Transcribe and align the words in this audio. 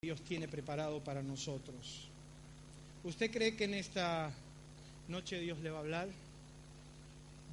Dios 0.00 0.20
tiene 0.20 0.46
preparado 0.46 1.02
para 1.02 1.24
nosotros. 1.24 2.06
¿Usted 3.02 3.32
cree 3.32 3.56
que 3.56 3.64
en 3.64 3.74
esta 3.74 4.30
noche 5.08 5.40
Dios 5.40 5.58
le 5.58 5.70
va 5.70 5.78
a 5.78 5.80
hablar? 5.80 6.08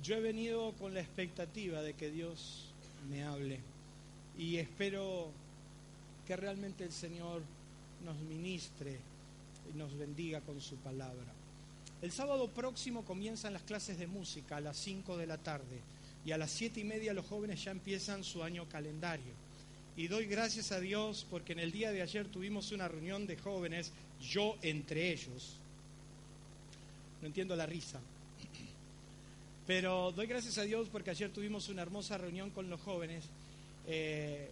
Yo 0.04 0.18
he 0.18 0.22
venido 0.22 0.72
con 0.74 0.94
la 0.94 1.00
expectativa 1.00 1.82
de 1.82 1.96
que 1.96 2.12
Dios 2.12 2.72
me 3.10 3.24
hable 3.24 3.62
y 4.38 4.58
espero 4.58 5.32
que 6.28 6.36
realmente 6.36 6.84
el 6.84 6.92
Señor 6.92 7.42
nos 8.06 8.16
ministre 8.20 9.00
y 9.74 9.76
nos 9.76 9.98
bendiga 9.98 10.40
con 10.42 10.62
su 10.62 10.76
palabra. 10.76 11.34
El 12.04 12.12
sábado 12.12 12.48
próximo 12.50 13.04
comienzan 13.06 13.54
las 13.54 13.64
clases 13.64 13.98
de 13.98 14.06
música 14.06 14.58
a 14.58 14.62
las 14.62 14.78
5 14.78 15.18
de 15.18 15.26
la 15.26 15.40
tarde 15.40 15.82
y 16.24 16.32
a 16.32 16.38
las 16.38 16.52
siete 16.52 16.82
y 16.82 16.84
media 16.84 17.12
los 17.12 17.26
jóvenes 17.26 17.64
ya 17.64 17.72
empiezan 17.72 18.24
su 18.24 18.44
año 18.44 18.70
calendario. 18.70 19.45
Y 19.98 20.08
doy 20.08 20.26
gracias 20.26 20.72
a 20.72 20.80
Dios 20.80 21.26
porque 21.30 21.54
en 21.54 21.60
el 21.60 21.72
día 21.72 21.92
de 21.92 22.02
ayer 22.02 22.28
tuvimos 22.28 22.72
una 22.72 22.88
reunión 22.88 23.26
de 23.28 23.38
jóvenes, 23.38 23.92
yo 24.22 24.58
entre 24.62 25.12
ellos. 25.12 25.56
No 27.22 27.28
entiendo 27.28 27.56
la 27.56 27.66
risa. 27.66 28.00
Pero 29.66 30.12
doy 30.12 30.28
gracias 30.28 30.58
a 30.58 30.64
Dios 30.64 30.90
porque 30.92 31.12
ayer 31.12 31.32
tuvimos 31.32 31.70
una 31.70 31.82
hermosa 31.82 32.18
reunión 32.18 32.52
con 32.52 32.70
los 32.70 32.82
jóvenes, 32.82 33.24
eh, 33.88 34.50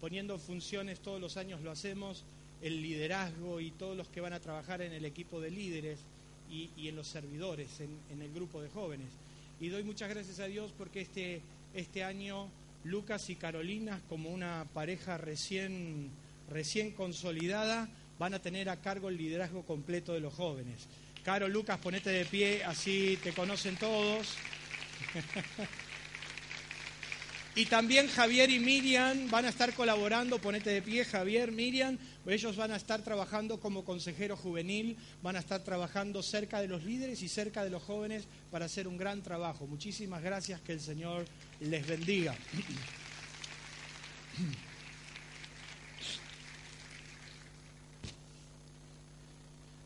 poniendo 0.00 0.38
funciones, 0.38 1.00
todos 1.00 1.20
los 1.20 1.36
años 1.36 1.60
lo 1.60 1.70
hacemos, 1.70 2.24
el 2.62 2.82
liderazgo 2.82 3.60
y 3.60 3.70
todos 3.70 3.96
los 3.96 4.08
que 4.08 4.20
van 4.20 4.32
a 4.32 4.40
trabajar 4.40 4.82
en 4.82 4.92
el 4.92 5.04
equipo 5.04 5.40
de 5.40 5.50
líderes 5.50 6.00
y, 6.50 6.88
en 6.88 6.96
los 6.96 7.06
servidores, 7.06 7.68
en, 7.80 8.22
el 8.22 8.32
grupo 8.32 8.62
de 8.62 8.70
jóvenes. 8.70 9.08
Y 9.60 9.68
doy 9.68 9.84
muchas 9.84 10.08
gracias 10.08 10.40
a 10.40 10.46
Dios 10.46 10.72
porque 10.76 11.02
este, 11.02 11.40
este 11.74 12.02
año 12.02 12.48
Lucas 12.88 13.28
y 13.28 13.36
Carolina, 13.36 14.00
como 14.08 14.30
una 14.30 14.66
pareja 14.72 15.18
recién, 15.18 16.10
recién 16.48 16.92
consolidada, 16.92 17.86
van 18.18 18.32
a 18.32 18.40
tener 18.40 18.70
a 18.70 18.80
cargo 18.80 19.10
el 19.10 19.18
liderazgo 19.18 19.62
completo 19.64 20.14
de 20.14 20.20
los 20.20 20.32
jóvenes. 20.32 20.88
Caro, 21.22 21.48
Lucas, 21.48 21.78
ponete 21.78 22.08
de 22.08 22.24
pie, 22.24 22.64
así 22.64 23.18
te 23.22 23.34
conocen 23.34 23.76
todos. 23.76 24.34
y 27.54 27.66
también 27.66 28.08
Javier 28.08 28.48
y 28.48 28.58
Miriam 28.58 29.30
van 29.30 29.44
a 29.44 29.50
estar 29.50 29.74
colaborando, 29.74 30.38
ponete 30.38 30.70
de 30.70 30.80
pie, 30.80 31.04
Javier, 31.04 31.52
Miriam, 31.52 31.98
ellos 32.26 32.56
van 32.56 32.72
a 32.72 32.76
estar 32.76 33.02
trabajando 33.02 33.60
como 33.60 33.84
consejero 33.84 34.36
juvenil, 34.36 34.96
van 35.22 35.36
a 35.36 35.40
estar 35.40 35.62
trabajando 35.62 36.22
cerca 36.22 36.60
de 36.60 36.68
los 36.68 36.84
líderes 36.84 37.22
y 37.22 37.28
cerca 37.28 37.64
de 37.64 37.70
los 37.70 37.82
jóvenes 37.82 38.24
para 38.50 38.64
hacer 38.64 38.88
un 38.88 38.96
gran 38.96 39.22
trabajo. 39.22 39.66
Muchísimas 39.66 40.22
gracias, 40.22 40.60
que 40.62 40.72
el 40.72 40.80
Señor 40.80 41.26
les 41.60 41.86
bendiga. 41.86 42.34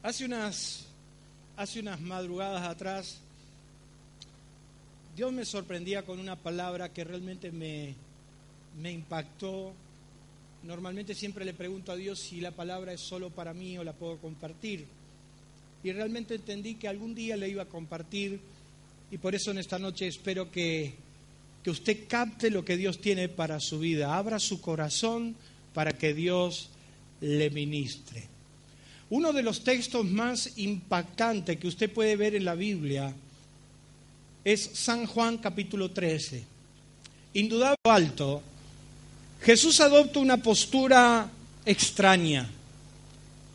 Hace 0.02 0.24
unas, 0.24 0.86
hace 1.56 1.80
unas 1.80 2.00
madrugadas 2.00 2.62
atrás, 2.62 3.18
Dios 5.14 5.32
me 5.32 5.44
sorprendía 5.44 6.04
con 6.04 6.18
una 6.18 6.36
palabra 6.36 6.92
que 6.92 7.04
realmente 7.04 7.52
me, 7.52 7.94
me 8.80 8.90
impactó 8.90 9.74
Normalmente 10.62 11.14
siempre 11.14 11.44
le 11.44 11.54
pregunto 11.54 11.90
a 11.90 11.96
Dios 11.96 12.20
si 12.20 12.40
la 12.40 12.52
palabra 12.52 12.92
es 12.92 13.00
solo 13.00 13.30
para 13.30 13.52
mí 13.52 13.76
o 13.78 13.84
la 13.84 13.92
puedo 13.92 14.18
compartir. 14.18 14.86
Y 15.82 15.90
realmente 15.90 16.36
entendí 16.36 16.76
que 16.76 16.86
algún 16.86 17.14
día 17.16 17.36
le 17.36 17.48
iba 17.48 17.64
a 17.64 17.68
compartir 17.68 18.38
y 19.10 19.18
por 19.18 19.34
eso 19.34 19.50
en 19.50 19.58
esta 19.58 19.80
noche 19.80 20.06
espero 20.06 20.50
que, 20.52 20.94
que 21.62 21.70
usted 21.70 22.08
capte 22.08 22.50
lo 22.50 22.64
que 22.64 22.76
Dios 22.76 23.00
tiene 23.00 23.28
para 23.28 23.60
su 23.60 23.78
vida. 23.78 24.16
Abra 24.16 24.38
su 24.38 24.60
corazón 24.60 25.36
para 25.74 25.92
que 25.92 26.14
Dios 26.14 26.70
le 27.20 27.50
ministre. 27.50 28.28
Uno 29.10 29.32
de 29.32 29.42
los 29.42 29.62
textos 29.62 30.04
más 30.04 30.56
impactantes 30.56 31.58
que 31.58 31.68
usted 31.68 31.92
puede 31.92 32.16
ver 32.16 32.34
en 32.34 32.44
la 32.44 32.54
Biblia 32.54 33.14
es 34.44 34.70
San 34.74 35.06
Juan 35.06 35.38
capítulo 35.38 35.90
13. 35.90 36.44
Indudable 37.34 37.76
alto, 37.84 38.42
Jesús 39.42 39.80
adopta 39.80 40.18
una 40.18 40.38
postura 40.38 41.30
extraña. 41.64 42.48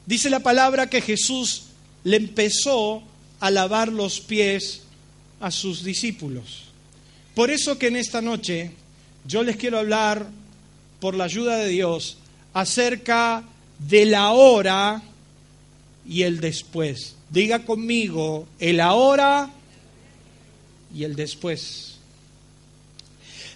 Dice 0.06 0.30
la 0.30 0.40
palabra 0.40 0.90
que 0.90 1.02
Jesús 1.02 1.64
le 2.04 2.18
empezó 2.18 3.04
a 3.40 3.52
lavar 3.52 3.92
los 3.92 4.22
pies 4.22 4.84
a 5.40 5.52
sus 5.52 5.84
discípulos. 5.84 6.67
Por 7.38 7.52
eso 7.52 7.78
que 7.78 7.86
en 7.86 7.98
esta 7.98 8.20
noche 8.20 8.72
yo 9.28 9.44
les 9.44 9.58
quiero 9.58 9.78
hablar, 9.78 10.26
por 11.00 11.14
la 11.14 11.26
ayuda 11.26 11.58
de 11.58 11.70
Dios, 11.70 12.18
acerca 12.52 13.44
de 13.78 14.06
la 14.08 14.32
hora 14.32 15.04
y 16.10 16.24
el 16.24 16.40
después. 16.40 17.14
Diga 17.30 17.64
conmigo, 17.64 18.48
el 18.58 18.80
ahora 18.80 19.52
y 20.96 21.04
el 21.04 21.16
después. 21.16 21.98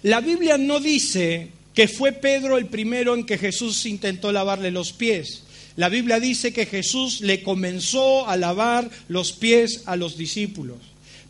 La 0.04 0.20
Biblia 0.20 0.58
no 0.58 0.78
dice 0.78 1.48
que 1.74 1.88
fue 1.88 2.12
Pedro 2.12 2.58
el 2.58 2.66
primero 2.66 3.16
en 3.16 3.26
que 3.26 3.36
Jesús 3.36 3.84
intentó 3.86 4.30
lavarle 4.30 4.70
los 4.70 4.92
pies. 4.92 5.42
La 5.74 5.88
Biblia 5.88 6.20
dice 6.20 6.52
que 6.52 6.66
Jesús 6.66 7.20
le 7.20 7.42
comenzó 7.42 8.28
a 8.28 8.36
lavar 8.36 8.88
los 9.08 9.32
pies 9.32 9.82
a 9.86 9.96
los 9.96 10.16
discípulos. 10.16 10.76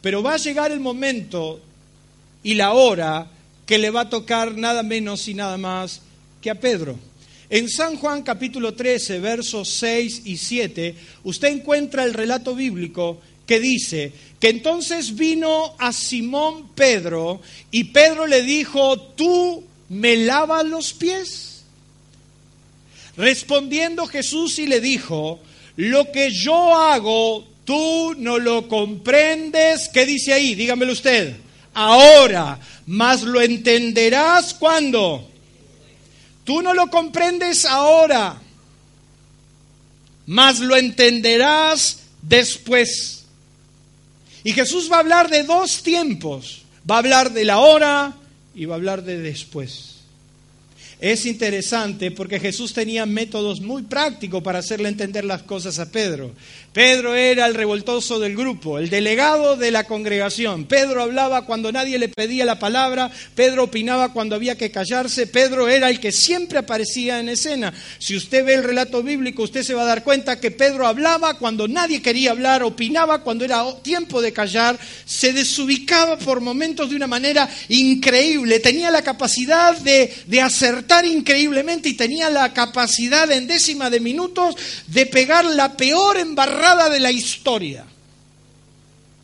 Pero 0.02 0.22
va 0.22 0.34
a 0.34 0.36
llegar 0.36 0.70
el 0.70 0.80
momento 0.80 1.62
y 2.42 2.54
la 2.54 2.72
hora 2.72 3.28
que 3.66 3.78
le 3.78 3.90
va 3.90 4.02
a 4.02 4.10
tocar 4.10 4.56
nada 4.56 4.82
menos 4.82 5.28
y 5.28 5.34
nada 5.34 5.56
más 5.58 6.00
que 6.40 6.50
a 6.50 6.60
Pedro. 6.60 6.98
En 7.50 7.68
San 7.68 7.96
Juan 7.96 8.22
capítulo 8.22 8.74
13, 8.74 9.20
versos 9.20 9.68
6 9.68 10.22
y 10.24 10.36
7, 10.36 10.94
usted 11.24 11.48
encuentra 11.48 12.04
el 12.04 12.14
relato 12.14 12.54
bíblico 12.54 13.20
que 13.46 13.60
dice 13.60 14.12
que 14.40 14.48
entonces 14.48 15.14
vino 15.14 15.74
a 15.78 15.92
Simón 15.92 16.70
Pedro 16.74 17.40
y 17.70 17.84
Pedro 17.84 18.26
le 18.26 18.42
dijo, 18.42 18.98
tú 18.98 19.64
¿me 19.92 20.16
lava 20.16 20.62
los 20.62 20.94
pies? 20.94 21.64
Respondiendo 23.16 24.06
Jesús 24.06 24.58
y 24.58 24.66
le 24.66 24.80
dijo, 24.80 25.38
lo 25.76 26.10
que 26.10 26.30
yo 26.30 26.74
hago, 26.74 27.46
tú 27.64 28.14
no 28.16 28.38
lo 28.38 28.68
comprendes. 28.68 29.90
¿Qué 29.92 30.06
dice 30.06 30.32
ahí? 30.32 30.54
Dígamelo 30.54 30.92
usted. 30.92 31.36
Ahora, 31.74 32.58
más 32.86 33.22
lo 33.22 33.40
entenderás 33.40 34.54
cuando. 34.54 35.28
Tú 36.44 36.60
no 36.60 36.74
lo 36.74 36.90
comprendes 36.90 37.64
ahora, 37.64 38.40
más 40.26 40.58
lo 40.58 40.76
entenderás 40.76 42.00
después. 42.20 43.24
Y 44.44 44.52
Jesús 44.52 44.90
va 44.90 44.96
a 44.96 45.00
hablar 45.00 45.30
de 45.30 45.44
dos 45.44 45.82
tiempos. 45.82 46.62
Va 46.90 46.96
a 46.96 46.98
hablar 46.98 47.32
de 47.32 47.44
la 47.44 47.58
hora 47.58 48.14
y 48.54 48.64
va 48.64 48.74
a 48.74 48.78
hablar 48.78 49.04
de 49.04 49.18
después. 49.18 49.92
Es 51.00 51.26
interesante 51.26 52.10
porque 52.10 52.38
Jesús 52.38 52.72
tenía 52.72 53.06
métodos 53.06 53.60
muy 53.60 53.82
prácticos 53.82 54.42
para 54.42 54.60
hacerle 54.60 54.88
entender 54.88 55.24
las 55.24 55.42
cosas 55.42 55.78
a 55.78 55.90
Pedro. 55.90 56.32
Pedro 56.72 57.14
era 57.14 57.44
el 57.44 57.54
revoltoso 57.54 58.18
del 58.18 58.34
grupo, 58.34 58.78
el 58.78 58.88
delegado 58.88 59.56
de 59.56 59.70
la 59.70 59.84
congregación. 59.84 60.64
Pedro 60.64 61.02
hablaba 61.02 61.44
cuando 61.44 61.70
nadie 61.70 61.98
le 61.98 62.08
pedía 62.08 62.46
la 62.46 62.58
palabra, 62.58 63.10
Pedro 63.34 63.64
opinaba 63.64 64.14
cuando 64.14 64.36
había 64.36 64.56
que 64.56 64.70
callarse, 64.70 65.26
Pedro 65.26 65.68
era 65.68 65.90
el 65.90 66.00
que 66.00 66.12
siempre 66.12 66.58
aparecía 66.58 67.20
en 67.20 67.28
escena. 67.28 67.74
Si 67.98 68.16
usted 68.16 68.42
ve 68.46 68.54
el 68.54 68.64
relato 68.64 69.02
bíblico, 69.02 69.42
usted 69.42 69.62
se 69.64 69.74
va 69.74 69.82
a 69.82 69.86
dar 69.86 70.02
cuenta 70.02 70.40
que 70.40 70.50
Pedro 70.50 70.86
hablaba 70.86 71.34
cuando 71.34 71.68
nadie 71.68 72.00
quería 72.00 72.30
hablar, 72.30 72.62
opinaba 72.62 73.22
cuando 73.22 73.44
era 73.44 73.62
tiempo 73.82 74.22
de 74.22 74.32
callar, 74.32 74.78
se 75.04 75.34
desubicaba 75.34 76.18
por 76.18 76.40
momentos 76.40 76.88
de 76.88 76.96
una 76.96 77.06
manera 77.06 77.50
increíble, 77.68 78.60
tenía 78.60 78.90
la 78.90 79.02
capacidad 79.02 79.76
de, 79.76 80.10
de 80.26 80.40
acertar 80.40 81.04
increíblemente 81.04 81.90
y 81.90 81.94
tenía 81.94 82.30
la 82.30 82.54
capacidad 82.54 83.30
en 83.30 83.46
décima 83.46 83.90
de 83.90 84.00
minutos 84.00 84.56
de 84.86 85.04
pegar 85.04 85.44
la 85.44 85.76
peor 85.76 86.16
embarrada 86.16 86.61
de 86.90 87.00
la 87.00 87.10
historia. 87.10 87.84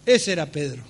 Ese 0.04 0.32
era 0.32 0.46
Pedro. 0.46 0.82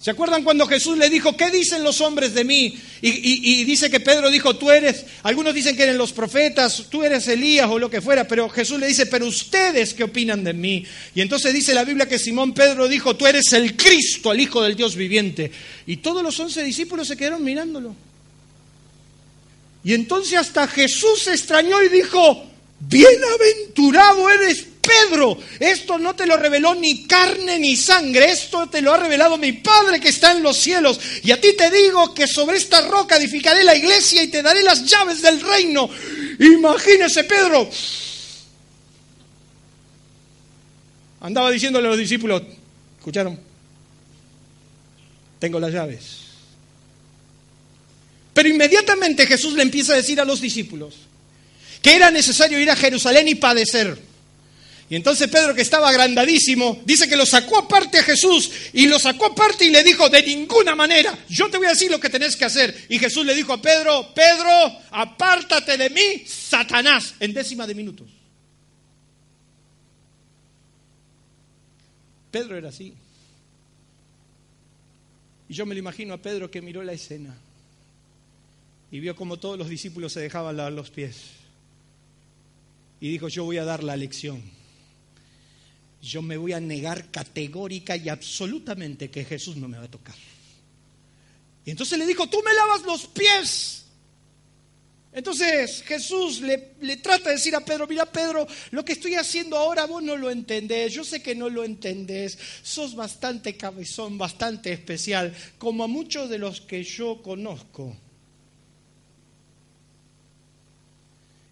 ¿Se 0.00 0.12
acuerdan 0.12 0.44
cuando 0.44 0.66
Jesús 0.66 0.96
le 0.96 1.10
dijo, 1.10 1.36
¿qué 1.36 1.50
dicen 1.50 1.82
los 1.82 2.00
hombres 2.00 2.32
de 2.32 2.44
mí? 2.44 2.78
Y, 3.00 3.64
dice 3.64 3.90
que 3.90 3.98
Pedro 3.98 4.30
dijo, 4.30 4.54
tú 4.54 4.70
eres, 4.70 5.04
algunos 5.24 5.54
dicen 5.54 5.76
que 5.76 5.82
eran 5.82 5.98
los 5.98 6.12
profetas, 6.12 6.84
tú 6.88 7.02
eres 7.02 7.26
Elías 7.26 7.68
o 7.68 7.80
lo 7.80 7.90
que 7.90 8.00
fuera, 8.00 8.28
pero 8.28 8.48
Jesús 8.48 8.78
le 8.78 8.86
dice, 8.86 9.06
pero 9.06 9.26
ustedes 9.26 9.94
qué 9.94 10.04
opinan 10.04 10.44
de 10.44 10.52
mí? 10.52 10.84
Y 11.16 11.20
entonces 11.20 11.52
dice 11.52 11.74
la 11.74 11.84
Biblia 11.84 12.06
que 12.06 12.18
Simón 12.18 12.54
Pedro 12.54 12.86
dijo, 12.86 13.16
tú 13.16 13.26
eres 13.26 13.52
el 13.54 13.76
Cristo, 13.76 14.32
el 14.32 14.40
Hijo 14.40 14.62
del 14.62 14.76
Dios 14.76 14.94
viviente. 14.94 15.50
Y 15.86 15.96
todos 15.96 16.22
los 16.22 16.38
once 16.38 16.62
discípulos 16.62 17.08
se 17.08 17.16
quedaron 17.16 17.42
mirándolo. 17.42 17.96
Y 19.82 19.94
entonces 19.94 20.38
hasta 20.38 20.68
Jesús 20.68 21.22
se 21.22 21.32
extrañó 21.32 21.82
y 21.82 21.88
dijo, 21.88 22.44
bienaventurado 22.78 24.30
eres 24.30 24.77
Pedro, 24.88 25.38
esto 25.60 25.98
no 25.98 26.14
te 26.14 26.26
lo 26.26 26.36
reveló 26.36 26.74
ni 26.74 27.06
carne 27.06 27.58
ni 27.58 27.76
sangre, 27.76 28.30
esto 28.30 28.68
te 28.68 28.80
lo 28.80 28.94
ha 28.94 28.96
revelado 28.96 29.36
mi 29.36 29.52
Padre 29.52 30.00
que 30.00 30.08
está 30.08 30.32
en 30.32 30.42
los 30.42 30.56
cielos. 30.56 30.98
Y 31.22 31.30
a 31.30 31.40
ti 31.40 31.54
te 31.56 31.70
digo 31.70 32.14
que 32.14 32.26
sobre 32.26 32.56
esta 32.56 32.80
roca 32.80 33.16
edificaré 33.16 33.64
la 33.64 33.76
iglesia 33.76 34.22
y 34.22 34.28
te 34.28 34.42
daré 34.42 34.62
las 34.62 34.84
llaves 34.86 35.20
del 35.20 35.40
reino. 35.40 35.90
Imagínese 36.40 37.24
Pedro. 37.24 37.68
Andaba 41.20 41.50
diciéndole 41.50 41.88
a 41.88 41.90
los 41.90 41.98
discípulos, 41.98 42.42
¿escucharon? 42.98 43.38
Tengo 45.38 45.60
las 45.60 45.72
llaves. 45.72 46.18
Pero 48.32 48.48
inmediatamente 48.48 49.26
Jesús 49.26 49.52
le 49.54 49.62
empieza 49.62 49.92
a 49.92 49.96
decir 49.96 50.20
a 50.20 50.24
los 50.24 50.40
discípulos 50.40 50.94
que 51.82 51.94
era 51.94 52.10
necesario 52.10 52.58
ir 52.58 52.70
a 52.70 52.76
Jerusalén 52.76 53.28
y 53.28 53.34
padecer. 53.34 54.07
Y 54.90 54.96
entonces 54.96 55.28
Pedro, 55.28 55.54
que 55.54 55.60
estaba 55.60 55.90
agrandadísimo, 55.90 56.80
dice 56.84 57.08
que 57.08 57.16
lo 57.16 57.26
sacó 57.26 57.58
aparte 57.58 57.98
a 57.98 58.02
Jesús 58.02 58.50
y 58.72 58.86
lo 58.86 58.98
sacó 58.98 59.26
aparte 59.26 59.66
y 59.66 59.70
le 59.70 59.84
dijo, 59.84 60.08
de 60.08 60.22
ninguna 60.22 60.74
manera, 60.74 61.18
yo 61.28 61.50
te 61.50 61.58
voy 61.58 61.66
a 61.66 61.70
decir 61.70 61.90
lo 61.90 62.00
que 62.00 62.08
tenés 62.08 62.36
que 62.36 62.46
hacer. 62.46 62.86
Y 62.88 62.98
Jesús 62.98 63.26
le 63.26 63.34
dijo 63.34 63.52
a 63.52 63.60
Pedro, 63.60 64.14
Pedro, 64.14 64.48
apártate 64.90 65.76
de 65.76 65.90
mí, 65.90 66.24
Satanás, 66.26 67.14
en 67.20 67.34
décima 67.34 67.66
de 67.66 67.74
minutos. 67.74 68.08
Pedro 72.30 72.56
era 72.56 72.70
así. 72.70 72.94
Y 75.50 75.54
yo 75.54 75.66
me 75.66 75.74
lo 75.74 75.80
imagino 75.80 76.14
a 76.14 76.18
Pedro 76.18 76.50
que 76.50 76.62
miró 76.62 76.82
la 76.82 76.92
escena 76.92 77.36
y 78.90 79.00
vio 79.00 79.14
como 79.14 79.38
todos 79.38 79.58
los 79.58 79.68
discípulos 79.68 80.12
se 80.12 80.20
dejaban 80.20 80.56
los 80.74 80.90
pies. 80.90 81.16
Y 83.00 83.10
dijo, 83.10 83.28
yo 83.28 83.44
voy 83.44 83.58
a 83.58 83.64
dar 83.64 83.84
la 83.84 83.96
lección. 83.96 84.57
Yo 86.00 86.22
me 86.22 86.36
voy 86.36 86.52
a 86.52 86.60
negar 86.60 87.10
categórica 87.10 87.96
y 87.96 88.08
absolutamente 88.08 89.10
que 89.10 89.24
Jesús 89.24 89.56
no 89.56 89.68
me 89.68 89.78
va 89.78 89.84
a 89.84 89.90
tocar. 89.90 90.14
Y 91.64 91.70
entonces 91.70 91.98
le 91.98 92.06
dijo, 92.06 92.28
tú 92.28 92.42
me 92.42 92.54
lavas 92.54 92.82
los 92.82 93.06
pies. 93.08 93.84
Entonces 95.12 95.82
Jesús 95.82 96.40
le, 96.40 96.96
trata 96.98 97.30
de 97.30 97.36
decir 97.36 97.54
a 97.56 97.64
Pedro, 97.64 97.86
mira 97.86 98.06
Pedro, 98.06 98.46
lo 98.70 98.84
que 98.84 98.92
estoy 98.92 99.14
haciendo 99.14 99.56
ahora 99.56 99.86
vos 99.86 100.02
no 100.02 100.16
lo 100.16 100.30
entendés, 100.30 100.92
yo 100.92 101.02
sé 101.02 101.22
que 101.22 101.34
no 101.34 101.48
lo 101.48 101.64
entendés, 101.64 102.38
sos 102.62 102.94
bastante 102.94 103.56
cabezón, 103.56 104.16
bastante 104.16 104.72
especial, 104.72 105.34
como 105.58 105.82
a 105.82 105.88
muchos 105.88 106.28
de 106.28 106.38
los 106.38 106.60
que 106.60 106.84
yo 106.84 107.20
conozco. 107.22 107.96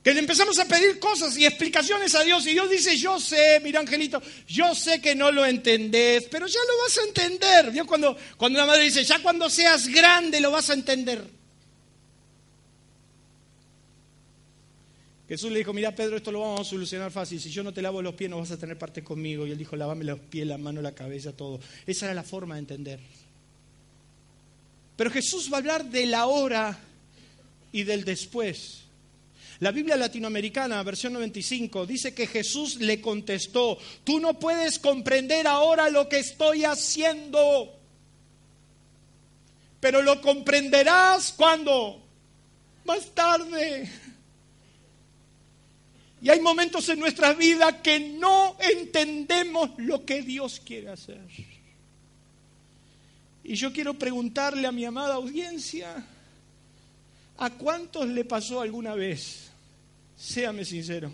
Que 0.06 0.14
le 0.14 0.20
empezamos 0.20 0.56
a 0.60 0.66
pedir 0.66 1.00
cosas 1.00 1.36
y 1.36 1.44
explicaciones 1.44 2.14
a 2.14 2.22
Dios 2.22 2.46
y 2.46 2.52
Dios 2.52 2.70
dice, 2.70 2.96
yo 2.96 3.18
sé, 3.18 3.58
mira 3.60 3.80
Angelito, 3.80 4.22
yo 4.46 4.72
sé 4.72 5.00
que 5.00 5.16
no 5.16 5.32
lo 5.32 5.44
entendés, 5.44 6.28
pero 6.30 6.46
ya 6.46 6.60
lo 6.60 6.78
vas 6.78 6.98
a 6.98 7.08
entender. 7.08 7.72
¿Vio? 7.72 7.84
Cuando, 7.84 8.16
cuando 8.36 8.56
una 8.56 8.66
madre 8.66 8.84
dice, 8.84 9.02
ya 9.02 9.20
cuando 9.20 9.50
seas 9.50 9.88
grande 9.88 10.40
lo 10.40 10.52
vas 10.52 10.70
a 10.70 10.74
entender. 10.74 11.28
Jesús 15.28 15.50
le 15.50 15.58
dijo, 15.58 15.72
mira 15.72 15.92
Pedro, 15.92 16.16
esto 16.16 16.30
lo 16.30 16.38
vamos 16.38 16.60
a 16.60 16.70
solucionar 16.70 17.10
fácil. 17.10 17.40
Si 17.40 17.50
yo 17.50 17.64
no 17.64 17.72
te 17.74 17.82
lavo 17.82 18.00
los 18.00 18.14
pies 18.14 18.30
no 18.30 18.38
vas 18.38 18.52
a 18.52 18.56
tener 18.56 18.78
parte 18.78 19.02
conmigo. 19.02 19.44
Y 19.44 19.50
él 19.50 19.58
dijo, 19.58 19.74
lavame 19.74 20.04
los 20.04 20.20
pies, 20.20 20.46
la 20.46 20.56
mano, 20.56 20.80
la 20.82 20.94
cabeza, 20.94 21.32
todo. 21.32 21.58
Esa 21.84 22.06
era 22.06 22.14
la 22.14 22.22
forma 22.22 22.54
de 22.54 22.60
entender. 22.60 23.00
Pero 24.94 25.10
Jesús 25.10 25.50
va 25.52 25.56
a 25.56 25.58
hablar 25.58 25.84
de 25.86 26.06
la 26.06 26.26
hora 26.26 26.78
y 27.72 27.82
del 27.82 28.04
después. 28.04 28.85
La 29.60 29.70
Biblia 29.70 29.96
latinoamericana, 29.96 30.82
versión 30.82 31.14
95, 31.14 31.86
dice 31.86 32.14
que 32.14 32.26
Jesús 32.26 32.76
le 32.76 33.00
contestó, 33.00 33.78
tú 34.04 34.20
no 34.20 34.38
puedes 34.38 34.78
comprender 34.78 35.46
ahora 35.46 35.88
lo 35.88 36.08
que 36.08 36.18
estoy 36.18 36.64
haciendo, 36.64 37.72
pero 39.80 40.02
lo 40.02 40.20
comprenderás 40.20 41.32
cuando, 41.32 42.02
más 42.84 43.06
tarde. 43.14 43.90
Y 46.20 46.28
hay 46.28 46.40
momentos 46.40 46.88
en 46.90 46.98
nuestra 46.98 47.32
vida 47.32 47.80
que 47.80 48.00
no 48.00 48.56
entendemos 48.58 49.70
lo 49.78 50.04
que 50.04 50.20
Dios 50.22 50.60
quiere 50.64 50.90
hacer. 50.90 51.20
Y 53.44 53.54
yo 53.54 53.72
quiero 53.72 53.94
preguntarle 53.94 54.66
a 54.66 54.72
mi 54.72 54.84
amada 54.84 55.14
audiencia, 55.14 56.04
¿a 57.38 57.50
cuántos 57.50 58.08
le 58.08 58.24
pasó 58.24 58.60
alguna 58.60 58.94
vez? 58.94 59.45
Séame 60.16 60.64
sincero. 60.64 61.12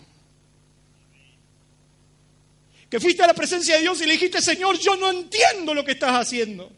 Que 2.89 2.99
fuiste 2.99 3.23
a 3.23 3.27
la 3.27 3.33
presencia 3.33 3.75
de 3.75 3.81
Dios 3.81 3.99
y 4.01 4.05
le 4.05 4.13
dijiste, 4.13 4.41
Señor, 4.41 4.77
yo 4.79 4.95
no 4.95 5.11
entiendo 5.11 5.73
lo 5.73 5.83
que 5.83 5.93
estás 5.93 6.11
haciendo. 6.11 6.71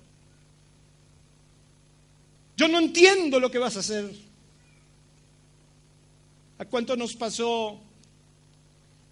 Yo 2.57 2.68
no 2.68 2.80
entiendo 2.80 3.39
lo 3.39 3.51
que 3.51 3.57
vas 3.57 3.75
a 3.75 3.81
hacer. 3.81 4.10
¿A 6.57 6.66
cuánto 6.66 6.95
nos 6.95 7.16
pasó 7.16 7.81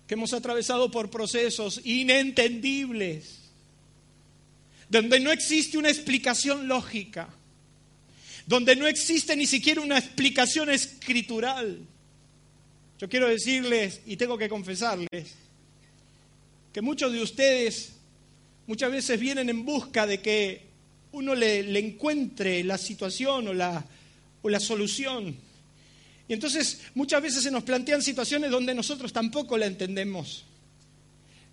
que 0.07 0.13
hemos 0.13 0.33
atravesado 0.33 0.89
por 0.89 1.10
procesos 1.10 1.81
inentendibles, 1.83 3.39
donde 4.88 5.19
no 5.19 5.31
existe 5.31 5.77
una 5.77 5.89
explicación 5.89 6.69
lógica, 6.69 7.30
donde 8.45 8.77
no 8.77 8.88
existe 8.88 9.36
ni 9.36 9.45
siquiera 9.45 9.81
una 9.81 9.98
explicación 9.98 10.69
escritural? 10.69 11.86
Yo 13.03 13.09
quiero 13.09 13.27
decirles, 13.27 14.00
y 14.05 14.15
tengo 14.15 14.38
que 14.38 14.47
confesarles, 14.47 15.35
que 16.71 16.81
muchos 16.81 17.11
de 17.11 17.21
ustedes 17.21 17.97
muchas 18.65 18.94
veces 18.94 19.19
vienen 19.19 19.50
en 19.50 19.65
busca 19.65 20.07
de 20.07 20.21
que 20.21 20.61
uno 21.11 21.35
le, 21.35 21.77
encuentre 21.77 22.63
la 22.63 22.77
situación 22.77 23.50
o 23.50 23.53
la, 23.53 23.85
o 24.41 24.47
la 24.47 24.61
solución. 24.61 25.35
Y 26.29 26.31
entonces 26.31 26.79
muchas 26.95 27.21
veces 27.21 27.44
se 27.44 27.51
nos 27.51 27.63
plantean 27.63 28.01
situaciones 28.01 28.50
donde 28.50 28.73
nosotros 28.73 29.11
tampoco 29.11 29.57
la 29.57 29.65
entendemos. 29.65 30.45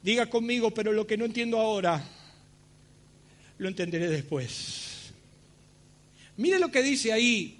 Diga 0.04 0.30
conmigo, 0.30 0.70
pero 0.70 0.92
lo 0.92 1.04
que 1.04 1.16
no 1.16 1.24
entiendo 1.24 1.58
ahora, 1.58 2.00
lo 3.58 3.68
entenderé 3.68 4.08
después. 4.08 5.10
Mire 6.36 6.60
lo 6.60 6.70
que 6.70 6.80
dice 6.80 7.12
ahí. 7.12 7.59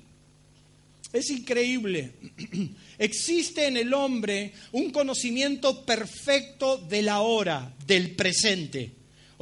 Es 1.13 1.31
increíble. 1.31 2.13
Existe 2.99 3.67
en 3.67 3.77
el 3.77 3.93
hombre 3.95 4.53
un 4.73 4.91
conocimiento 4.91 5.85
perfecto 5.85 6.79
de 6.79 7.03
la 7.03 7.21
hora, 7.21 7.75
del 7.87 8.15
presente. 8.15 8.93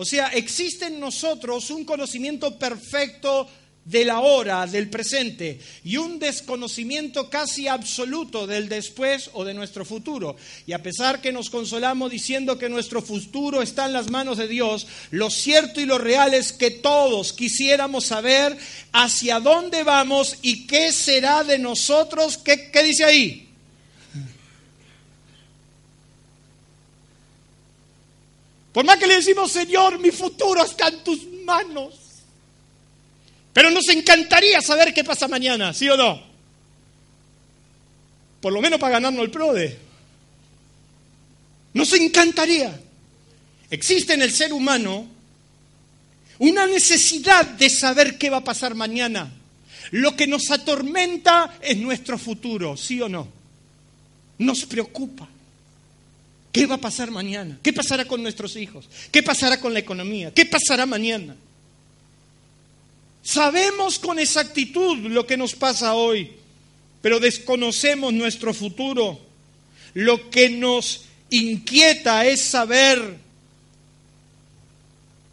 O 0.01 0.05
sea, 0.05 0.29
existe 0.29 0.87
en 0.87 1.01
nosotros 1.01 1.71
un 1.71 1.85
conocimiento 1.85 2.57
perfecto 2.57 3.49
de 3.89 4.05
la 4.05 4.21
hora, 4.21 4.67
del 4.67 4.91
presente, 4.91 5.59
y 5.83 5.97
un 5.97 6.19
desconocimiento 6.19 7.31
casi 7.31 7.69
absoluto 7.69 8.47
del 8.47 8.69
después 8.69 9.31
o 9.33 9.45
de 9.45 9.55
nuestro 9.55 9.87
futuro. 9.87 10.37
Y 10.67 10.75
a 10.75 10.83
pesar 10.83 11.23
que 11.23 11.33
nos 11.33 11.49
consolamos 11.49 12.11
diciendo 12.11 12.59
que 12.59 12.69
nuestro 12.69 13.01
futuro 13.01 13.63
está 13.63 13.87
en 13.87 13.95
las 13.95 14.11
manos 14.11 14.37
de 14.37 14.47
Dios, 14.47 14.87
lo 15.11 15.31
cierto 15.31 15.81
y 15.81 15.87
lo 15.87 15.97
real 15.97 16.35
es 16.35 16.53
que 16.53 16.71
todos 16.71 17.33
quisiéramos 17.33 18.05
saber 18.05 18.59
hacia 18.93 19.41
dónde 19.41 19.85
vamos 19.85 20.37
y 20.43 20.67
qué 20.67 20.93
será 20.93 21.43
de 21.43 21.59
nosotros. 21.59 22.37
¿Qué, 22.37 22.71
qué 22.71 22.83
dice 22.83 23.05
ahí? 23.05 23.49
Por 28.73 28.85
más 28.85 28.99
que 28.99 29.07
le 29.07 29.15
decimos, 29.17 29.51
Señor, 29.51 29.99
mi 29.99 30.11
futuro 30.11 30.63
está 30.63 30.89
en 30.89 31.03
tus 31.03 31.27
manos. 31.45 31.98
Pero 33.59 33.73
nos 33.73 33.89
encantaría 33.89 34.61
saber 34.61 34.95
qué 34.95 35.03
pasa 35.03 35.27
mañana, 35.27 35.75
¿sí 35.75 35.89
o 35.89 35.97
no? 35.97 36.23
Por 38.41 38.53
lo 38.53 38.61
menos 38.61 38.79
para 38.79 38.93
ganarnos 38.93 39.25
el 39.25 39.33
PRODE. 39.33 39.77
Nos 41.75 41.93
encantaría. 41.95 42.81
Existe 43.69 44.15
en 44.15 44.23
el 44.23 44.31
ser 44.31 44.53
humano 44.53 45.09
una 46.39 46.69
necesidad 46.69 47.45
de 47.47 47.69
saber 47.69 48.17
qué 48.17 48.31
va 48.31 48.37
a 48.37 48.45
pasar 48.45 48.77
mañana. 48.77 49.29
Lo 49.91 50.15
que 50.15 50.29
nos 50.29 50.53
atormenta 50.53 51.59
es 51.61 51.79
nuestro 51.79 52.17
futuro, 52.17 52.77
¿sí 52.77 53.01
o 53.01 53.09
no? 53.09 53.27
Nos 54.39 54.67
preocupa. 54.67 55.29
¿Qué 56.53 56.65
va 56.67 56.77
a 56.77 56.81
pasar 56.81 57.11
mañana? 57.11 57.59
¿Qué 57.61 57.73
pasará 57.73 58.05
con 58.05 58.23
nuestros 58.23 58.55
hijos? 58.55 58.89
¿Qué 59.11 59.25
pasará 59.25 59.61
con 59.61 59.73
la 59.73 59.81
economía? 59.81 60.33
¿Qué 60.33 60.47
pasará 60.47 60.87
mañana? 60.87 61.35
Sabemos 63.29 63.99
con 63.99 64.19
exactitud 64.19 64.97
lo 65.01 65.27
que 65.27 65.37
nos 65.37 65.55
pasa 65.55 65.93
hoy, 65.93 66.31
pero 67.03 67.21
desconocemos 67.21 68.11
nuestro 68.15 68.55
futuro. 68.55 69.21
Lo 69.93 70.31
que 70.31 70.49
nos 70.49 71.03
inquieta 71.29 72.25
es 72.25 72.41
saber, 72.41 73.19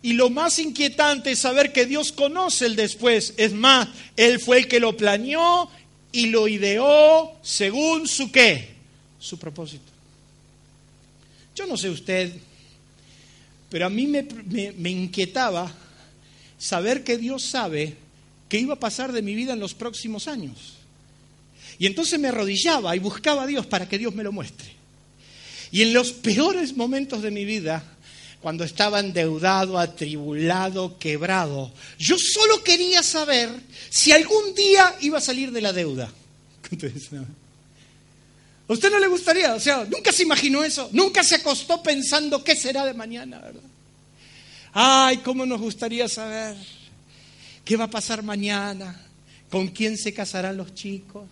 y 0.01 0.11
lo 0.11 0.29
más 0.29 0.59
inquietante 0.59 1.31
es 1.31 1.39
saber 1.39 1.71
que 1.71 1.85
Dios 1.85 2.11
conoce 2.11 2.65
el 2.65 2.75
después. 2.75 3.33
Es 3.37 3.53
más, 3.53 3.87
Él 4.17 4.41
fue 4.41 4.57
el 4.57 4.67
que 4.67 4.81
lo 4.81 4.97
planeó 4.97 5.71
y 6.11 6.25
lo 6.25 6.49
ideó 6.49 7.31
según 7.43 8.09
su 8.09 8.29
qué, 8.29 8.73
su 9.21 9.39
propósito. 9.39 9.89
Yo 11.55 11.65
no 11.65 11.77
sé 11.77 11.89
usted, 11.89 12.33
pero 13.69 13.85
a 13.85 13.89
mí 13.89 14.05
me, 14.05 14.27
me 14.75 14.89
inquietaba 14.89 15.73
saber 16.65 17.03
que 17.03 17.19
Dios 17.19 17.43
sabe 17.43 17.95
qué 18.49 18.57
iba 18.57 18.73
a 18.73 18.79
pasar 18.79 19.11
de 19.11 19.21
mi 19.21 19.35
vida 19.35 19.53
en 19.53 19.59
los 19.59 19.75
próximos 19.75 20.27
años. 20.27 20.73
Y 21.77 21.85
entonces 21.85 22.19
me 22.19 22.29
arrodillaba 22.29 22.95
y 22.95 22.99
buscaba 22.99 23.43
a 23.43 23.47
Dios 23.47 23.67
para 23.67 23.87
que 23.87 23.99
Dios 23.99 24.15
me 24.15 24.23
lo 24.23 24.31
muestre. 24.31 24.73
Y 25.71 25.83
en 25.83 25.93
los 25.93 26.11
peores 26.11 26.75
momentos 26.75 27.21
de 27.21 27.29
mi 27.29 27.45
vida, 27.45 27.83
cuando 28.41 28.63
estaba 28.63 28.99
endeudado, 28.99 29.77
atribulado, 29.77 30.97
quebrado, 30.97 31.71
yo 31.99 32.17
solo 32.17 32.63
quería 32.63 33.03
saber 33.03 33.51
si 33.89 34.11
algún 34.11 34.55
día 34.55 34.95
iba 35.01 35.19
a 35.19 35.21
salir 35.21 35.51
de 35.51 35.61
la 35.61 35.71
deuda. 35.71 36.11
¿A 38.67 38.73
usted 38.73 38.89
no 38.89 38.97
le 38.97 39.07
gustaría? 39.07 39.53
O 39.53 39.59
sea, 39.59 39.85
nunca 39.85 40.11
se 40.11 40.23
imaginó 40.23 40.63
eso, 40.63 40.89
nunca 40.93 41.23
se 41.23 41.35
acostó 41.35 41.83
pensando 41.83 42.43
qué 42.43 42.55
será 42.55 42.85
de 42.85 42.95
mañana, 42.95 43.39
¿verdad? 43.39 43.61
Ay, 44.77 45.19
cómo 45.19 45.45
nos 45.45 45.61
gustaría 45.61 46.09
saber 46.09 46.57
qué 47.63 47.77
va 47.77 47.85
a 47.85 47.89
pasar 47.89 48.23
mañana, 48.23 49.01
con 49.49 49.69
quién 49.69 49.97
se 49.97 50.13
casarán 50.13 50.57
los 50.57 50.73
chicos, 50.73 51.29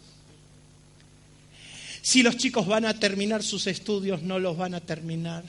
si 2.01 2.23
los 2.23 2.37
chicos 2.37 2.65
van 2.65 2.85
a 2.85 2.97
terminar 2.97 3.43
sus 3.43 3.67
estudios, 3.67 4.21
no 4.21 4.39
los 4.39 4.55
van 4.55 4.75
a 4.75 4.79
terminar, 4.79 5.43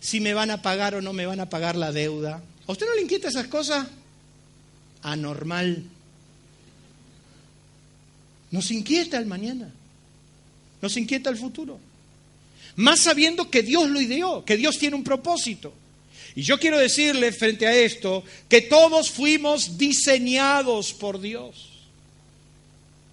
si 0.00 0.18
me 0.18 0.32
van 0.32 0.50
a 0.50 0.62
pagar 0.62 0.94
o 0.94 1.02
no 1.02 1.12
me 1.12 1.26
van 1.26 1.40
a 1.40 1.50
pagar 1.50 1.76
la 1.76 1.92
deuda. 1.92 2.42
¿A 2.66 2.72
usted 2.72 2.86
no 2.86 2.94
le 2.94 3.02
inquieta 3.02 3.28
esas 3.28 3.48
cosas? 3.48 3.86
Anormal. 5.02 5.84
Nos 8.50 8.70
inquieta 8.70 9.18
el 9.18 9.26
mañana. 9.26 9.70
Nos 10.80 10.96
inquieta 10.96 11.28
el 11.28 11.36
futuro. 11.36 11.78
Más 12.76 13.00
sabiendo 13.00 13.50
que 13.50 13.62
Dios 13.62 13.90
lo 13.90 14.00
ideó, 14.00 14.42
que 14.42 14.56
Dios 14.56 14.78
tiene 14.78 14.96
un 14.96 15.04
propósito. 15.04 15.74
Y 16.38 16.42
yo 16.42 16.56
quiero 16.56 16.78
decirle 16.78 17.32
frente 17.32 17.66
a 17.66 17.74
esto 17.74 18.22
que 18.48 18.60
todos 18.60 19.10
fuimos 19.10 19.76
diseñados 19.76 20.92
por 20.92 21.20
Dios. 21.20 21.67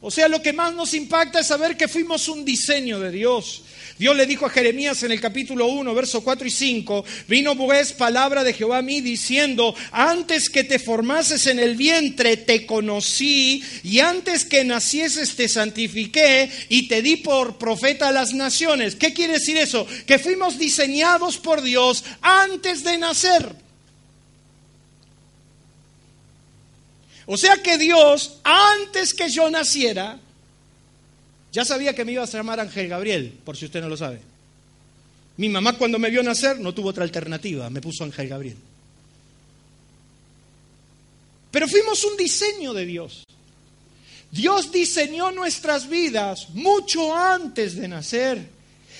O 0.08 0.12
sea, 0.12 0.28
lo 0.28 0.40
que 0.40 0.54
más 0.54 0.72
nos 0.76 0.94
impacta 0.94 1.40
es 1.40 1.48
saber 1.48 1.76
que 1.76 1.88
fuimos 1.88 2.28
un 2.28 2.46
diseño 2.46 3.00
de 3.00 3.10
Dios. 3.10 3.64
Dios 3.98 4.16
le 4.16 4.28
dijo 4.28 4.46
a 4.46 4.52
Jeremías 4.52 5.02
en 5.02 5.12
el 5.12 5.20
capítulo 5.20 5.66
1, 5.66 5.96
versos 5.96 6.22
4 6.22 6.48
y 6.48 6.52
5, 6.52 7.04
vino 7.28 7.58
pues 7.58 7.92
palabra 7.94 8.44
de 8.44 8.54
Jehová 8.54 8.78
a 8.78 8.82
mí 8.84 9.02
diciendo, 9.02 9.74
antes 9.92 10.52
que 10.52 10.64
te 10.64 10.78
formases 10.78 11.48
en 11.48 11.58
el 11.58 11.76
vientre 11.76 12.38
te 12.38 12.68
conocí 12.68 13.64
y 13.82 13.98
antes 13.98 14.46
que 14.46 14.64
nacieses 14.64 15.36
te 15.36 15.50
santifiqué 15.50 16.52
y 16.70 16.88
te 16.88 17.02
di 17.02 17.16
por 17.18 17.58
profeta 17.58 18.10
a 18.10 18.12
las 18.12 18.32
naciones. 18.32 18.94
¿Qué 18.94 19.12
quiere 19.12 19.34
decir 19.34 19.58
eso? 19.58 19.88
Que 20.06 20.20
fuimos 20.20 20.60
diseñados 20.60 21.40
por 21.40 21.64
Dios 21.64 22.04
antes 22.22 22.84
de 22.84 23.00
nacer. 23.00 23.65
O 27.26 27.38
sea 27.38 27.58
que 27.62 27.78
Dios, 27.78 28.40
antes 28.44 29.14
que 29.14 29.30
yo 29.30 29.50
naciera, 29.50 30.20
ya 31.52 31.66
sabía 31.66 31.96
que 31.96 32.06
me 32.06 32.12
iba 32.12 32.24
a 32.24 32.28
llamar 32.28 32.60
Ángel 32.60 32.88
Gabriel, 32.88 33.34
por 33.44 33.58
si 33.58 33.66
usted 33.66 33.82
no 33.82 33.90
lo 33.90 33.98
sabe. 33.98 34.20
Mi 35.38 35.50
mamá 35.50 35.78
cuando 35.78 36.00
me 36.00 36.10
vio 36.10 36.24
nacer 36.24 36.60
no 36.60 36.74
tuvo 36.74 36.90
otra 36.90 37.04
alternativa, 37.04 37.70
me 37.70 37.82
puso 37.82 38.04
Ángel 38.04 38.28
Gabriel. 38.28 38.58
Pero 41.52 41.68
fuimos 41.68 42.04
un 42.04 42.18
diseño 42.18 42.74
de 42.74 42.86
Dios. 42.86 43.24
Dios 44.32 44.72
diseñó 44.72 45.32
nuestras 45.32 45.88
vidas 45.88 46.50
mucho 46.50 47.16
antes 47.16 47.76
de 47.76 47.88
nacer. 47.88 48.55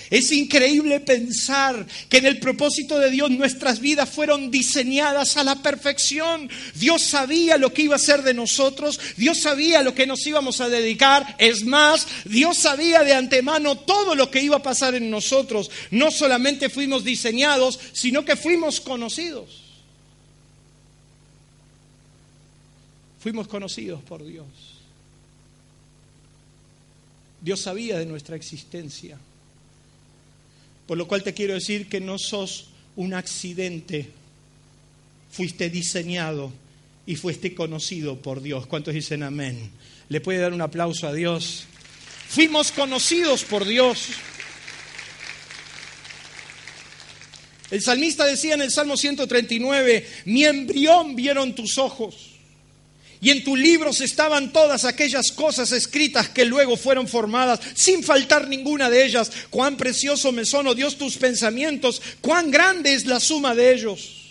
Es 0.10 0.32
increíble 0.32 1.00
pensar 1.00 1.86
que 2.10 2.18
en 2.18 2.26
el 2.26 2.40
propósito 2.40 3.00
de 3.00 3.10
Dios 3.10 3.32
nuestras 3.32 3.80
vidas 3.80 4.10
fueron 4.10 4.52
diseñadas 4.52 5.38
a 5.38 5.44
la 5.44 5.56
perfección. 5.56 6.50
Dios 6.76 7.02
sabía 7.02 7.58
lo 7.58 7.74
que 7.74 7.84
iba 7.84 7.96
a 7.96 8.00
ser 8.00 8.22
de 8.22 8.34
nosotros, 8.34 9.00
Dios 9.18 9.40
sabía 9.40 9.82
lo 9.82 9.96
que 9.96 10.06
nos 10.06 10.26
íbamos 10.28 10.62
a 10.62 10.70
dedicar. 10.70 11.36
Es 11.40 11.66
más, 11.66 12.08
Dios 12.26 12.58
sabía 12.58 13.04
de 13.04 13.14
antemano 13.14 13.78
todo 13.80 14.16
lo 14.16 14.30
que 14.30 14.42
iba 14.42 14.58
a 14.58 14.64
pasar 14.64 14.96
en 14.96 15.10
nosotros. 15.10 15.72
No 15.92 16.12
solamente 16.12 16.70
fuimos 16.70 17.04
diseñados, 17.04 17.80
sino 17.94 18.24
que 18.24 18.36
fuimos 18.36 18.80
conocidos. 18.80 19.64
Fuimos 23.20 23.48
conocidos 23.48 24.04
por 24.04 24.24
Dios. 24.24 24.46
Dios 27.42 27.60
sabía 27.60 27.98
de 27.98 28.06
nuestra 28.06 28.36
existencia. 28.36 29.18
Por 30.88 30.98
lo 30.98 31.08
cual 31.08 31.24
te 31.24 31.34
quiero 31.34 31.54
decir 31.54 31.88
que 31.88 32.00
no 32.00 32.18
sos 32.20 32.68
un 32.96 33.14
accidente, 33.14 34.10
fuiste 35.32 35.70
diseñado 35.70 36.52
y 37.06 37.16
fuiste 37.16 37.56
conocido 37.56 38.18
por 38.18 38.42
Dios. 38.42 38.68
¿Cuántos 38.68 38.94
dicen 38.94 39.24
amén? 39.24 39.72
¿Le 40.10 40.22
puede 40.22 40.40
dar 40.40 40.54
un 40.54 40.62
aplauso 40.62 41.08
a 41.08 41.14
Dios? 41.14 41.66
Fuimos 42.28 42.72
conocidos 42.72 43.44
por 43.44 43.66
Dios. 43.66 44.10
El 47.72 47.82
salmista 47.82 48.26
decía 48.26 48.54
en 48.54 48.62
el 48.62 48.72
Salmo 48.72 48.96
139, 48.96 50.08
mi 50.26 50.46
embrión 50.46 51.16
vieron 51.16 51.56
tus 51.56 51.78
ojos 51.78 52.35
y 53.22 53.30
en 53.30 53.44
tus 53.44 53.58
libros 53.58 54.02
estaban 54.02 54.52
todas 54.52 54.86
aquellas 54.86 55.32
cosas 55.32 55.72
escritas 55.72 56.30
que 56.30 56.46
luego 56.46 56.78
fueron 56.78 57.08
formadas, 57.08 57.60
sin 57.74 58.04
faltar 58.04 58.48
ninguna 58.48 58.90
de 58.90 59.06
ellas. 59.06 59.32
Cuán 59.50 59.78
precioso 59.78 60.32
me 60.32 60.46
son, 60.46 60.68
oh 60.68 60.76
Dios, 60.76 60.98
tus 60.98 61.18
pensamientos, 61.18 62.02
cuán 62.22 62.52
grande 62.52 62.94
es 62.94 63.06
la 63.06 63.20
suma 63.20 63.56
de 63.56 63.74
ellos. 63.74 64.22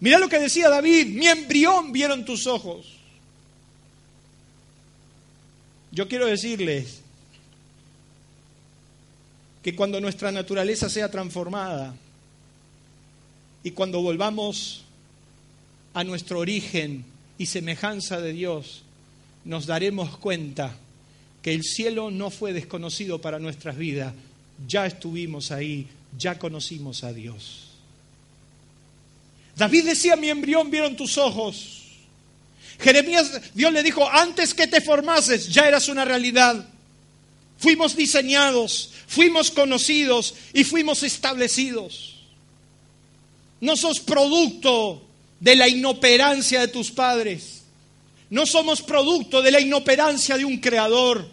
Mira 0.00 0.18
lo 0.18 0.28
que 0.28 0.38
decía 0.38 0.68
David, 0.68 1.06
mi 1.06 1.26
embrión 1.26 1.92
vieron 1.92 2.24
tus 2.24 2.46
ojos. 2.46 2.86
Yo 5.90 6.08
quiero 6.08 6.26
decirles 6.26 7.00
que 9.62 9.74
cuando 9.74 10.00
nuestra 10.00 10.30
naturaleza 10.30 10.90
sea 10.90 11.10
transformada 11.10 11.94
y 13.62 13.70
cuando 13.70 14.02
volvamos 14.02 14.84
a 15.94 16.04
nuestro 16.04 16.40
origen, 16.40 17.04
y 17.38 17.46
semejanza 17.46 18.20
de 18.20 18.32
Dios, 18.32 18.82
nos 19.44 19.66
daremos 19.66 20.16
cuenta 20.16 20.76
que 21.42 21.52
el 21.52 21.62
cielo 21.62 22.10
no 22.10 22.30
fue 22.30 22.52
desconocido 22.52 23.20
para 23.20 23.38
nuestras 23.38 23.76
vidas, 23.76 24.14
ya 24.66 24.86
estuvimos 24.86 25.50
ahí, 25.50 25.86
ya 26.16 26.38
conocimos 26.38 27.04
a 27.04 27.12
Dios. 27.12 27.64
David 29.56 29.84
decía, 29.84 30.16
mi 30.16 30.30
embrión 30.30 30.70
vieron 30.70 30.96
tus 30.96 31.18
ojos. 31.18 31.82
Jeremías, 32.80 33.40
Dios 33.54 33.72
le 33.72 33.82
dijo, 33.82 34.08
antes 34.10 34.54
que 34.54 34.66
te 34.66 34.80
formases, 34.80 35.48
ya 35.48 35.68
eras 35.68 35.88
una 35.88 36.04
realidad. 36.04 36.68
Fuimos 37.58 37.94
diseñados, 37.94 38.90
fuimos 39.06 39.50
conocidos 39.50 40.34
y 40.52 40.64
fuimos 40.64 41.02
establecidos. 41.02 42.16
No 43.60 43.76
sos 43.76 44.00
producto 44.00 45.03
de 45.44 45.54
la 45.56 45.68
inoperancia 45.68 46.62
de 46.62 46.68
tus 46.68 46.90
padres. 46.90 47.64
No 48.30 48.46
somos 48.46 48.80
producto 48.80 49.42
de 49.42 49.50
la 49.50 49.60
inoperancia 49.60 50.38
de 50.38 50.46
un 50.46 50.56
creador. 50.56 51.28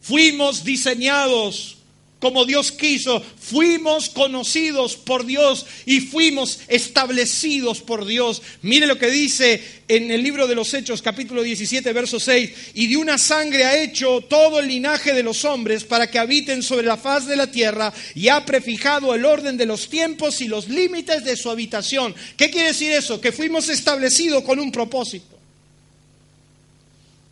Fuimos 0.00 0.64
diseñados 0.64 1.75
como 2.18 2.46
Dios 2.46 2.72
quiso, 2.72 3.22
fuimos 3.38 4.08
conocidos 4.08 4.96
por 4.96 5.26
Dios 5.26 5.66
y 5.84 6.00
fuimos 6.00 6.60
establecidos 6.66 7.82
por 7.82 8.06
Dios. 8.06 8.40
Mire 8.62 8.86
lo 8.86 8.98
que 8.98 9.10
dice 9.10 9.62
en 9.86 10.10
el 10.10 10.22
libro 10.22 10.46
de 10.46 10.54
los 10.54 10.72
Hechos, 10.72 11.02
capítulo 11.02 11.42
17, 11.42 11.92
verso 11.92 12.18
6, 12.18 12.50
y 12.74 12.86
de 12.86 12.96
una 12.96 13.18
sangre 13.18 13.64
ha 13.64 13.78
hecho 13.78 14.22
todo 14.22 14.60
el 14.60 14.68
linaje 14.68 15.12
de 15.12 15.22
los 15.22 15.44
hombres 15.44 15.84
para 15.84 16.10
que 16.10 16.18
habiten 16.18 16.62
sobre 16.62 16.86
la 16.86 16.96
faz 16.96 17.26
de 17.26 17.36
la 17.36 17.50
tierra 17.50 17.92
y 18.14 18.28
ha 18.28 18.46
prefijado 18.46 19.14
el 19.14 19.24
orden 19.26 19.58
de 19.58 19.66
los 19.66 19.90
tiempos 19.90 20.40
y 20.40 20.48
los 20.48 20.68
límites 20.68 21.22
de 21.22 21.36
su 21.36 21.50
habitación. 21.50 22.14
¿Qué 22.38 22.50
quiere 22.50 22.68
decir 22.68 22.92
eso? 22.92 23.20
Que 23.20 23.30
fuimos 23.30 23.68
establecidos 23.68 24.42
con 24.42 24.58
un 24.58 24.72
propósito. 24.72 25.36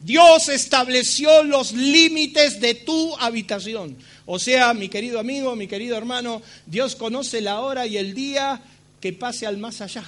Dios 0.04 0.50
estableció 0.50 1.42
los 1.44 1.72
límites 1.72 2.60
de 2.60 2.74
tu 2.74 3.16
habitación. 3.16 3.96
O 4.26 4.38
sea, 4.38 4.72
mi 4.72 4.88
querido 4.88 5.20
amigo, 5.20 5.54
mi 5.54 5.66
querido 5.66 5.96
hermano, 5.96 6.40
Dios 6.66 6.96
conoce 6.96 7.40
la 7.40 7.60
hora 7.60 7.86
y 7.86 7.98
el 7.98 8.14
día 8.14 8.60
que 9.00 9.12
pase 9.12 9.46
al 9.46 9.58
más 9.58 9.80
allá. 9.80 10.04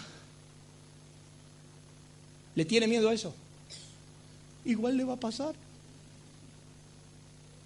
¿Le 2.54 2.64
tiene 2.64 2.86
miedo 2.86 3.10
a 3.10 3.14
eso? 3.14 3.34
Igual 4.64 4.96
le 4.96 5.04
va 5.04 5.14
a 5.14 5.20
pasar. 5.20 5.54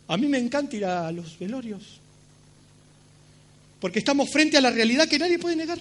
A 0.08 0.16
mí 0.16 0.26
me 0.26 0.38
encanta 0.38 0.76
ir 0.76 0.84
a 0.84 1.12
los 1.12 1.38
velorios. 1.38 2.00
Porque 3.80 4.00
estamos 4.00 4.28
frente 4.28 4.58
a 4.58 4.60
la 4.60 4.70
realidad 4.70 5.08
que 5.08 5.18
nadie 5.18 5.38
puede 5.38 5.54
negar. 5.54 5.78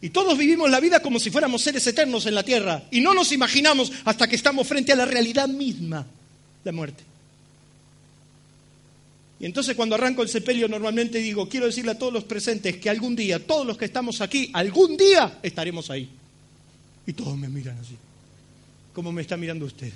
Y 0.00 0.10
todos 0.10 0.36
vivimos 0.36 0.68
la 0.68 0.80
vida 0.80 1.00
como 1.00 1.20
si 1.20 1.30
fuéramos 1.30 1.62
seres 1.62 1.86
eternos 1.86 2.26
en 2.26 2.34
la 2.34 2.42
tierra. 2.42 2.82
Y 2.90 3.00
no 3.00 3.14
nos 3.14 3.30
imaginamos 3.30 3.92
hasta 4.04 4.28
que 4.28 4.36
estamos 4.36 4.66
frente 4.66 4.92
a 4.92 4.96
la 4.96 5.06
realidad 5.06 5.48
misma, 5.48 6.04
la 6.64 6.72
muerte. 6.72 7.04
Y 9.38 9.44
entonces 9.44 9.76
cuando 9.76 9.94
arranco 9.94 10.22
el 10.22 10.28
sepelio 10.28 10.66
normalmente 10.66 11.18
digo, 11.18 11.48
quiero 11.48 11.66
decirle 11.66 11.92
a 11.92 11.98
todos 11.98 12.12
los 12.12 12.24
presentes 12.24 12.78
que 12.78 12.88
algún 12.88 13.14
día, 13.14 13.44
todos 13.44 13.66
los 13.66 13.76
que 13.76 13.84
estamos 13.84 14.20
aquí, 14.20 14.50
algún 14.52 14.96
día 14.96 15.38
estaremos 15.42 15.90
ahí. 15.90 16.08
Y 17.06 17.12
todos 17.12 17.36
me 17.36 17.48
miran 17.48 17.78
así. 17.78 17.96
¿Cómo 18.92 19.12
me 19.12 19.22
está 19.22 19.36
mirando 19.36 19.66
usted? 19.66 19.92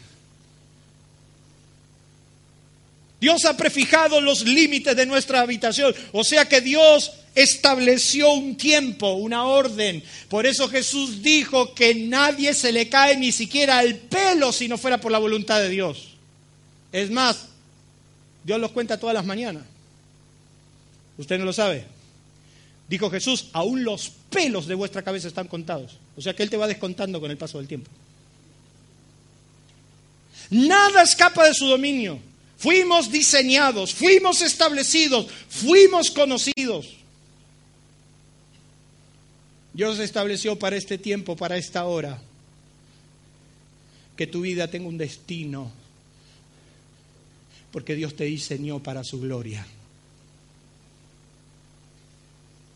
Dios 3.20 3.44
ha 3.44 3.56
prefijado 3.56 4.20
los 4.20 4.44
límites 4.46 4.96
de 4.96 5.06
nuestra 5.06 5.40
habitación. 5.40 5.94
O 6.12 6.24
sea 6.24 6.46
que 6.46 6.60
Dios 6.60 7.12
estableció 7.34 8.32
un 8.32 8.56
tiempo, 8.56 9.12
una 9.12 9.44
orden. 9.44 10.02
Por 10.28 10.46
eso 10.46 10.68
Jesús 10.68 11.22
dijo 11.22 11.74
que 11.74 11.94
nadie 11.94 12.54
se 12.54 12.72
le 12.72 12.88
cae 12.88 13.16
ni 13.16 13.30
siquiera 13.32 13.82
el 13.82 13.96
pelo 13.96 14.52
si 14.52 14.68
no 14.68 14.78
fuera 14.78 15.00
por 15.00 15.12
la 15.12 15.18
voluntad 15.18 15.60
de 15.60 15.68
Dios. 15.68 16.08
Es 16.92 17.10
más, 17.10 17.49
Dios 18.44 18.60
los 18.60 18.72
cuenta 18.72 18.98
todas 18.98 19.14
las 19.14 19.24
mañanas. 19.24 19.64
Usted 21.18 21.38
no 21.38 21.44
lo 21.44 21.52
sabe. 21.52 21.86
Dijo 22.88 23.10
Jesús, 23.10 23.48
aún 23.52 23.84
los 23.84 24.10
pelos 24.30 24.66
de 24.66 24.74
vuestra 24.74 25.02
cabeza 25.02 25.28
están 25.28 25.46
contados. 25.46 25.98
O 26.16 26.20
sea 26.20 26.34
que 26.34 26.42
Él 26.42 26.50
te 26.50 26.56
va 26.56 26.66
descontando 26.66 27.20
con 27.20 27.30
el 27.30 27.36
paso 27.36 27.58
del 27.58 27.68
tiempo. 27.68 27.90
Nada 30.50 31.02
escapa 31.02 31.46
de 31.46 31.54
su 31.54 31.66
dominio. 31.66 32.18
Fuimos 32.58 33.10
diseñados, 33.10 33.94
fuimos 33.94 34.42
establecidos, 34.42 35.28
fuimos 35.48 36.10
conocidos. 36.10 36.96
Dios 39.72 39.98
estableció 39.98 40.58
para 40.58 40.76
este 40.76 40.98
tiempo, 40.98 41.36
para 41.36 41.56
esta 41.56 41.84
hora, 41.84 42.20
que 44.16 44.26
tu 44.26 44.42
vida 44.42 44.68
tenga 44.68 44.88
un 44.88 44.98
destino, 44.98 45.72
porque 47.72 47.94
Dios 47.94 48.14
te 48.16 48.24
diseñó 48.24 48.82
para 48.82 49.04
su 49.04 49.20
gloria. 49.20 49.66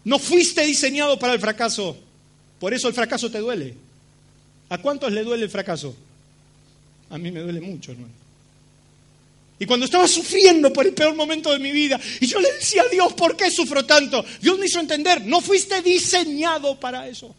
No 0.04 0.18
fuiste 0.18 0.64
diseñado 0.64 1.18
para 1.18 1.32
el 1.32 1.40
fracaso, 1.40 1.96
por 2.58 2.74
eso 2.74 2.88
el 2.88 2.94
fracaso 2.94 3.30
te 3.30 3.38
duele. 3.38 3.74
¿A 4.68 4.78
cuántos 4.78 5.12
le 5.12 5.24
duele 5.24 5.44
el 5.44 5.50
fracaso? 5.50 5.94
A 7.10 7.18
mí 7.18 7.30
me 7.30 7.40
duele 7.40 7.60
mucho, 7.60 7.92
hermano. 7.92 8.12
Y 9.58 9.66
cuando 9.66 9.86
estaba 9.86 10.08
sufriendo 10.08 10.72
por 10.72 10.86
el 10.86 10.94
peor 10.94 11.14
momento 11.14 11.52
de 11.52 11.58
mi 11.58 11.70
vida, 11.70 11.98
y 12.20 12.26
yo 12.26 12.40
le 12.40 12.52
decía 12.52 12.82
a 12.82 12.88
Dios, 12.88 13.12
¿por 13.14 13.36
qué 13.36 13.50
sufro 13.50 13.86
tanto? 13.86 14.24
Dios 14.40 14.58
me 14.58 14.66
hizo 14.66 14.80
entender, 14.80 15.24
no 15.24 15.40
fuiste 15.40 15.80
diseñado 15.80 16.78
para 16.78 17.08
eso. 17.08 17.34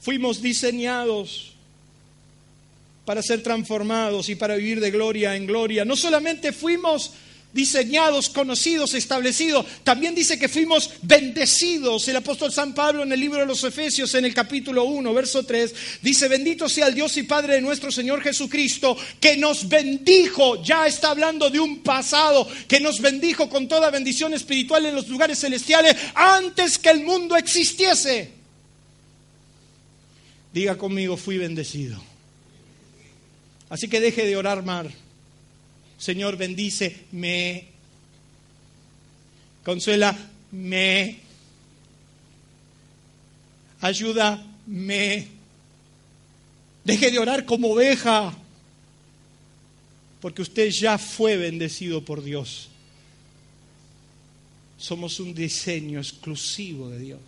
Fuimos 0.00 0.40
diseñados 0.40 1.49
para 3.10 3.24
ser 3.24 3.42
transformados 3.42 4.28
y 4.28 4.36
para 4.36 4.54
vivir 4.54 4.78
de 4.78 4.92
gloria 4.92 5.34
en 5.34 5.44
gloria. 5.44 5.84
No 5.84 5.96
solamente 5.96 6.52
fuimos 6.52 7.10
diseñados, 7.52 8.28
conocidos, 8.28 8.94
establecidos. 8.94 9.66
También 9.82 10.14
dice 10.14 10.38
que 10.38 10.48
fuimos 10.48 10.92
bendecidos. 11.02 12.06
El 12.06 12.14
apóstol 12.14 12.52
San 12.52 12.72
Pablo 12.72 13.02
en 13.02 13.10
el 13.10 13.18
libro 13.18 13.40
de 13.40 13.46
los 13.46 13.64
Efesios, 13.64 14.14
en 14.14 14.26
el 14.26 14.32
capítulo 14.32 14.84
1, 14.84 15.12
verso 15.12 15.44
3, 15.44 15.74
dice, 16.00 16.28
bendito 16.28 16.68
sea 16.68 16.86
el 16.86 16.94
Dios 16.94 17.16
y 17.16 17.24
Padre 17.24 17.54
de 17.54 17.62
nuestro 17.62 17.90
Señor 17.90 18.22
Jesucristo, 18.22 18.96
que 19.18 19.36
nos 19.36 19.68
bendijo, 19.68 20.62
ya 20.62 20.86
está 20.86 21.10
hablando 21.10 21.50
de 21.50 21.58
un 21.58 21.80
pasado, 21.82 22.46
que 22.68 22.78
nos 22.78 23.00
bendijo 23.00 23.50
con 23.50 23.66
toda 23.66 23.90
bendición 23.90 24.34
espiritual 24.34 24.86
en 24.86 24.94
los 24.94 25.08
lugares 25.08 25.40
celestiales 25.40 25.96
antes 26.14 26.78
que 26.78 26.90
el 26.90 27.02
mundo 27.02 27.34
existiese. 27.34 28.30
Diga 30.52 30.78
conmigo, 30.78 31.16
fui 31.16 31.38
bendecido. 31.38 32.09
Así 33.70 33.88
que 33.88 34.00
deje 34.00 34.26
de 34.26 34.36
orar 34.36 34.62
mar 34.64 34.90
Señor, 36.00 36.38
bendice, 36.38 37.04
me. 37.12 37.66
Consuela, 39.62 40.16
me. 40.50 41.18
Ayuda, 43.82 44.42
me. 44.66 45.28
Deje 46.84 47.10
de 47.10 47.18
orar 47.18 47.44
como 47.44 47.72
oveja, 47.72 48.34
porque 50.22 50.40
usted 50.40 50.70
ya 50.70 50.96
fue 50.96 51.36
bendecido 51.36 52.02
por 52.02 52.22
Dios. 52.22 52.70
Somos 54.78 55.20
un 55.20 55.34
diseño 55.34 56.00
exclusivo 56.00 56.88
de 56.88 56.98
Dios. 56.98 57.20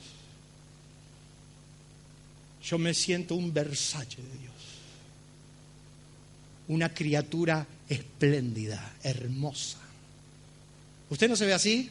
Yo 2.65 2.79
me 2.79 2.95
siento 2.95 3.35
un 3.35 3.53
Versace 3.53 4.23
de 4.23 4.39
Dios 4.39 4.52
una 6.69 6.93
criatura 6.93 7.67
espléndida, 7.89 8.95
hermosa. 9.03 9.79
¿Usted 11.11 11.29
no 11.29 11.37
se 11.37 11.47
ve 11.47 11.53
así? 11.53 11.91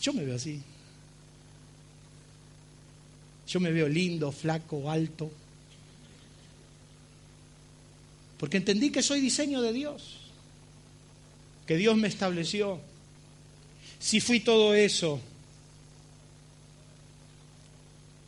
Yo 0.00 0.12
me 0.12 0.24
veo 0.24 0.36
así. 0.36 0.60
Yo 3.48 3.60
me 3.60 3.72
veo 3.72 3.88
lindo, 3.88 4.30
flaco, 4.30 4.90
alto. 4.90 5.30
Porque 8.38 8.58
entendí 8.58 8.90
que 8.90 9.02
soy 9.02 9.20
diseño 9.20 9.60
de 9.62 9.72
Dios, 9.72 10.18
que 11.66 11.76
Dios 11.76 11.96
me 11.96 12.08
estableció. 12.08 12.80
Si 13.98 14.20
fui 14.20 14.40
todo 14.40 14.74
eso, 14.74 15.20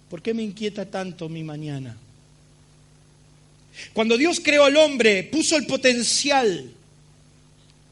¿por 0.09 0.21
qué 0.21 0.35
me 0.35 0.43
inquieta 0.43 0.91
tanto 0.91 1.29
mi 1.29 1.45
mañana? 1.45 1.97
Cuando 3.93 4.17
Dios 4.17 4.41
creó 4.43 4.65
al 4.65 4.77
hombre, 4.77 5.25
puso 5.25 5.57
el 5.57 5.67
potencial 5.67 6.71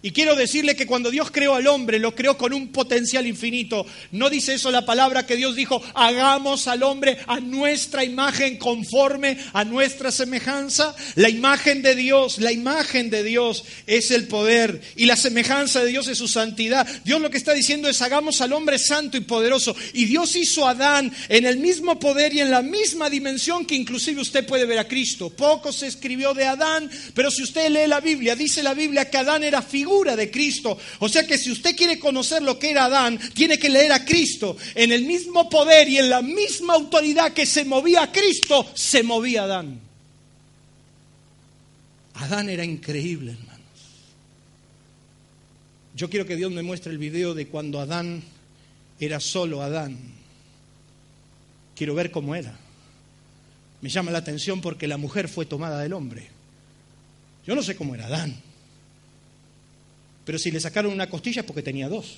y 0.00 0.12
quiero 0.12 0.36
decirle 0.36 0.76
que 0.76 0.86
cuando 0.86 1.10
Dios 1.10 1.32
creó 1.32 1.56
al 1.56 1.66
hombre, 1.66 1.98
lo 1.98 2.14
creó 2.14 2.38
con 2.38 2.52
un 2.52 2.68
potencial 2.68 3.26
infinito. 3.26 3.84
No 4.12 4.30
dice 4.30 4.54
eso 4.54 4.70
la 4.70 4.86
palabra 4.86 5.26
que 5.26 5.34
Dios 5.34 5.56
dijo, 5.56 5.82
hagamos 5.92 6.68
al 6.68 6.84
hombre 6.84 7.18
a 7.26 7.40
nuestra 7.40 8.04
imagen 8.04 8.58
conforme 8.58 9.38
a 9.52 9.64
nuestra 9.64 10.12
semejanza. 10.12 10.94
La 11.16 11.28
imagen 11.28 11.82
de 11.82 11.96
Dios, 11.96 12.38
la 12.38 12.52
imagen 12.52 13.10
de 13.10 13.24
Dios 13.24 13.64
es 13.88 14.12
el 14.12 14.28
poder 14.28 14.80
y 14.94 15.06
la 15.06 15.16
semejanza 15.16 15.82
de 15.82 15.90
Dios 15.90 16.06
es 16.06 16.18
su 16.18 16.28
santidad. 16.28 16.86
Dios 17.04 17.20
lo 17.20 17.30
que 17.30 17.38
está 17.38 17.52
diciendo 17.52 17.88
es, 17.88 18.00
hagamos 18.00 18.40
al 18.40 18.52
hombre 18.52 18.78
santo 18.78 19.16
y 19.16 19.22
poderoso. 19.22 19.74
Y 19.94 20.04
Dios 20.04 20.36
hizo 20.36 20.64
a 20.64 20.70
Adán 20.70 21.12
en 21.28 21.44
el 21.44 21.58
mismo 21.58 21.98
poder 21.98 22.32
y 22.32 22.40
en 22.40 22.52
la 22.52 22.62
misma 22.62 23.10
dimensión 23.10 23.66
que 23.66 23.74
inclusive 23.74 24.20
usted 24.20 24.46
puede 24.46 24.64
ver 24.64 24.78
a 24.78 24.86
Cristo. 24.86 25.28
Poco 25.30 25.72
se 25.72 25.88
escribió 25.88 26.34
de 26.34 26.44
Adán, 26.44 26.88
pero 27.14 27.32
si 27.32 27.42
usted 27.42 27.68
lee 27.68 27.88
la 27.88 27.98
Biblia, 27.98 28.36
dice 28.36 28.62
la 28.62 28.74
Biblia 28.74 29.10
que 29.10 29.18
Adán 29.18 29.42
era 29.42 29.60
figura 29.60 29.87
de 30.16 30.30
Cristo. 30.30 30.78
O 31.00 31.08
sea 31.08 31.26
que 31.26 31.38
si 31.38 31.50
usted 31.50 31.76
quiere 31.76 31.98
conocer 31.98 32.42
lo 32.42 32.58
que 32.58 32.70
era 32.70 32.84
Adán, 32.84 33.18
tiene 33.34 33.58
que 33.58 33.68
leer 33.68 33.92
a 33.92 34.04
Cristo. 34.04 34.56
En 34.74 34.92
el 34.92 35.04
mismo 35.04 35.48
poder 35.48 35.88
y 35.88 35.98
en 35.98 36.10
la 36.10 36.22
misma 36.22 36.74
autoridad 36.74 37.32
que 37.32 37.46
se 37.46 37.64
movía 37.64 38.10
Cristo, 38.12 38.66
se 38.74 39.02
movía 39.02 39.44
Adán. 39.44 39.80
Adán 42.14 42.48
era 42.50 42.64
increíble, 42.64 43.32
hermanos. 43.32 43.58
Yo 45.94 46.10
quiero 46.10 46.26
que 46.26 46.36
Dios 46.36 46.52
me 46.52 46.62
muestre 46.62 46.92
el 46.92 46.98
video 46.98 47.34
de 47.34 47.48
cuando 47.48 47.80
Adán 47.80 48.22
era 49.00 49.20
solo 49.20 49.62
Adán. 49.62 49.96
Quiero 51.74 51.94
ver 51.94 52.10
cómo 52.10 52.34
era. 52.34 52.56
Me 53.80 53.88
llama 53.88 54.10
la 54.10 54.18
atención 54.18 54.60
porque 54.60 54.88
la 54.88 54.96
mujer 54.96 55.28
fue 55.28 55.46
tomada 55.46 55.80
del 55.80 55.92
hombre. 55.92 56.28
Yo 57.46 57.54
no 57.54 57.62
sé 57.62 57.76
cómo 57.76 57.94
era 57.94 58.06
Adán. 58.06 58.47
Pero 60.28 60.38
si 60.38 60.50
le 60.50 60.60
sacaron 60.60 60.92
una 60.92 61.08
costilla 61.08 61.40
es 61.40 61.46
porque 61.46 61.62
tenía 61.62 61.88
dos. 61.88 62.16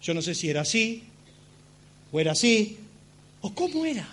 Yo 0.00 0.14
no 0.14 0.22
sé 0.22 0.32
si 0.32 0.48
era 0.48 0.60
así, 0.60 1.02
o 2.12 2.20
era 2.20 2.30
así, 2.30 2.76
o 3.40 3.52
cómo 3.52 3.84
era. 3.84 4.06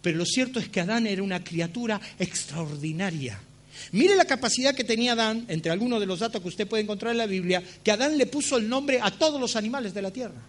Pero 0.00 0.18
lo 0.18 0.24
cierto 0.24 0.60
es 0.60 0.68
que 0.68 0.78
Adán 0.78 1.08
era 1.08 1.20
una 1.20 1.42
criatura 1.42 2.00
extraordinaria. 2.16 3.40
Mire 3.90 4.14
la 4.14 4.24
capacidad 4.24 4.72
que 4.72 4.84
tenía 4.84 5.14
Adán, 5.14 5.46
entre 5.48 5.72
algunos 5.72 5.98
de 5.98 6.06
los 6.06 6.20
datos 6.20 6.40
que 6.40 6.46
usted 6.46 6.68
puede 6.68 6.84
encontrar 6.84 7.10
en 7.10 7.18
la 7.18 7.26
Biblia, 7.26 7.60
que 7.82 7.90
Adán 7.90 8.16
le 8.16 8.26
puso 8.26 8.56
el 8.56 8.68
nombre 8.68 9.00
a 9.02 9.10
todos 9.10 9.40
los 9.40 9.56
animales 9.56 9.92
de 9.92 10.02
la 10.02 10.12
tierra. 10.12 10.40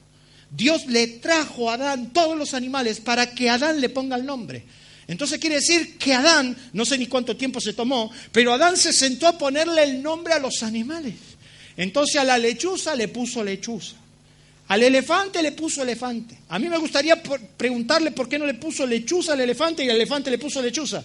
Dios 0.52 0.86
le 0.86 1.08
trajo 1.08 1.72
a 1.72 1.74
Adán 1.74 2.14
todos 2.14 2.38
los 2.38 2.54
animales 2.54 3.00
para 3.00 3.34
que 3.34 3.50
Adán 3.50 3.82
le 3.82 3.90
ponga 3.90 4.16
el 4.16 4.28
nombre. 4.28 4.64
Entonces 5.10 5.40
quiere 5.40 5.56
decir 5.56 5.98
que 5.98 6.14
Adán, 6.14 6.56
no 6.72 6.86
sé 6.86 6.96
ni 6.96 7.08
cuánto 7.08 7.36
tiempo 7.36 7.60
se 7.60 7.74
tomó, 7.74 8.12
pero 8.32 8.54
Adán 8.54 8.78
se 8.78 8.94
sentó 8.94 9.26
a 9.28 9.36
ponerle 9.40 9.82
el 9.82 10.04
nombre 10.04 10.36
a 10.36 10.40
los 10.40 10.62
animales. 10.62 11.16
Entonces 11.76 12.22
a 12.22 12.24
la 12.24 12.38
lechuza 12.38 12.96
le 12.96 13.08
puso 13.08 13.44
lechuza. 13.44 13.96
Al 14.68 14.84
elefante 14.84 15.42
le 15.42 15.54
puso 15.54 15.82
elefante. 15.82 16.38
A 16.50 16.60
mí 16.60 16.70
me 16.70 16.78
gustaría 16.78 17.20
preguntarle 17.24 18.12
por 18.12 18.30
qué 18.30 18.38
no 18.38 18.46
le 18.46 18.54
puso 18.54 18.86
lechuza 18.86 19.34
al 19.34 19.42
elefante 19.42 19.84
y 19.84 19.90
al 19.90 19.96
elefante 19.96 20.30
le 20.30 20.38
puso 20.38 20.62
lechuza. 20.62 21.04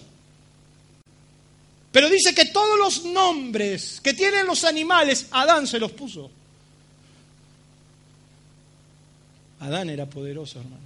Pero 1.91 2.07
dice 2.07 2.35
que 2.35 2.45
todos 2.45 2.77
los 2.77 3.05
nombres 3.05 4.01
que 4.03 4.13
tienen 4.13 4.45
los 4.45 4.65
animales, 4.65 5.25
Adán 5.31 5.65
se 5.65 5.79
los 5.79 5.91
puso. 5.93 6.29
Adán 9.61 9.89
era 9.89 10.05
poderoso, 10.05 10.59
hermano. 10.59 10.84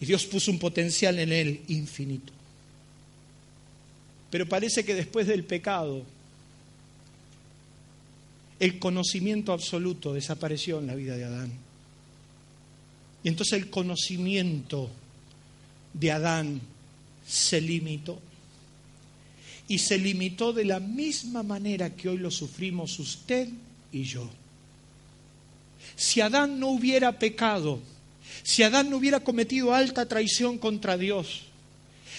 Y 0.00 0.06
Dios 0.06 0.26
puso 0.26 0.50
un 0.50 0.58
potencial 0.58 1.18
en 1.18 1.32
él 1.32 1.60
infinito. 1.68 2.32
Pero 4.30 4.46
parece 4.46 4.84
que 4.84 4.94
después 4.94 5.26
del 5.26 5.44
pecado, 5.44 6.02
el 8.58 8.78
conocimiento 8.78 9.52
absoluto 9.52 10.12
desapareció 10.12 10.78
en 10.78 10.86
la 10.86 10.94
vida 10.94 11.16
de 11.16 11.24
Adán. 11.24 11.52
Y 13.22 13.28
entonces 13.28 13.60
el 13.60 13.70
conocimiento 13.70 14.90
de 15.92 16.12
Adán 16.12 16.60
se 17.26 17.60
limitó. 17.60 18.20
y 19.68 19.78
se 19.78 19.98
limitó 19.98 20.52
de 20.52 20.64
la 20.64 20.78
misma 20.78 21.42
manera 21.42 21.90
que 21.90 22.08
hoy 22.08 22.18
lo 22.18 22.30
sufrimos 22.30 23.00
usted 23.00 23.48
y 23.90 24.04
yo. 24.04 24.30
Si 25.96 26.20
Adán 26.20 26.60
no 26.60 26.68
hubiera 26.68 27.18
pecado, 27.18 27.80
si 28.46 28.62
Adán 28.62 28.90
no 28.90 28.98
hubiera 28.98 29.18
cometido 29.18 29.74
alta 29.74 30.06
traición 30.06 30.58
contra 30.58 30.96
Dios, 30.96 31.46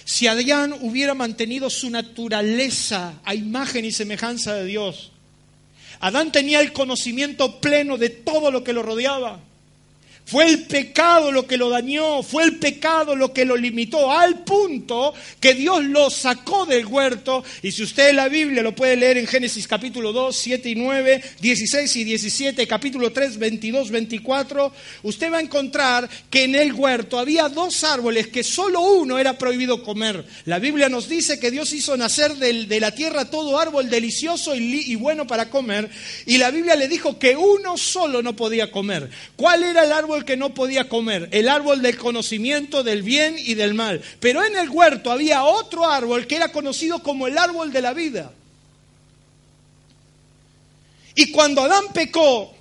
si 0.03 0.27
Adán 0.27 0.75
hubiera 0.81 1.13
mantenido 1.13 1.69
su 1.69 1.89
naturaleza 1.89 3.13
a 3.23 3.33
imagen 3.33 3.85
y 3.85 3.93
semejanza 3.93 4.53
de 4.53 4.65
Dios, 4.65 5.13
Adán 6.01 6.33
tenía 6.33 6.59
el 6.59 6.73
conocimiento 6.73 7.61
pleno 7.61 7.97
de 7.97 8.09
todo 8.09 8.51
lo 8.51 8.65
que 8.65 8.73
lo 8.73 8.83
rodeaba. 8.83 9.39
Fue 10.27 10.45
el 10.45 10.63
pecado 10.63 11.31
lo 11.31 11.47
que 11.47 11.55
lo 11.55 11.69
dañó, 11.69 12.21
fue 12.21 12.43
el 12.43 12.57
pecado 12.57 13.15
lo 13.15 13.31
que 13.31 13.45
lo 13.45 13.55
limitó, 13.55 14.11
al 14.11 14.43
punto 14.43 15.13
que 15.39 15.53
Dios 15.53 15.85
lo 15.85 16.09
sacó 16.09 16.65
del 16.65 16.85
huerto. 16.85 17.45
Y 17.61 17.71
si 17.71 17.83
usted 17.83 18.13
la 18.13 18.27
Biblia 18.27 18.61
lo 18.61 18.75
puede 18.75 18.97
leer 18.97 19.17
en 19.17 19.25
Génesis 19.25 19.65
capítulo 19.69 20.11
2, 20.11 20.35
7 20.35 20.69
y 20.69 20.75
9, 20.75 21.23
16 21.39 21.95
y 21.95 22.03
17, 22.03 22.67
capítulo 22.67 23.13
3, 23.13 23.37
22, 23.37 23.89
24, 23.89 24.73
usted 25.03 25.31
va 25.31 25.37
a 25.37 25.41
encontrar 25.41 26.09
que 26.29 26.43
en 26.43 26.55
el 26.55 26.73
huerto 26.73 27.19
había 27.19 27.47
dos 27.47 27.85
árboles 27.85 28.27
que 28.27 28.43
solo 28.43 28.81
uno 28.81 29.19
era 29.19 29.37
prohibido 29.37 29.81
comer. 29.81 30.25
La 30.43 30.59
Biblia 30.59 30.89
nos 30.89 31.07
dice 31.07 31.39
que 31.39 31.51
Dios 31.51 31.71
hizo 31.71 31.95
nacer 31.95 32.35
de 32.35 32.79
la 32.81 32.91
tierra 32.91 33.29
todo 33.29 33.57
árbol 33.57 33.89
delicioso 33.89 34.53
y, 34.53 34.91
y 34.91 34.95
bueno 34.95 35.25
para 35.25 35.49
comer. 35.49 35.89
Y 36.25 36.37
la 36.37 36.51
Biblia 36.51 36.75
le 36.75 36.89
dijo 36.89 37.17
que 37.17 37.37
uno 37.37 37.77
solo 37.77 38.21
no 38.21 38.35
podía 38.35 38.71
comer. 38.71 39.09
¿Cuál 39.37 39.63
era 39.63 39.85
el 39.85 39.93
árbol? 39.93 40.16
Que 40.25 40.37
no 40.37 40.53
podía 40.53 40.89
comer, 40.89 41.29
el 41.31 41.49
árbol 41.49 41.81
del 41.81 41.97
conocimiento 41.97 42.83
del 42.83 43.03
bien 43.03 43.35
y 43.37 43.53
del 43.53 43.73
mal. 43.73 44.01
Pero 44.19 44.43
en 44.43 44.57
el 44.57 44.69
huerto 44.69 45.11
había 45.11 45.43
otro 45.43 45.85
árbol 45.85 46.27
que 46.27 46.35
era 46.35 46.51
conocido 46.51 47.03
como 47.03 47.27
el 47.27 47.37
árbol 47.37 47.71
de 47.71 47.81
la 47.81 47.93
vida. 47.93 48.31
Y 51.15 51.31
cuando 51.31 51.61
Adán 51.61 51.85
pecó, 51.93 52.56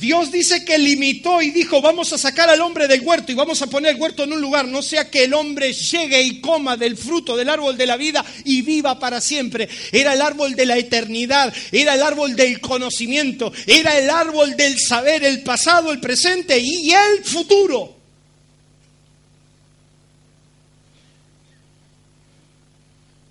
Dios 0.00 0.32
dice 0.32 0.64
que 0.64 0.76
limitó 0.76 1.40
y 1.40 1.52
dijo, 1.52 1.80
vamos 1.80 2.12
a 2.12 2.18
sacar 2.18 2.48
al 2.50 2.60
hombre 2.60 2.88
del 2.88 3.02
huerto 3.02 3.30
y 3.30 3.36
vamos 3.36 3.62
a 3.62 3.68
poner 3.68 3.94
el 3.94 4.00
huerto 4.00 4.24
en 4.24 4.32
un 4.32 4.40
lugar, 4.40 4.66
no 4.66 4.82
sea 4.82 5.08
que 5.08 5.22
el 5.22 5.32
hombre 5.32 5.72
llegue 5.72 6.20
y 6.20 6.40
coma 6.40 6.76
del 6.76 6.96
fruto 6.96 7.36
del 7.36 7.48
árbol 7.48 7.76
de 7.76 7.86
la 7.86 7.96
vida 7.96 8.24
y 8.44 8.62
viva 8.62 8.98
para 8.98 9.20
siempre. 9.20 9.68
Era 9.92 10.14
el 10.14 10.20
árbol 10.20 10.56
de 10.56 10.66
la 10.66 10.76
eternidad, 10.76 11.54
era 11.70 11.94
el 11.94 12.02
árbol 12.02 12.34
del 12.34 12.60
conocimiento, 12.60 13.52
era 13.68 13.96
el 13.96 14.10
árbol 14.10 14.56
del 14.56 14.80
saber, 14.80 15.22
el 15.22 15.44
pasado, 15.44 15.92
el 15.92 16.00
presente 16.00 16.58
y 16.58 16.90
el 16.90 17.24
futuro. 17.24 17.96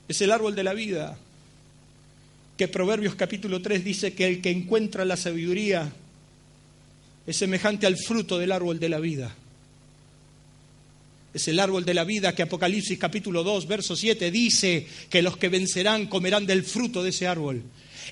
Es 0.08 0.21
el 0.21 0.32
árbol 0.32 0.56
de 0.56 0.63
la 0.63 0.73
vida 0.73 1.17
que 2.56 2.69
Proverbios 2.69 3.15
capítulo 3.15 3.62
3 3.62 3.84
dice 3.84 4.13
que 4.13 4.28
el 4.28 4.41
que 4.41 4.52
encuentra 4.52 5.04
la 5.04 5.17
sabiduría 5.17 5.91
es 7.26 7.38
semejante 7.38 7.86
al 7.88 7.98
fruto 7.98 8.38
del 8.38 8.52
árbol 8.52 8.80
de 8.80 8.90
la 8.90 9.00
vida. 9.00 9.36
Es 11.34 11.48
el 11.48 11.60
árbol 11.60 11.84
de 11.84 11.96
la 11.96 12.04
vida 12.04 12.36
que 12.36 12.44
Apocalipsis 12.44 13.00
capítulo 13.00 13.44
2, 13.44 13.68
verso 13.68 13.96
7 13.96 14.30
dice 14.30 14.86
que 15.10 15.24
los 15.24 15.38
que 15.38 15.50
vencerán 15.50 16.06
comerán 16.06 16.46
del 16.46 16.64
fruto 16.64 17.02
de 17.02 17.10
ese 17.10 17.26
árbol. 17.26 17.64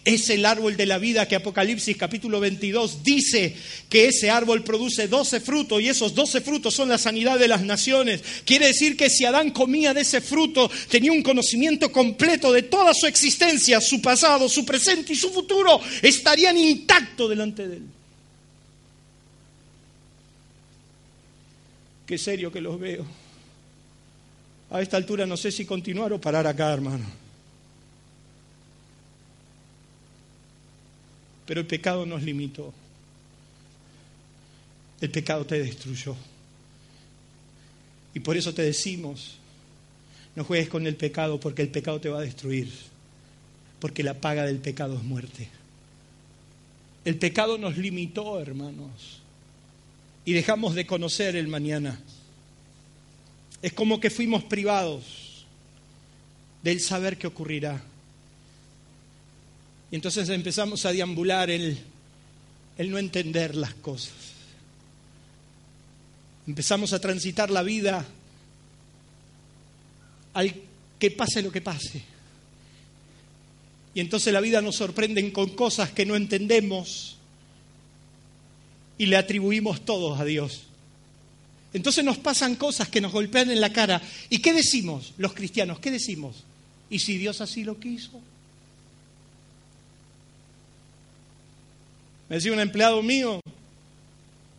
Es 0.03 0.29
el 0.31 0.45
árbol 0.45 0.75
de 0.77 0.87
la 0.87 0.97
vida 0.97 1.27
que 1.27 1.35
Apocalipsis 1.35 1.95
capítulo 1.95 2.39
22 2.39 3.03
dice 3.03 3.55
que 3.89 4.07
ese 4.07 4.31
árbol 4.31 4.63
produce 4.63 5.07
12 5.07 5.41
frutos 5.41 5.81
y 5.81 5.89
esos 5.89 6.15
12 6.15 6.41
frutos 6.41 6.73
son 6.73 6.89
la 6.89 6.97
sanidad 6.97 7.37
de 7.37 7.47
las 7.47 7.61
naciones. 7.61 8.23
Quiere 8.43 8.67
decir 8.67 8.97
que 8.97 9.11
si 9.11 9.25
Adán 9.25 9.51
comía 9.51 9.93
de 9.93 10.01
ese 10.01 10.21
fruto, 10.21 10.71
tenía 10.89 11.11
un 11.11 11.21
conocimiento 11.21 11.91
completo 11.91 12.51
de 12.51 12.63
toda 12.63 12.95
su 12.95 13.05
existencia, 13.05 13.79
su 13.79 14.01
pasado, 14.01 14.49
su 14.49 14.65
presente 14.65 15.13
y 15.13 15.17
su 15.17 15.29
futuro, 15.31 15.79
estarían 16.01 16.57
intactos 16.57 17.29
delante 17.29 17.67
de 17.67 17.77
él. 17.77 17.83
Qué 22.11 22.17
serio 22.17 22.51
que 22.51 22.59
los 22.59 22.77
veo. 22.77 23.05
A 24.69 24.81
esta 24.81 24.97
altura 24.97 25.25
no 25.25 25.37
sé 25.37 25.49
si 25.49 25.63
continuar 25.63 26.11
o 26.11 26.19
parar 26.19 26.45
acá, 26.45 26.73
hermano. 26.73 27.05
Pero 31.45 31.61
el 31.61 31.67
pecado 31.67 32.05
nos 32.05 32.21
limitó. 32.21 32.73
El 34.99 35.09
pecado 35.09 35.45
te 35.45 35.63
destruyó. 35.63 36.17
Y 38.13 38.19
por 38.19 38.35
eso 38.35 38.53
te 38.53 38.63
decimos, 38.63 39.37
no 40.35 40.43
juegues 40.43 40.67
con 40.67 40.85
el 40.87 40.97
pecado 40.97 41.39
porque 41.39 41.61
el 41.61 41.69
pecado 41.69 42.01
te 42.01 42.09
va 42.09 42.19
a 42.19 42.23
destruir. 42.23 42.69
Porque 43.79 44.03
la 44.03 44.15
paga 44.15 44.45
del 44.45 44.57
pecado 44.57 44.97
es 44.97 45.03
muerte. 45.03 45.47
El 47.05 47.15
pecado 47.15 47.57
nos 47.57 47.77
limitó, 47.77 48.41
hermanos 48.41 49.20
y 50.25 50.33
dejamos 50.33 50.75
de 50.75 50.85
conocer 50.85 51.35
el 51.35 51.47
mañana. 51.47 51.99
Es 53.61 53.73
como 53.73 53.99
que 53.99 54.09
fuimos 54.09 54.43
privados 54.43 55.45
del 56.63 56.79
saber 56.79 57.17
qué 57.17 57.27
ocurrirá. 57.27 57.81
Y 59.91 59.95
entonces 59.95 60.29
empezamos 60.29 60.85
a 60.85 60.91
deambular 60.91 61.49
el, 61.49 61.77
el 62.77 62.91
no 62.91 62.97
entender 62.97 63.55
las 63.55 63.73
cosas. 63.75 64.13
Empezamos 66.47 66.93
a 66.93 66.99
transitar 66.99 67.49
la 67.49 67.61
vida 67.61 68.05
al 70.33 70.53
que 70.97 71.11
pase 71.11 71.41
lo 71.41 71.51
que 71.51 71.61
pase. 71.61 72.01
Y 73.93 73.99
entonces 73.99 74.31
la 74.31 74.39
vida 74.39 74.61
nos 74.61 74.77
sorprende 74.77 75.31
con 75.33 75.49
cosas 75.49 75.91
que 75.91 76.05
no 76.05 76.15
entendemos 76.15 77.17
y 79.01 79.07
le 79.07 79.17
atribuimos 79.17 79.83
todos 79.83 80.19
a 80.19 80.25
Dios. 80.25 80.61
Entonces 81.73 82.05
nos 82.05 82.19
pasan 82.19 82.53
cosas 82.53 82.87
que 82.87 83.01
nos 83.01 83.11
golpean 83.11 83.49
en 83.49 83.59
la 83.59 83.73
cara. 83.73 83.99
¿Y 84.29 84.37
qué 84.37 84.53
decimos 84.53 85.15
los 85.17 85.33
cristianos? 85.33 85.79
¿Qué 85.79 85.89
decimos? 85.89 86.43
¿Y 86.87 86.99
si 86.99 87.17
Dios 87.17 87.41
así 87.41 87.63
lo 87.63 87.79
quiso? 87.79 88.11
Me 92.29 92.35
decía 92.35 92.53
un 92.53 92.59
empleado 92.59 93.01
mío, 93.01 93.39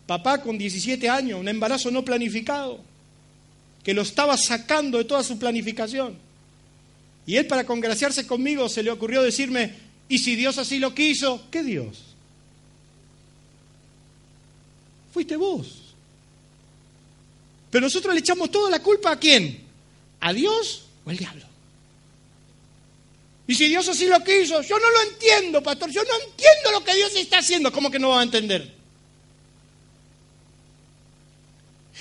papá 0.09 0.43
con 0.43 0.59
17 0.59 1.09
años, 1.09 1.39
un 1.39 1.47
embarazo 1.47 1.93
no 1.93 2.05
planificado, 2.05 2.81
que 3.85 3.95
lo 3.95 4.03
estaba 4.03 4.37
sacando 4.37 4.99
de 4.99 5.05
toda 5.05 5.23
su 5.23 5.39
planificación. 5.39 6.17
Y 7.27 7.37
él 7.37 7.47
para 7.47 7.65
congraciarse 7.65 8.27
conmigo 8.27 8.69
se 8.69 8.83
le 8.83 8.91
ocurrió 8.91 9.23
decirme, 9.23 9.73
¿y 10.09 10.19
si 10.19 10.35
Dios 10.35 10.59
así 10.59 10.81
lo 10.81 10.97
quiso? 10.97 11.47
¿Qué 11.53 11.63
Dios? 11.63 12.12
Fuiste 15.13 15.37
vos. 15.37 15.95
Pero 17.71 17.87
nosotros 17.87 18.15
le 18.15 18.21
echamos 18.21 18.51
toda 18.51 18.71
la 18.71 18.83
culpa 18.83 19.13
a 19.13 19.19
quién? 19.19 19.63
¿A 20.21 20.33
Dios 20.33 20.85
o 21.05 21.11
al 21.11 21.17
diablo? 21.17 21.47
Y 23.47 23.55
si 23.55 23.69
Dios 23.69 23.89
así 23.89 24.07
lo 24.07 24.23
quiso, 24.23 24.63
yo 24.63 24.79
no 24.79 24.91
lo 24.91 25.03
entiendo, 25.11 25.63
pastor, 25.63 25.91
yo 25.91 26.03
no 26.05 26.15
entiendo 26.15 26.71
lo 26.73 26.85
que 26.85 26.95
Dios 26.95 27.15
está 27.17 27.39
haciendo, 27.39 27.73
¿cómo 27.73 27.91
que 27.91 27.99
no 27.99 28.11
va 28.11 28.21
a 28.21 28.25
entender? 28.25 28.73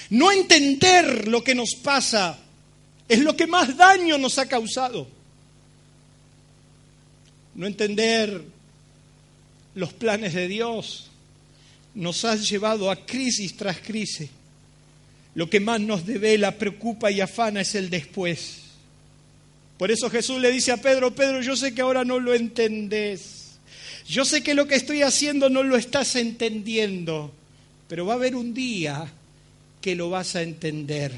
No 0.09 0.31
entender 0.31 1.27
lo 1.27 1.43
que 1.43 1.55
nos 1.55 1.75
pasa 1.75 2.37
es 3.07 3.19
lo 3.19 3.35
que 3.35 3.47
más 3.47 3.75
daño 3.75 4.17
nos 4.17 4.37
ha 4.37 4.47
causado. 4.47 5.07
No 7.55 7.65
entender 7.65 8.43
los 9.75 9.93
planes 9.93 10.33
de 10.33 10.47
Dios 10.47 11.10
nos 11.93 12.25
ha 12.25 12.35
llevado 12.35 12.89
a 12.89 13.05
crisis 13.05 13.55
tras 13.55 13.79
crisis. 13.79 14.29
Lo 15.35 15.49
que 15.49 15.59
más 15.59 15.79
nos 15.79 16.05
devela, 16.05 16.57
preocupa 16.57 17.11
y 17.11 17.21
afana 17.21 17.61
es 17.61 17.75
el 17.75 17.89
después. 17.89 18.57
Por 19.77 19.91
eso 19.91 20.09
Jesús 20.09 20.39
le 20.39 20.51
dice 20.51 20.71
a 20.71 20.77
Pedro, 20.77 21.15
Pedro, 21.15 21.41
yo 21.41 21.55
sé 21.55 21.73
que 21.73 21.81
ahora 21.81 22.03
no 22.03 22.19
lo 22.19 22.33
entendés. 22.33 23.53
Yo 24.07 24.25
sé 24.25 24.43
que 24.43 24.53
lo 24.53 24.67
que 24.67 24.75
estoy 24.75 25.01
haciendo 25.03 25.49
no 25.49 25.63
lo 25.63 25.77
estás 25.77 26.15
entendiendo, 26.15 27.31
pero 27.87 28.05
va 28.05 28.13
a 28.13 28.15
haber 28.17 28.35
un 28.35 28.53
día 28.53 29.11
que 29.79 29.95
lo 29.95 30.09
vas 30.09 30.35
a 30.35 30.41
entender. 30.41 31.11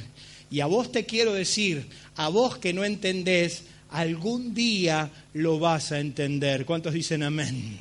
Y 0.51 0.59
a 0.59 0.67
vos 0.67 0.91
te 0.91 1.05
quiero 1.05 1.33
decir, 1.33 1.87
a 2.15 2.29
vos 2.29 2.57
que 2.57 2.73
no 2.73 2.85
entendés, 2.85 3.63
algún 3.89 4.53
día 4.53 5.09
lo 5.33 5.59
vas 5.59 5.91
a 5.91 5.99
entender. 5.99 6.65
¿Cuántos 6.65 6.93
dicen 6.93 7.23
amén? 7.23 7.79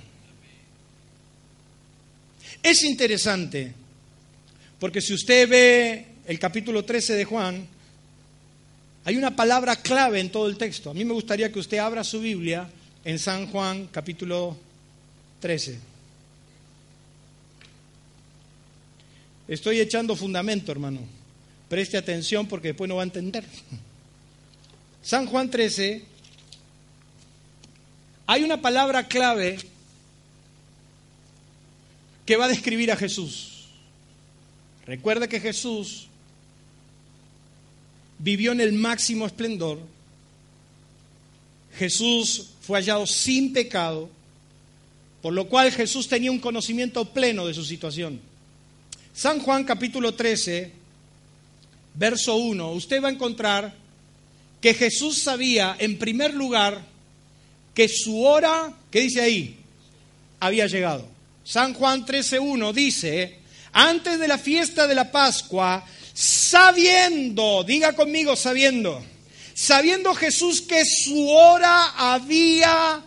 Es 2.62 2.84
interesante, 2.84 3.74
porque 4.78 5.00
si 5.00 5.14
usted 5.14 5.48
ve 5.48 6.06
el 6.26 6.38
capítulo 6.38 6.84
13 6.84 7.14
de 7.14 7.24
Juan, 7.24 7.66
hay 9.04 9.16
una 9.16 9.34
palabra 9.34 9.76
clave 9.76 10.20
en 10.20 10.30
todo 10.30 10.46
el 10.46 10.56
texto. 10.56 10.90
A 10.90 10.94
mí 10.94 11.04
me 11.04 11.12
gustaría 11.12 11.50
que 11.50 11.58
usted 11.58 11.78
abra 11.78 12.04
su 12.04 12.20
Biblia 12.20 12.68
en 13.04 13.18
San 13.18 13.48
Juan 13.48 13.88
capítulo 13.88 14.56
13. 15.40 15.78
Estoy 19.48 19.80
echando 19.80 20.14
fundamento, 20.14 20.70
hermano. 20.70 21.00
Preste 21.68 21.96
atención 21.96 22.46
porque 22.46 22.68
después 22.68 22.88
no 22.88 22.96
va 22.96 23.02
a 23.02 23.04
entender. 23.04 23.44
San 25.02 25.26
Juan 25.26 25.50
13, 25.50 26.04
Hay 28.26 28.44
una 28.44 28.62
palabra 28.62 29.08
clave 29.08 29.58
que 32.26 32.36
va 32.36 32.46
a 32.46 32.48
describir 32.48 32.90
a 32.92 32.96
Jesús. 32.96 33.66
Recuerda 34.86 35.28
que 35.28 35.40
Jesús 35.40 36.08
vivió 38.18 38.52
en 38.52 38.60
el 38.60 38.72
máximo 38.72 39.26
esplendor. 39.26 39.78
Jesús 41.76 42.50
fue 42.60 42.78
hallado 42.78 43.06
sin 43.06 43.52
pecado, 43.52 44.08
por 45.20 45.32
lo 45.32 45.48
cual 45.48 45.72
Jesús 45.72 46.08
tenía 46.08 46.30
un 46.30 46.38
conocimiento 46.38 47.04
pleno 47.12 47.46
de 47.46 47.54
su 47.54 47.64
situación. 47.64 48.20
San 49.14 49.40
Juan 49.40 49.64
capítulo 49.64 50.14
13, 50.14 50.70
verso 51.94 52.36
1, 52.36 52.72
usted 52.72 53.02
va 53.02 53.08
a 53.08 53.12
encontrar 53.12 53.74
que 54.60 54.74
Jesús 54.74 55.18
sabía 55.18 55.76
en 55.78 55.98
primer 55.98 56.34
lugar 56.34 56.84
que 57.74 57.88
su 57.88 58.22
hora, 58.22 58.72
¿qué 58.90 59.00
dice 59.00 59.20
ahí? 59.20 59.56
Había 60.38 60.66
llegado. 60.66 61.11
San 61.44 61.74
Juan 61.74 62.06
13.1 62.06 62.72
dice, 62.72 63.40
antes 63.72 64.18
de 64.18 64.28
la 64.28 64.38
fiesta 64.38 64.86
de 64.86 64.94
la 64.94 65.10
Pascua, 65.10 65.84
sabiendo, 66.12 67.64
diga 67.64 67.94
conmigo 67.94 68.36
sabiendo, 68.36 69.02
sabiendo 69.54 70.14
Jesús 70.14 70.62
que 70.62 70.84
su 70.84 71.28
hora 71.28 71.92
había... 71.96 73.02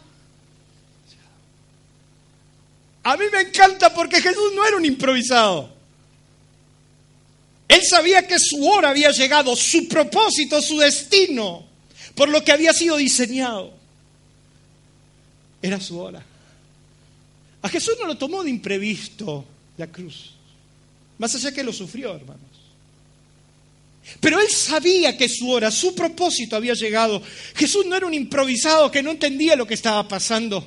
A 3.04 3.18
mí 3.18 3.26
me 3.32 3.42
encanta 3.42 3.94
porque 3.94 4.20
Jesús 4.20 4.52
no 4.56 4.66
era 4.66 4.78
un 4.78 4.86
improvisado. 4.86 5.70
Él 7.68 7.82
sabía 7.84 8.28
que 8.28 8.40
su 8.40 8.68
hora 8.68 8.90
había 8.90 9.12
llegado, 9.12 9.56
su 9.56 9.88
propósito, 9.88 10.60
su 10.62 10.80
destino, 10.80 11.66
por 12.16 12.30
lo 12.30 12.44
que 12.44 12.52
había 12.52 12.74
sido 12.74 12.98
diseñado. 12.98 13.74
Era 15.62 15.80
su 15.80 16.00
hora. 16.00 16.24
A 17.66 17.70
Jesús 17.70 17.96
no 18.00 18.06
lo 18.06 18.16
tomó 18.16 18.44
de 18.44 18.52
imprevisto 18.52 19.44
la 19.78 19.88
cruz, 19.88 20.34
más 21.18 21.34
allá 21.34 21.52
que 21.52 21.64
lo 21.64 21.74
sufrió, 21.74 22.16
hermanos. 22.16 22.44
Pero 24.20 24.40
él 24.40 24.48
sabía 24.50 25.18
que 25.18 25.28
su 25.28 25.50
hora, 25.50 25.72
su 25.72 25.96
propósito 25.96 26.56
había 26.56 26.76
llegado. 26.76 27.24
Jesús 27.56 27.84
no 27.88 27.96
era 27.96 28.06
un 28.06 28.14
improvisado 28.14 28.92
que 28.92 29.02
no 29.02 29.10
entendía 29.10 29.56
lo 29.56 29.66
que 29.66 29.74
estaba 29.74 30.08
pasando. 30.08 30.64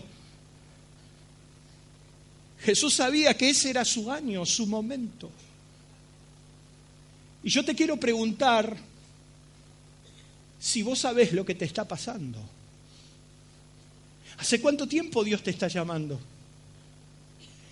Jesús 2.63 2.95
sabía 2.95 3.37
que 3.37 3.51
ese 3.51 3.71
era 3.71 3.85
su 3.85 4.11
año, 4.11 4.45
su 4.45 4.67
momento. 4.67 5.31
Y 7.45 7.51
yo 7.51 7.65
te 7.65 7.77
quiero 7.77 7.97
preguntar 7.97 8.77
si 10.59 10.83
vos 10.83 10.99
sabés 10.99 11.33
lo 11.33 11.45
que 11.45 11.55
te 11.55 11.65
está 11.65 11.87
pasando. 11.87 12.41
¿Hace 14.39 14.61
cuánto 14.61 14.89
tiempo 14.89 15.23
Dios 15.23 15.45
te 15.45 15.53
está 15.53 15.69
llamando? 15.69 16.19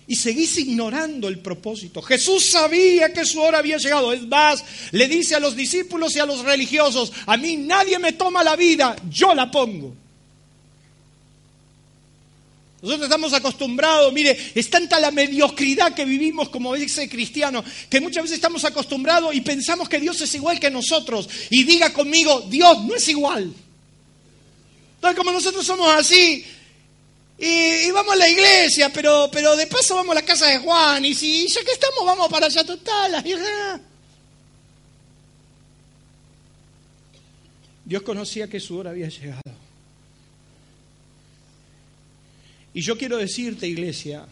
Y 0.07 0.15
seguís 0.15 0.57
ignorando 0.57 1.27
el 1.27 1.39
propósito. 1.39 2.01
Jesús 2.01 2.45
sabía 2.45 3.11
que 3.11 3.25
su 3.25 3.41
hora 3.41 3.59
había 3.59 3.77
llegado. 3.77 4.13
Es 4.13 4.25
más, 4.25 4.63
le 4.91 5.07
dice 5.07 5.35
a 5.35 5.39
los 5.39 5.55
discípulos 5.55 6.15
y 6.15 6.19
a 6.19 6.25
los 6.25 6.43
religiosos, 6.43 7.11
a 7.25 7.35
mí 7.35 7.57
nadie 7.57 7.99
me 7.99 8.13
toma 8.13 8.43
la 8.43 8.55
vida, 8.55 8.95
yo 9.09 9.35
la 9.35 9.51
pongo. 9.51 9.93
Nosotros 12.81 13.07
estamos 13.07 13.33
acostumbrados, 13.33 14.13
mire, 14.13 14.37
es 14.53 14.69
tanta 14.69 14.99
la 14.99 15.11
mediocridad 15.11 15.93
que 15.93 16.05
vivimos 16.05 16.49
como 16.49 16.75
ese 16.75 17.09
cristiano, 17.09 17.63
que 17.89 17.99
muchas 17.99 18.23
veces 18.23 18.35
estamos 18.35 18.63
acostumbrados 18.63 19.35
y 19.35 19.41
pensamos 19.41 19.89
que 19.89 19.99
Dios 19.99 20.21
es 20.21 20.33
igual 20.35 20.59
que 20.59 20.69
nosotros. 20.69 21.27
Y 21.49 21.63
diga 21.63 21.91
conmigo, 21.91 22.45
Dios 22.49 22.85
no 22.85 22.95
es 22.95 23.07
igual. 23.09 23.51
Entonces, 24.95 25.17
como 25.17 25.31
nosotros 25.31 25.65
somos 25.65 25.89
así, 25.89 26.45
y, 27.39 27.91
vamos 27.91 28.13
a 28.13 28.17
la 28.17 28.29
iglesia, 28.29 28.91
pero, 28.91 29.29
pero 29.31 29.55
de 29.55 29.67
paso 29.67 29.95
vamos 29.95 30.15
a 30.15 30.21
la 30.21 30.25
casa 30.25 30.47
de 30.47 30.57
Juan. 30.57 31.05
Y 31.05 31.13
si 31.13 31.47
ya 31.47 31.63
que 31.63 31.71
estamos, 31.71 32.03
vamos 32.03 32.29
para 32.29 32.47
allá 32.47 32.63
total. 32.63 33.23
Dios 37.85 38.01
conocía 38.01 38.49
que 38.49 38.59
su 38.59 38.77
hora 38.77 38.89
había 38.89 39.07
llegado. 39.07 39.41
Y 42.73 42.81
yo 42.81 42.97
quiero 42.97 43.17
decirte, 43.17 43.67
iglesia, 43.67 44.25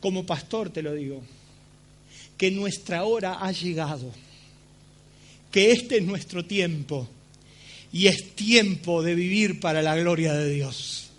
como 0.00 0.24
pastor 0.24 0.70
te 0.70 0.82
lo 0.82 0.94
digo, 0.94 1.22
que 2.36 2.50
nuestra 2.50 3.04
hora 3.04 3.38
ha 3.40 3.52
llegado, 3.52 4.12
que 5.50 5.72
este 5.72 5.98
es 5.98 6.02
nuestro 6.02 6.44
tiempo 6.44 7.08
y 7.92 8.06
es 8.06 8.34
tiempo 8.34 9.02
de 9.02 9.14
vivir 9.14 9.60
para 9.60 9.82
la 9.82 9.96
gloria 9.96 10.32
de 10.32 10.50
Dios. 10.50 11.09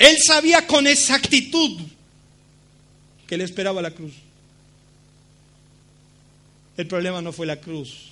Él 0.00 0.16
sabía 0.26 0.66
con 0.66 0.86
exactitud 0.86 1.78
que 3.26 3.36
le 3.36 3.44
esperaba 3.44 3.82
la 3.82 3.90
cruz. 3.90 4.14
El 6.78 6.86
problema 6.86 7.20
no 7.20 7.32
fue 7.32 7.46
la 7.46 7.60
cruz. 7.60 8.08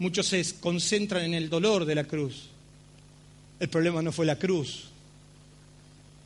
Muchos 0.00 0.26
se 0.26 0.44
concentran 0.58 1.22
en 1.22 1.34
el 1.34 1.48
dolor 1.48 1.84
de 1.84 1.94
la 1.94 2.02
cruz. 2.02 2.48
El 3.60 3.68
problema 3.68 4.02
no 4.02 4.10
fue 4.10 4.26
la 4.26 4.36
cruz. 4.36 4.86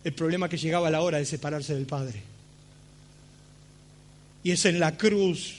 El 0.03 0.15
problema 0.15 0.49
que 0.49 0.57
llegaba 0.57 0.89
la 0.91 1.03
hora 1.03 1.19
de 1.19 1.27
separarse 1.27 1.75
del 1.75 1.85
Padre. 1.85 2.23
Y 4.43 4.53
es 4.53 4.65
en 4.65 4.81
la 4.81 4.97
cruz 4.97 5.57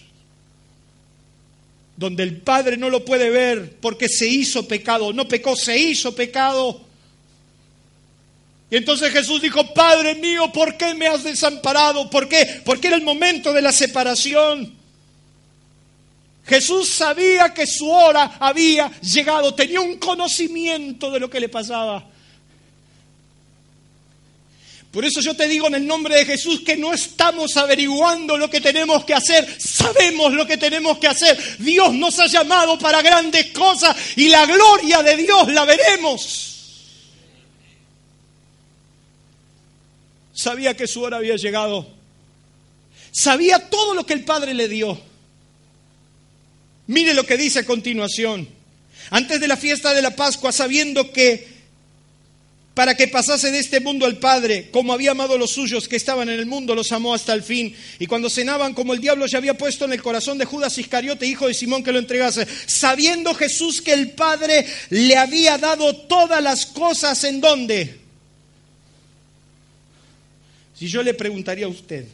donde 1.96 2.24
el 2.24 2.38
Padre 2.38 2.76
no 2.76 2.90
lo 2.90 3.06
puede 3.06 3.30
ver 3.30 3.78
porque 3.80 4.10
se 4.10 4.28
hizo 4.28 4.68
pecado. 4.68 5.14
No 5.14 5.28
pecó, 5.28 5.56
se 5.56 5.78
hizo 5.78 6.16
pecado 6.16 6.83
y 8.74 8.78
entonces 8.78 9.14
Jesús 9.14 9.40
dijo, 9.40 9.72
Padre 9.72 10.16
mío, 10.16 10.52
¿por 10.52 10.76
qué 10.78 10.96
me 10.96 11.06
has 11.06 11.24
desamparado? 11.24 12.10
¿Por 12.10 12.28
qué? 12.28 12.64
Porque 12.66 12.88
era 12.88 12.96
el 12.96 13.04
momento 13.04 13.54
de 13.54 13.62
la 13.62 13.72
separación. 13.72 14.74
Jesús 16.44 16.90
sabía 16.90 17.54
que 17.54 17.68
su 17.68 17.88
hora 17.88 18.38
había 18.40 18.92
llegado, 19.00 19.54
tenía 19.54 19.80
un 19.80 19.98
conocimiento 19.98 21.12
de 21.12 21.20
lo 21.20 21.30
que 21.30 21.40
le 21.40 21.50
pasaba. 21.50 22.04
Por 24.92 25.06
eso 25.06 25.22
yo 25.22 25.36
te 25.36 25.48
digo 25.48 25.68
en 25.68 25.76
el 25.76 25.86
nombre 25.86 26.16
de 26.16 26.26
Jesús 26.26 26.62
que 26.62 26.76
no 26.76 26.94
estamos 26.94 27.56
averiguando 27.58 28.40
lo 28.40 28.50
que 28.50 28.60
tenemos 28.60 29.06
que 29.06 29.14
hacer, 29.14 29.56
sabemos 29.62 30.34
lo 30.34 30.48
que 30.48 30.58
tenemos 30.58 30.98
que 30.98 31.10
hacer. 31.10 31.38
Dios 31.60 31.94
nos 31.94 32.18
ha 32.18 32.26
llamado 32.26 32.80
para 32.80 33.04
grandes 33.04 33.52
cosas 33.52 33.96
y 34.16 34.30
la 34.30 34.48
gloria 34.48 35.04
de 35.04 35.18
Dios 35.18 35.54
la 35.54 35.64
veremos. 35.64 36.53
Sabía 40.34 40.76
que 40.76 40.88
su 40.88 41.02
hora 41.02 41.18
había 41.18 41.36
llegado. 41.36 41.88
Sabía 43.12 43.70
todo 43.70 43.94
lo 43.94 44.06
que 44.06 44.14
el 44.14 44.26
Padre 44.26 44.54
le 44.54 44.68
dio. 44.68 45.00
Mire 46.88 47.14
lo 47.14 47.26
que 47.26 47.38
dice 47.38 47.60
a 47.60 47.66
continuación. 47.66 48.48
Antes 49.10 49.40
de 49.40 49.48
la 49.48 49.58
fiesta 49.58 49.94
de 49.94 50.02
la 50.02 50.16
Pascua, 50.16 50.52
sabiendo 50.52 51.12
que 51.12 51.54
para 52.74 52.96
que 52.96 53.08
pasase 53.08 53.52
de 53.52 53.60
este 53.60 53.80
mundo 53.82 54.08
al 54.08 54.18
Padre, 54.18 54.70
como 54.72 54.94
había 54.94 55.12
amado 55.12 55.36
a 55.36 55.38
los 55.38 55.52
suyos 55.52 55.88
que 55.88 55.96
estaban 55.96 56.28
en 56.30 56.40
el 56.40 56.48
mundo, 56.48 56.74
los 56.74 56.92
amó 56.92 57.14
hasta 57.14 57.34
el 57.34 57.44
fin. 57.44 57.76
Y 58.00 58.08
cuando 58.08 58.32
cenaban, 58.32 58.74
como 58.74 58.94
el 58.94 59.00
diablo 59.00 59.28
ya 59.28 59.38
había 59.38 59.56
puesto 59.56 59.86
en 59.86 59.94
el 59.94 60.02
corazón 60.02 60.40
de 60.40 60.46
Judas 60.46 60.78
Iscariote, 60.80 61.28
hijo 61.28 61.48
de 61.48 61.54
Simón, 61.54 61.84
que 61.84 61.92
lo 61.92 62.00
entregase, 62.00 62.48
sabiendo 62.66 63.36
Jesús 63.36 63.80
que 63.82 63.94
el 63.94 64.12
Padre 64.12 64.66
le 64.90 65.16
había 65.18 65.60
dado 65.60 65.96
todas 65.96 66.42
las 66.42 66.66
cosas 66.66 67.24
en 67.26 67.42
donde 67.42 68.03
si 70.84 70.90
yo 70.90 71.02
le 71.02 71.14
preguntaría 71.14 71.66
a 71.66 71.70
usted 71.70 72.06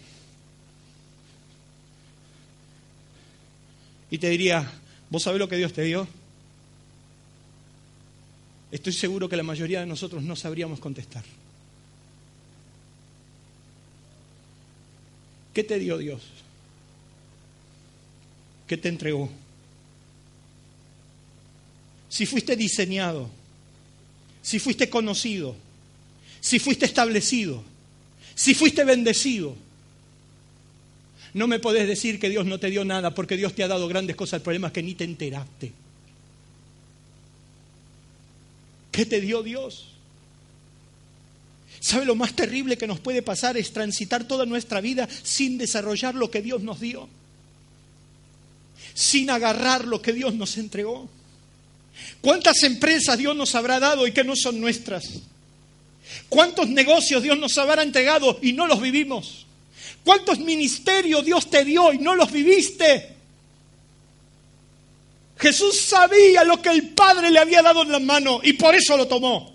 y 4.11 4.17
te 4.19 4.29
diría, 4.29 4.71
¿vos 5.09 5.23
sabés 5.23 5.39
lo 5.39 5.49
que 5.49 5.57
Dios 5.57 5.73
te 5.73 5.81
dio? 5.81 6.07
Estoy 8.71 8.93
seguro 8.93 9.27
que 9.27 9.35
la 9.35 9.41
mayoría 9.41 9.79
de 9.79 9.87
nosotros 9.87 10.21
no 10.21 10.35
sabríamos 10.35 10.79
contestar. 10.79 11.23
¿Qué 15.51 15.63
te 15.63 15.79
dio 15.79 15.97
Dios? 15.97 16.21
¿Qué 18.67 18.77
te 18.77 18.89
entregó? 18.89 19.31
Si 22.07 22.27
fuiste 22.27 22.55
diseñado, 22.55 23.31
si 24.43 24.59
fuiste 24.59 24.91
conocido, 24.91 25.55
si 26.39 26.59
fuiste 26.59 26.85
establecido, 26.85 27.63
si 28.39 28.53
fuiste 28.53 28.85
bendecido, 28.85 29.53
no 31.33 31.45
me 31.45 31.59
podés 31.59 31.85
decir 31.89 32.21
que 32.21 32.29
Dios 32.29 32.45
no 32.45 32.57
te 32.57 32.69
dio 32.69 32.85
nada 32.85 33.13
porque 33.13 33.35
Dios 33.35 33.53
te 33.53 33.65
ha 33.65 33.67
dado 33.67 33.85
grandes 33.89 34.15
cosas. 34.15 34.35
El 34.35 34.43
problema 34.43 34.67
es 34.67 34.73
que 34.73 34.81
ni 34.81 34.95
te 34.95 35.03
enteraste. 35.03 35.73
¿Qué 38.93 39.05
te 39.05 39.19
dio 39.19 39.43
Dios? 39.43 39.89
¿Sabe 41.81 42.05
lo 42.05 42.15
más 42.15 42.33
terrible 42.33 42.77
que 42.77 42.87
nos 42.87 43.01
puede 43.01 43.21
pasar? 43.21 43.57
Es 43.57 43.73
transitar 43.73 44.25
toda 44.25 44.45
nuestra 44.45 44.79
vida 44.79 45.09
sin 45.21 45.57
desarrollar 45.57 46.15
lo 46.15 46.31
que 46.31 46.41
Dios 46.41 46.61
nos 46.61 46.79
dio. 46.79 47.09
Sin 48.93 49.31
agarrar 49.31 49.83
lo 49.83 50.01
que 50.01 50.13
Dios 50.13 50.33
nos 50.33 50.57
entregó. 50.57 51.09
¿Cuántas 52.21 52.63
empresas 52.63 53.17
Dios 53.17 53.35
nos 53.35 53.53
habrá 53.53 53.81
dado 53.81 54.07
y 54.07 54.13
que 54.13 54.23
no 54.23 54.37
son 54.37 54.61
nuestras? 54.61 55.23
¿Cuántos 56.27 56.69
negocios 56.69 57.23
Dios 57.23 57.37
nos 57.37 57.57
habrá 57.57 57.83
entregado 57.83 58.39
y 58.41 58.53
no 58.53 58.67
los 58.67 58.81
vivimos? 58.81 59.45
¿Cuántos 60.03 60.39
ministerios 60.39 61.25
Dios 61.25 61.49
te 61.49 61.65
dio 61.65 61.93
y 61.93 61.97
no 61.99 62.15
los 62.15 62.31
viviste? 62.31 63.15
Jesús 65.37 65.79
sabía 65.79 66.43
lo 66.43 66.61
que 66.61 66.69
el 66.69 66.89
Padre 66.89 67.31
le 67.31 67.39
había 67.39 67.61
dado 67.61 67.83
en 67.83 67.91
la 67.91 67.99
mano 67.99 68.41
y 68.43 68.53
por 68.53 68.75
eso 68.75 68.97
lo 68.97 69.07
tomó. 69.07 69.53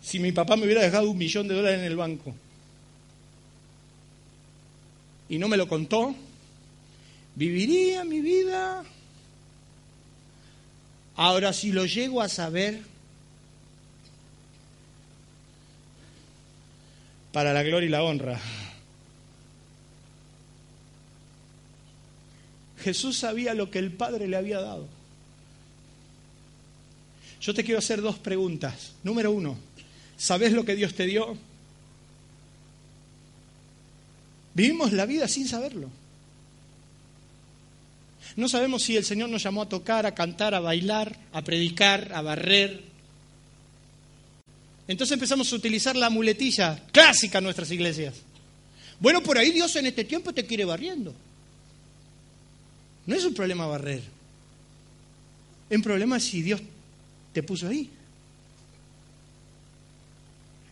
Si 0.00 0.20
mi 0.20 0.30
papá 0.30 0.56
me 0.56 0.64
hubiera 0.64 0.82
dejado 0.82 1.10
un 1.10 1.18
millón 1.18 1.48
de 1.48 1.54
dólares 1.54 1.80
en 1.80 1.86
el 1.86 1.96
banco 1.96 2.32
y 5.28 5.38
no 5.38 5.48
me 5.48 5.56
lo 5.56 5.66
contó, 5.66 6.14
viviría 7.34 8.04
mi 8.04 8.20
vida. 8.20 8.84
Ahora, 11.16 11.52
si 11.52 11.72
lo 11.72 11.86
llego 11.86 12.20
a 12.20 12.28
saber, 12.28 12.82
para 17.34 17.52
la 17.52 17.64
gloria 17.64 17.88
y 17.88 17.90
la 17.90 18.04
honra. 18.04 18.40
Jesús 22.78 23.18
sabía 23.18 23.54
lo 23.54 23.72
que 23.72 23.80
el 23.80 23.90
Padre 23.90 24.28
le 24.28 24.36
había 24.36 24.60
dado. 24.60 24.86
Yo 27.40 27.52
te 27.52 27.64
quiero 27.64 27.80
hacer 27.80 28.00
dos 28.00 28.20
preguntas. 28.20 28.92
Número 29.02 29.32
uno, 29.32 29.56
¿sabes 30.16 30.52
lo 30.52 30.64
que 30.64 30.76
Dios 30.76 30.94
te 30.94 31.06
dio? 31.06 31.36
Vivimos 34.54 34.92
la 34.92 35.04
vida 35.04 35.26
sin 35.26 35.48
saberlo. 35.48 35.90
No 38.36 38.48
sabemos 38.48 38.82
si 38.82 38.96
el 38.96 39.04
Señor 39.04 39.28
nos 39.28 39.42
llamó 39.42 39.62
a 39.62 39.68
tocar, 39.68 40.06
a 40.06 40.14
cantar, 40.14 40.54
a 40.54 40.60
bailar, 40.60 41.16
a 41.32 41.42
predicar, 41.42 42.12
a 42.14 42.20
barrer. 42.20 42.82
Entonces 44.88 45.14
empezamos 45.14 45.52
a 45.52 45.56
utilizar 45.56 45.96
la 45.96 46.10
muletilla 46.10 46.82
clásica 46.92 47.38
en 47.38 47.44
nuestras 47.44 47.70
iglesias. 47.70 48.14
Bueno, 48.98 49.22
por 49.22 49.38
ahí 49.38 49.50
Dios 49.50 49.74
en 49.76 49.86
este 49.86 50.04
tiempo 50.04 50.32
te 50.32 50.46
quiere 50.46 50.64
barriendo. 50.64 51.14
No 53.06 53.14
es 53.14 53.24
un 53.24 53.34
problema 53.34 53.66
barrer. 53.66 54.02
Es 55.70 55.76
un 55.76 55.82
problema 55.82 56.18
si 56.18 56.42
Dios 56.42 56.60
te 57.32 57.42
puso 57.42 57.68
ahí. 57.68 57.90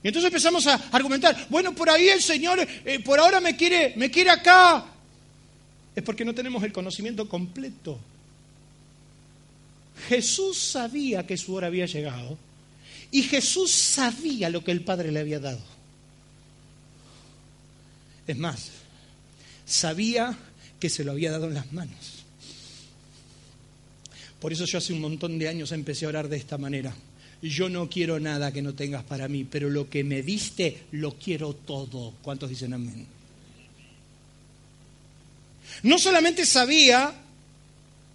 Y 0.02 0.08
entonces 0.08 0.28
empezamos 0.28 0.66
a 0.66 0.74
argumentar, 0.90 1.46
bueno, 1.48 1.74
por 1.74 1.88
ahí 1.88 2.08
el 2.08 2.20
Señor, 2.20 2.58
eh, 2.60 2.98
por 3.00 3.20
ahora 3.20 3.40
me 3.40 3.56
quiere, 3.56 3.94
me 3.96 4.10
quiere 4.10 4.30
acá, 4.30 4.84
es 5.94 6.02
porque 6.02 6.24
no 6.24 6.34
tenemos 6.34 6.62
el 6.62 6.72
conocimiento 6.72 7.28
completo. 7.28 7.98
Jesús 10.08 10.58
sabía 10.58 11.26
que 11.26 11.36
su 11.36 11.54
hora 11.54 11.66
había 11.66 11.86
llegado 11.86 12.38
y 13.10 13.22
Jesús 13.22 13.70
sabía 13.70 14.48
lo 14.48 14.64
que 14.64 14.72
el 14.72 14.82
Padre 14.82 15.12
le 15.12 15.20
había 15.20 15.38
dado. 15.38 15.60
Es 18.26 18.36
más, 18.38 18.70
sabía 19.66 20.36
que 20.80 20.88
se 20.88 21.04
lo 21.04 21.12
había 21.12 21.30
dado 21.30 21.48
en 21.48 21.54
las 21.54 21.72
manos. 21.72 22.24
Por 24.40 24.52
eso 24.52 24.64
yo 24.64 24.78
hace 24.78 24.92
un 24.92 25.00
montón 25.00 25.38
de 25.38 25.48
años 25.48 25.70
empecé 25.72 26.06
a 26.06 26.08
orar 26.08 26.28
de 26.28 26.36
esta 26.36 26.58
manera. 26.58 26.94
Yo 27.42 27.68
no 27.68 27.88
quiero 27.90 28.18
nada 28.18 28.52
que 28.52 28.62
no 28.62 28.74
tengas 28.74 29.04
para 29.04 29.28
mí, 29.28 29.44
pero 29.44 29.68
lo 29.68 29.90
que 29.90 30.04
me 30.04 30.22
diste 30.22 30.84
lo 30.92 31.12
quiero 31.18 31.54
todo. 31.54 32.14
¿Cuántos 32.22 32.50
dicen 32.50 32.72
amén? 32.72 33.06
No 35.82 35.98
solamente 35.98 36.46
sabía 36.46 37.12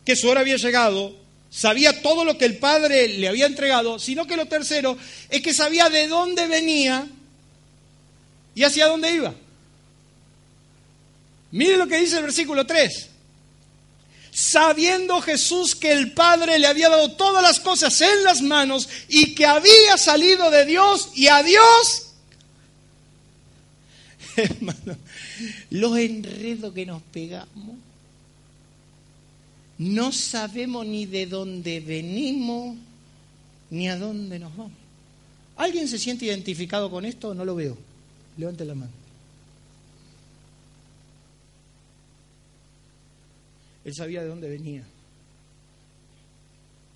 que 0.05 0.15
su 0.15 0.29
hora 0.29 0.41
había 0.41 0.55
llegado, 0.55 1.15
sabía 1.49 2.01
todo 2.01 2.23
lo 2.23 2.37
que 2.37 2.45
el 2.45 2.57
Padre 2.57 3.07
le 3.07 3.27
había 3.27 3.45
entregado, 3.45 3.99
sino 3.99 4.25
que 4.25 4.37
lo 4.37 4.45
tercero 4.45 4.97
es 5.29 5.41
que 5.41 5.53
sabía 5.53 5.89
de 5.89 6.07
dónde 6.07 6.47
venía 6.47 7.07
y 8.55 8.63
hacia 8.63 8.87
dónde 8.87 9.13
iba. 9.13 9.33
Mire 11.51 11.77
lo 11.77 11.87
que 11.87 11.99
dice 11.99 12.17
el 12.17 12.23
versículo 12.23 12.65
3. 12.65 13.09
Sabiendo 14.31 15.21
Jesús 15.21 15.75
que 15.75 15.91
el 15.91 16.13
Padre 16.13 16.59
le 16.59 16.67
había 16.67 16.89
dado 16.89 17.11
todas 17.13 17.41
las 17.41 17.59
cosas 17.59 17.99
en 18.01 18.23
las 18.23 18.41
manos 18.41 18.87
y 19.07 19.33
que 19.33 19.45
había 19.45 19.97
salido 19.97 20.51
de 20.51 20.65
Dios 20.65 21.09
y 21.15 21.27
a 21.27 21.41
Dios, 21.43 22.07
hermano, 24.35 24.97
los 25.69 25.97
enredos 25.97 26.73
que 26.73 26.85
nos 26.85 27.01
pegamos. 27.01 27.77
No 29.77 30.11
sabemos 30.11 30.85
ni 30.85 31.05
de 31.05 31.27
dónde 31.27 31.79
venimos 31.79 32.75
ni 33.69 33.89
a 33.89 33.97
dónde 33.97 34.39
nos 34.39 34.55
vamos. 34.55 34.77
¿Alguien 35.55 35.87
se 35.87 35.97
siente 35.97 36.25
identificado 36.25 36.89
con 36.89 37.05
esto 37.05 37.33
no 37.33 37.45
lo 37.45 37.55
veo? 37.55 37.77
Levante 38.37 38.65
la 38.65 38.75
mano. 38.75 38.91
Él 43.83 43.93
sabía 43.95 44.21
de 44.21 44.27
dónde 44.27 44.49
venía 44.49 44.83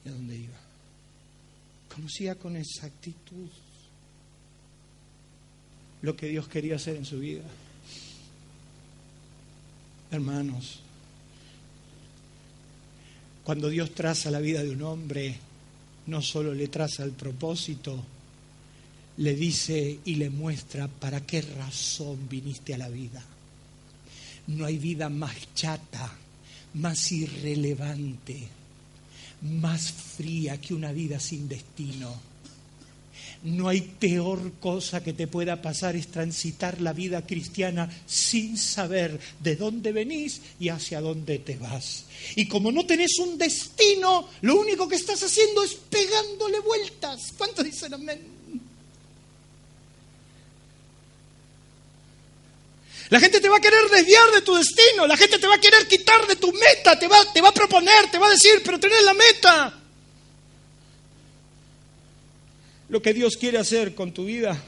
y 0.05 0.09
a 0.09 0.11
dónde 0.11 0.35
iba. 0.35 0.57
Conocía 1.93 2.35
con 2.35 2.55
exactitud 2.55 3.49
lo 6.01 6.15
que 6.15 6.27
Dios 6.27 6.47
quería 6.47 6.75
hacer 6.75 6.95
en 6.97 7.05
su 7.05 7.19
vida. 7.19 7.43
Hermanos, 10.11 10.79
cuando 13.43 13.69
Dios 13.69 13.91
traza 13.93 14.29
la 14.29 14.39
vida 14.39 14.61
de 14.61 14.71
un 14.71 14.81
hombre, 14.83 15.37
no 16.07 16.21
solo 16.21 16.53
le 16.53 16.67
traza 16.67 17.03
el 17.03 17.11
propósito, 17.11 18.03
le 19.17 19.35
dice 19.35 19.99
y 20.03 20.15
le 20.15 20.29
muestra 20.29 20.87
para 20.87 21.25
qué 21.25 21.41
razón 21.41 22.27
viniste 22.29 22.73
a 22.73 22.77
la 22.77 22.89
vida. 22.89 23.23
No 24.47 24.65
hay 24.65 24.77
vida 24.77 25.09
más 25.09 25.35
chata, 25.55 26.11
más 26.73 27.11
irrelevante, 27.11 28.47
más 29.43 29.91
fría 29.91 30.59
que 30.59 30.73
una 30.73 30.91
vida 30.91 31.19
sin 31.19 31.47
destino 31.47 32.30
no 33.43 33.69
hay 33.69 33.81
peor 33.81 34.53
cosa 34.59 35.03
que 35.03 35.13
te 35.13 35.27
pueda 35.27 35.61
pasar 35.61 35.95
es 35.95 36.07
transitar 36.07 36.79
la 36.81 36.93
vida 36.93 37.25
cristiana 37.25 37.89
sin 38.05 38.57
saber 38.57 39.19
de 39.39 39.55
dónde 39.55 39.91
venís 39.91 40.41
y 40.59 40.69
hacia 40.69 41.01
dónde 41.01 41.39
te 41.39 41.57
vas. 41.57 42.05
Y 42.35 42.47
como 42.47 42.71
no 42.71 42.85
tenés 42.85 43.17
un 43.19 43.37
destino, 43.37 44.29
lo 44.41 44.59
único 44.59 44.87
que 44.87 44.95
estás 44.95 45.21
haciendo 45.23 45.63
es 45.63 45.73
pegándole 45.73 46.59
vueltas. 46.59 47.33
¿Cuántos 47.37 47.65
dicen 47.65 47.93
amén? 47.93 48.41
La 53.09 53.19
gente 53.19 53.41
te 53.41 53.49
va 53.49 53.57
a 53.57 53.61
querer 53.61 53.89
desviar 53.89 54.31
de 54.31 54.41
tu 54.41 54.55
destino, 54.55 55.05
la 55.05 55.17
gente 55.17 55.37
te 55.37 55.47
va 55.47 55.55
a 55.55 55.59
querer 55.59 55.85
quitar 55.85 56.25
de 56.27 56.37
tu 56.37 56.53
meta, 56.53 56.97
te 56.97 57.07
va, 57.07 57.17
te 57.33 57.41
va 57.41 57.49
a 57.49 57.53
proponer, 57.53 58.09
te 58.09 58.17
va 58.17 58.27
a 58.27 58.31
decir, 58.31 58.61
pero 58.63 58.79
tenés 58.79 59.03
la 59.03 59.13
meta 59.13 59.80
lo 62.91 63.01
que 63.01 63.13
Dios 63.13 63.37
quiere 63.37 63.57
hacer 63.57 63.95
con 63.95 64.11
tu 64.11 64.25
vida. 64.25 64.61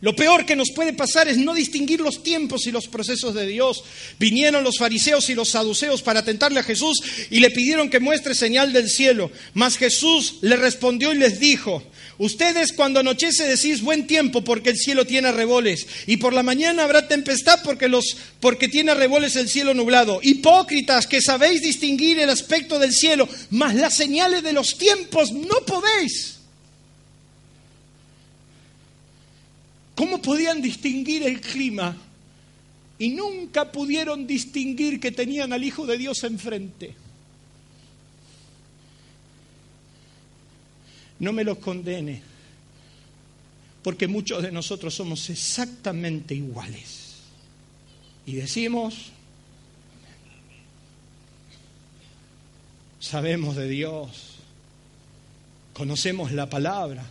Lo 0.00 0.14
peor 0.14 0.44
que 0.44 0.56
nos 0.56 0.72
puede 0.72 0.92
pasar 0.92 1.28
es 1.28 1.38
no 1.38 1.54
distinguir 1.54 2.00
los 2.00 2.22
tiempos 2.22 2.66
y 2.66 2.72
los 2.72 2.88
procesos 2.88 3.32
de 3.32 3.46
Dios. 3.46 3.84
Vinieron 4.18 4.64
los 4.64 4.76
fariseos 4.76 5.30
y 5.30 5.34
los 5.34 5.50
saduceos 5.50 6.02
para 6.02 6.24
tentarle 6.24 6.60
a 6.60 6.64
Jesús 6.64 7.00
y 7.30 7.38
le 7.40 7.50
pidieron 7.50 7.88
que 7.88 8.00
muestre 8.00 8.34
señal 8.34 8.72
del 8.72 8.90
cielo. 8.90 9.30
Mas 9.54 9.78
Jesús 9.78 10.38
le 10.42 10.56
respondió 10.56 11.14
y 11.14 11.18
les 11.18 11.38
dijo, 11.38 11.82
ustedes 12.18 12.72
cuando 12.72 13.00
anochece 13.00 13.46
decís 13.46 13.80
buen 13.80 14.06
tiempo 14.08 14.42
porque 14.42 14.70
el 14.70 14.76
cielo 14.76 15.06
tiene 15.06 15.30
reboles 15.30 15.86
y 16.06 16.18
por 16.18 16.34
la 16.34 16.42
mañana 16.42 16.82
habrá 16.82 17.06
tempestad 17.06 17.60
porque, 17.64 17.88
los, 17.88 18.16
porque 18.40 18.68
tiene 18.68 18.94
reboles 18.94 19.36
el 19.36 19.48
cielo 19.48 19.74
nublado. 19.74 20.18
Hipócritas 20.22 21.06
que 21.06 21.22
sabéis 21.22 21.62
distinguir 21.62 22.18
el 22.18 22.30
aspecto 22.30 22.80
del 22.80 22.92
cielo, 22.92 23.28
mas 23.50 23.76
las 23.76 23.94
señales 23.94 24.42
de 24.42 24.52
los 24.52 24.76
tiempos 24.76 25.30
no 25.32 25.64
podéis. 25.64 26.33
¿Cómo 29.94 30.20
podían 30.20 30.60
distinguir 30.60 31.22
el 31.22 31.40
clima? 31.40 31.96
Y 32.98 33.10
nunca 33.10 33.70
pudieron 33.70 34.26
distinguir 34.26 35.00
que 35.00 35.12
tenían 35.12 35.52
al 35.52 35.64
Hijo 35.64 35.86
de 35.86 35.98
Dios 35.98 36.22
enfrente. 36.24 36.94
No 41.18 41.32
me 41.32 41.44
los 41.44 41.58
condene, 41.58 42.22
porque 43.82 44.08
muchos 44.08 44.42
de 44.42 44.50
nosotros 44.50 44.94
somos 44.94 45.30
exactamente 45.30 46.34
iguales. 46.34 47.14
Y 48.26 48.34
decimos, 48.34 49.12
sabemos 52.98 53.54
de 53.54 53.68
Dios, 53.68 54.36
conocemos 55.72 56.32
la 56.32 56.48
palabra, 56.48 57.04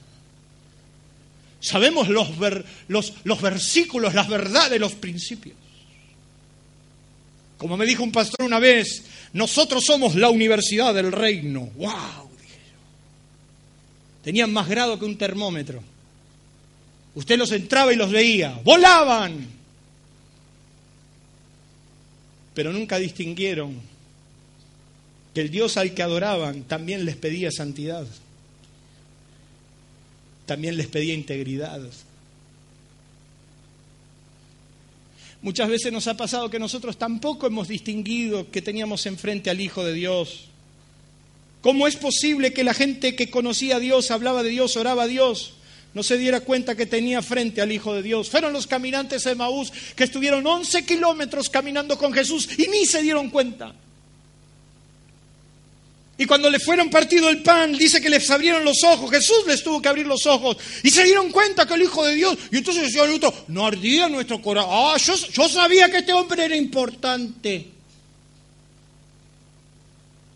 Sabemos 1.64 2.10
los, 2.10 2.28
los, 2.90 3.14
los 3.24 3.42
versículos, 3.42 4.14
las 4.14 4.28
verdades, 4.28 4.78
los 4.82 4.96
principios. 4.96 5.56
Como 7.58 7.78
me 7.78 7.86
dijo 7.86 8.04
un 8.04 8.12
pastor 8.12 8.46
una 8.46 8.60
vez, 8.60 9.06
nosotros 9.32 9.86
somos 9.86 10.16
la 10.16 10.30
universidad 10.30 10.94
del 10.94 11.14
reino. 11.14 11.70
¡Wow! 11.78 12.30
Dije 12.38 12.60
yo. 12.68 12.78
Tenían 14.26 14.52
más 14.52 14.68
grado 14.68 15.00
que 15.00 15.06
un 15.06 15.18
termómetro. 15.18 15.82
Usted 17.16 17.38
los 17.38 17.54
entraba 17.54 17.94
y 17.94 17.96
los 17.96 18.12
veía. 18.12 18.60
¡Volaban! 18.66 19.48
Pero 22.54 22.74
nunca 22.74 23.00
distinguieron 23.00 23.80
que 25.34 25.40
el 25.40 25.50
Dios 25.50 25.78
al 25.78 25.94
que 25.94 26.04
adoraban 26.04 26.64
también 26.64 27.06
les 27.06 27.16
pedía 27.16 27.52
santidad. 27.52 28.06
También 30.46 30.78
les 30.78 30.88
pedía 30.88 31.14
integridad. 31.14 31.82
Muchas 35.42 35.70
veces 35.70 35.92
nos 35.92 36.08
ha 36.08 36.16
pasado 36.16 36.50
que 36.50 36.58
nosotros 36.58 36.98
tampoco 36.98 37.48
hemos 37.48 37.68
distinguido 37.68 38.50
que 38.50 38.62
teníamos 38.62 39.06
enfrente 39.06 39.50
al 39.50 39.60
Hijo 39.60 39.84
de 39.84 39.94
Dios. 39.94 40.46
¿Cómo 41.62 41.86
es 41.88 41.98
posible 41.98 42.54
que 42.54 42.64
la 42.64 42.74
gente 42.74 43.16
que 43.16 43.30
conocía 43.30 43.76
a 43.76 43.80
Dios, 43.80 44.12
hablaba 44.12 44.42
de 44.42 44.50
Dios, 44.50 44.76
oraba 44.78 45.04
a 45.04 45.08
Dios, 45.08 45.54
no 45.94 46.02
se 46.02 46.18
diera 46.18 46.42
cuenta 46.42 46.76
que 46.76 46.86
tenía 46.86 47.22
frente 47.22 47.62
al 47.62 47.74
Hijo 47.74 47.94
de 47.94 48.04
Dios? 48.04 48.30
Fueron 48.30 48.54
los 48.54 48.68
caminantes 48.68 49.24
de 49.26 49.36
Maús 49.36 49.72
que 49.96 50.06
estuvieron 50.06 50.48
11 50.48 50.86
kilómetros 50.86 51.50
caminando 51.50 51.98
con 51.98 52.14
Jesús 52.14 52.50
y 52.58 52.68
ni 52.68 52.86
se 52.86 53.02
dieron 53.02 53.30
cuenta. 53.30 53.76
Y 56.24 56.26
cuando 56.26 56.50
le 56.50 56.58
fueron 56.58 56.90
partido 56.90 57.28
el 57.28 57.44
pan, 57.44 57.74
dice 57.74 58.00
que 58.00 58.10
les 58.10 58.30
abrieron 58.30 58.64
los 58.64 58.82
ojos. 58.86 59.12
Jesús 59.12 59.40
les 59.46 59.62
tuvo 59.62 59.82
que 59.82 59.90
abrir 59.90 60.08
los 60.08 60.26
ojos. 60.26 60.56
Y 60.82 60.90
se 60.90 61.04
dieron 61.04 61.30
cuenta 61.32 61.68
que 61.68 61.74
el 61.74 61.82
Hijo 61.82 62.06
de 62.06 62.16
Dios. 62.16 62.38
Y 62.50 62.60
entonces 62.60 62.84
decía 62.84 63.04
el 63.04 63.16
otro, 63.16 63.34
no 63.50 63.68
ardía 63.68 64.08
nuestro 64.08 64.42
corazón. 64.42 64.72
Ah, 64.72 64.96
yo, 64.98 65.16
yo 65.16 65.50
sabía 65.50 65.92
que 65.92 65.98
este 65.98 66.14
hombre 66.14 66.46
era 66.46 66.56
importante. 66.56 67.68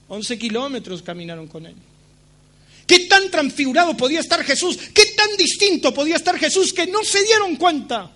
Once 0.09 0.37
kilómetros 0.37 1.01
caminaron 1.01 1.47
con 1.47 1.65
él. 1.65 1.75
¿Qué 2.85 3.07
tan 3.07 3.31
transfigurado 3.31 3.95
podía 3.95 4.19
estar 4.19 4.43
Jesús? 4.43 4.77
¿Qué 4.93 5.05
tan 5.15 5.37
distinto 5.37 5.93
podía 5.93 6.17
estar 6.17 6.37
Jesús 6.37 6.73
que 6.73 6.85
no 6.85 7.01
se 7.05 7.23
dieron 7.23 7.55
cuenta? 7.55 8.11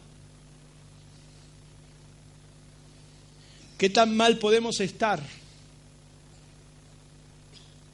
¿Qué 3.78 3.90
tan 3.90 4.14
mal 4.18 4.40
podemos 4.40 4.78
estar? 4.82 5.24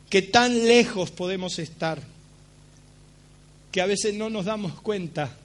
Que 0.10 0.22
tan 0.22 0.66
lejos 0.68 1.12
podemos 1.12 1.60
estar 1.60 2.02
que 3.72 3.82
a 3.82 3.86
veces 3.86 4.14
no 4.14 4.30
nos 4.30 4.46
damos 4.46 4.80
cuenta 4.82 5.36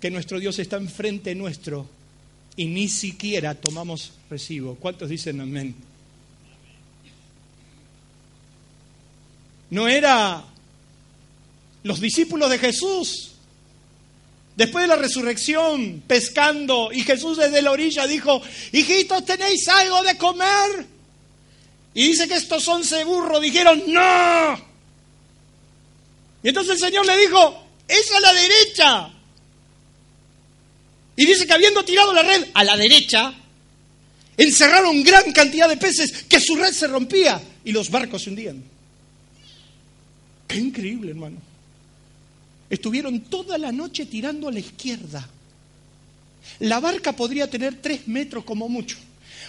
que 0.00 0.10
nuestro 0.10 0.38
Dios 0.38 0.58
está 0.58 0.76
enfrente 0.76 1.34
nuestro 1.34 1.88
y 2.56 2.66
ni 2.66 2.88
siquiera 2.88 3.54
tomamos 3.54 4.12
recibo. 4.30 4.76
¿Cuántos 4.76 5.08
dicen 5.08 5.40
amén? 5.40 5.74
No 9.70 9.88
era 9.88 10.44
los 11.82 12.00
discípulos 12.00 12.50
de 12.50 12.58
Jesús. 12.58 13.32
Después 14.56 14.84
de 14.84 14.88
la 14.88 14.96
resurrección, 14.96 16.02
pescando, 16.06 16.92
y 16.92 17.02
Jesús 17.02 17.38
desde 17.38 17.60
la 17.60 17.72
orilla 17.72 18.06
dijo, 18.06 18.40
hijitos, 18.70 19.24
¿tenéis 19.24 19.66
algo 19.68 20.00
de 20.04 20.16
comer? 20.16 20.93
Y 21.94 22.08
dice 22.08 22.26
que 22.26 22.34
estos 22.34 22.66
once 22.66 23.04
burros 23.04 23.40
dijeron, 23.40 23.82
no. 23.86 24.74
Y 26.42 26.48
entonces 26.48 26.74
el 26.74 26.78
Señor 26.78 27.06
le 27.06 27.16
dijo, 27.16 27.66
es 27.86 28.12
a 28.12 28.20
la 28.20 28.32
derecha. 28.32 29.10
Y 31.16 31.24
dice 31.24 31.46
que 31.46 31.52
habiendo 31.52 31.84
tirado 31.84 32.12
la 32.12 32.22
red 32.22 32.48
a 32.52 32.64
la 32.64 32.76
derecha, 32.76 33.32
encerraron 34.36 35.02
gran 35.04 35.32
cantidad 35.32 35.68
de 35.68 35.76
peces 35.76 36.24
que 36.24 36.40
su 36.40 36.56
red 36.56 36.72
se 36.72 36.88
rompía 36.88 37.40
y 37.64 37.72
los 37.72 37.88
barcos 37.90 38.22
se 38.22 38.30
hundían. 38.30 38.62
Qué 40.48 40.58
increíble, 40.58 41.10
hermano. 41.10 41.36
Estuvieron 42.68 43.20
toda 43.20 43.56
la 43.56 43.70
noche 43.70 44.06
tirando 44.06 44.48
a 44.48 44.52
la 44.52 44.58
izquierda. 44.58 45.28
La 46.58 46.80
barca 46.80 47.12
podría 47.12 47.48
tener 47.48 47.80
tres 47.80 48.08
metros 48.08 48.44
como 48.44 48.68
mucho. 48.68 48.96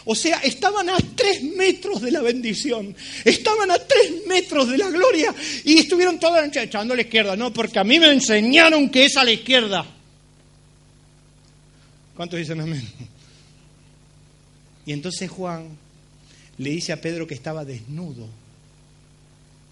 O 0.03 0.13
sea, 0.13 0.39
estaban 0.39 0.89
a 0.89 0.97
tres 1.15 1.41
metros 1.41 2.01
de 2.01 2.11
la 2.11 2.21
bendición, 2.21 2.95
estaban 3.23 3.71
a 3.71 3.79
tres 3.79 4.25
metros 4.27 4.69
de 4.69 4.77
la 4.77 4.89
gloria 4.89 5.33
y 5.63 5.79
estuvieron 5.79 6.19
toda 6.19 6.41
la 6.41 6.47
noche 6.47 6.63
echando 6.63 6.93
a 6.93 6.97
la 6.97 7.03
izquierda, 7.03 7.35
no, 7.35 7.53
porque 7.53 7.79
a 7.79 7.83
mí 7.83 7.99
me 7.99 8.11
enseñaron 8.11 8.89
que 8.89 9.05
es 9.05 9.15
a 9.17 9.23
la 9.23 9.31
izquierda. 9.31 9.85
¿Cuántos 12.15 12.39
dicen 12.39 12.61
amén? 12.61 12.87
Y 14.85 14.93
entonces 14.93 15.29
Juan 15.29 15.69
le 16.57 16.69
dice 16.69 16.93
a 16.93 17.01
Pedro 17.01 17.25
que 17.25 17.33
estaba 17.33 17.65
desnudo, 17.65 18.27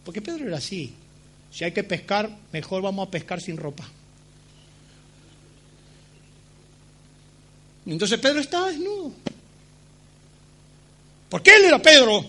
porque 0.04 0.22
Pedro 0.22 0.48
era 0.48 0.58
así, 0.58 0.94
si 1.52 1.64
hay 1.64 1.72
que 1.72 1.84
pescar, 1.84 2.36
mejor 2.52 2.82
vamos 2.82 3.08
a 3.08 3.12
pescar 3.12 3.40
sin 3.40 3.58
ropa. 3.58 3.88
Entonces 7.86 8.20
Pedro 8.20 8.40
estaba 8.40 8.70
desnudo. 8.70 9.12
Porque 11.34 11.50
él 11.56 11.66
era 11.66 11.82
Pedro. 11.82 12.24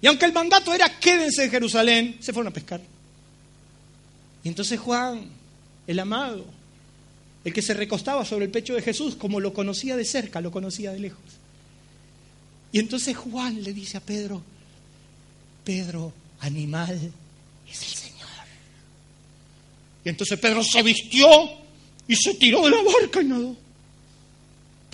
Y 0.00 0.06
aunque 0.06 0.24
el 0.24 0.32
mandato 0.32 0.72
era 0.72 1.00
quédense 1.00 1.42
en 1.42 1.50
Jerusalén, 1.50 2.16
se 2.20 2.32
fueron 2.32 2.52
a 2.52 2.54
pescar. 2.54 2.80
Y 4.44 4.48
entonces 4.48 4.78
Juan, 4.78 5.30
el 5.84 5.98
amado, 5.98 6.44
el 7.44 7.52
que 7.52 7.60
se 7.60 7.74
recostaba 7.74 8.24
sobre 8.24 8.44
el 8.44 8.52
pecho 8.52 8.74
de 8.74 8.82
Jesús, 8.82 9.16
como 9.16 9.40
lo 9.40 9.52
conocía 9.52 9.96
de 9.96 10.04
cerca, 10.04 10.40
lo 10.40 10.52
conocía 10.52 10.92
de 10.92 11.00
lejos. 11.00 11.24
Y 12.70 12.78
entonces 12.78 13.16
Juan 13.16 13.64
le 13.64 13.72
dice 13.72 13.96
a 13.96 14.00
Pedro, 14.00 14.40
Pedro, 15.64 16.12
animal, 16.38 17.10
es 17.68 17.82
el 17.82 17.98
Señor. 17.98 18.28
Y 20.04 20.08
entonces 20.08 20.38
Pedro 20.38 20.62
se 20.62 20.84
vistió 20.84 21.26
y 22.06 22.14
se 22.14 22.34
tiró 22.34 22.62
de 22.62 22.70
la 22.70 22.82
barca 22.84 23.22
y 23.22 23.24
nadó. 23.24 23.63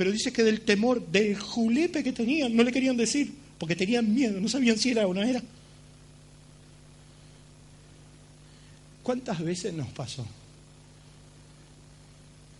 Pero 0.00 0.12
dice 0.12 0.32
que 0.32 0.42
del 0.42 0.62
temor, 0.62 1.06
del 1.08 1.38
julepe 1.38 2.02
que 2.02 2.12
tenían, 2.12 2.56
no 2.56 2.62
le 2.62 2.72
querían 2.72 2.96
decir, 2.96 3.34
porque 3.58 3.76
tenían 3.76 4.14
miedo, 4.14 4.40
no 4.40 4.48
sabían 4.48 4.78
si 4.78 4.92
era 4.92 5.06
o 5.06 5.12
no 5.12 5.22
era. 5.22 5.42
¿Cuántas 9.02 9.40
veces 9.40 9.74
nos 9.74 9.88
pasó? 9.88 10.26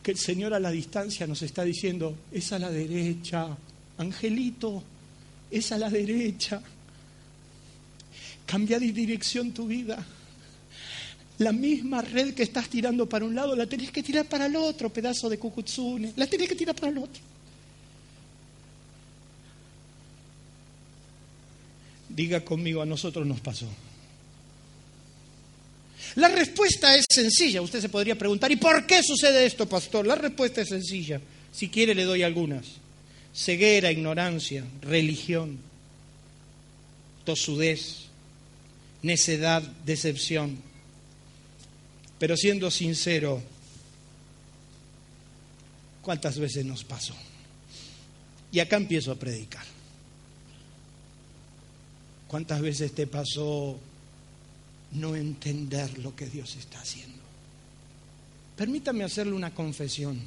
Que 0.03 0.11
el 0.11 0.19
Señor 0.19 0.53
a 0.53 0.61
la 0.61 0.71
distancia 0.71 1.27
nos 1.27 1.41
está 1.41 1.65
diciendo, 1.65 2.15
es 2.31 2.53
a 2.53 2.59
la 2.59 2.69
derecha, 2.69 3.57
angelito, 3.97 4.83
es 5.51 5.73
a 5.73 5.79
la 5.79 5.89
derecha. 5.89 6.61
Cambia 8.45 8.79
de 8.79 8.93
dirección 8.93 9.53
tu 9.53 9.67
vida. 9.67 10.07
La 11.41 11.53
misma 11.53 12.03
red 12.03 12.35
que 12.35 12.43
estás 12.43 12.69
tirando 12.69 13.09
para 13.09 13.25
un 13.25 13.35
lado 13.35 13.57
la 13.57 13.67
tenés 13.67 13.91
que 13.91 14.03
tirar 14.03 14.27
para 14.27 14.45
el 14.45 14.57
otro, 14.57 14.93
pedazo 14.93 15.27
de 15.31 15.39
cucutsune. 15.39 16.13
La 16.17 16.27
tenés 16.27 16.47
que 16.47 16.55
tirar 16.55 16.75
para 16.75 16.93
el 16.93 16.99
otro. 16.99 17.23
Diga 22.11 22.45
conmigo, 22.45 22.83
a 22.83 22.87
nosotros 22.87 23.27
nos 23.27 23.41
pasó. 23.41 23.67
La 26.17 26.29
respuesta 26.29 26.95
es 26.95 27.07
sencilla. 27.11 27.63
Usted 27.63 27.81
se 27.81 27.89
podría 27.89 28.19
preguntar, 28.19 28.53
¿y 28.53 28.57
por 28.57 28.87
qué 28.87 29.03
sucede 29.03 29.47
esto, 29.47 29.67
pastor? 29.67 30.07
La 30.07 30.17
respuesta 30.17 30.61
es 30.61 30.69
sencilla. 30.69 31.23
Si 31.51 31.71
quiere, 31.71 31.95
le 31.95 32.05
doy 32.05 32.23
algunas. 32.23 32.67
Ceguera, 33.35 33.91
ignorancia, 33.91 34.63
religión, 34.83 35.57
tosudez, 37.25 38.09
necedad, 39.01 39.63
decepción. 39.87 40.69
Pero 42.21 42.37
siendo 42.37 42.71
sincero, 42.71 43.43
¿cuántas 46.03 46.39
veces 46.39 46.67
nos 46.67 46.85
pasó? 46.85 47.15
Y 48.53 48.61
acá 48.61 48.77
empiezo 48.77 49.11
a 49.11 49.15
predicar. 49.15 49.65
¿Cuántas 52.29 52.61
veces 52.61 52.95
te 52.95 53.07
pasó 53.07 53.79
no 54.93 55.17
entender 55.17 55.99
lo 55.99 56.15
que 56.15 56.27
Dios 56.27 56.57
está 56.57 56.83
haciendo? 56.83 57.19
Permítame 58.55 59.03
hacerle 59.03 59.33
una 59.33 59.55
confesión 59.55 60.21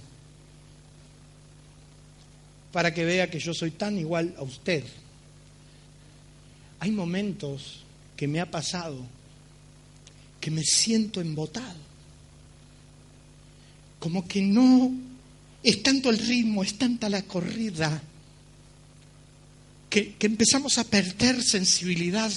para 2.72 2.92
que 2.92 3.06
vea 3.06 3.30
que 3.30 3.40
yo 3.40 3.54
soy 3.54 3.70
tan 3.70 4.00
igual 4.00 4.34
a 4.40 4.42
usted. 4.42 4.84
Hay 6.80 6.90
momentos 6.90 7.84
que 8.18 8.28
me 8.28 8.42
ha 8.42 8.50
pasado 8.50 9.06
que 10.44 10.52
me 10.52 10.66
siento 10.66 11.22
embotado, 11.22 11.80
como 13.98 14.28
que 14.28 14.42
no 14.42 14.92
es 15.64 15.82
tanto 15.82 16.10
el 16.10 16.18
ritmo, 16.18 16.64
es 16.64 16.78
tanta 16.78 17.08
la 17.08 17.22
corrida 17.22 18.04
que, 19.90 20.16
empezamos 20.20 20.78
a 20.80 20.84
perder 20.84 21.42
sensibilidad. 21.42 22.30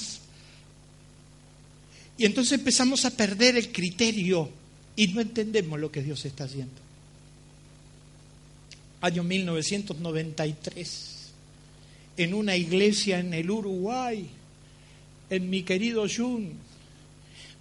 Y 2.17 2.27
entonces 2.27 2.61
empezamos 2.61 3.05
a 3.05 3.11
perder 3.11 3.57
el 3.57 3.73
criterio 3.73 4.51
y 4.95 5.09
no 5.09 5.21
entendemos 5.21 5.81
lo 5.81 5.91
que 5.91 6.05
Dios 6.05 6.25
está 6.27 6.45
haciendo. 6.45 6.81
año 9.01 9.25
1993, 9.25 11.33
en 12.19 12.35
una 12.35 12.55
iglesia 12.55 13.19
en 13.19 13.35
el 13.35 13.51
Uruguay, 13.51 14.29
en 15.29 15.51
mi 15.51 15.65
querido 15.65 16.07
Jun, 16.09 16.66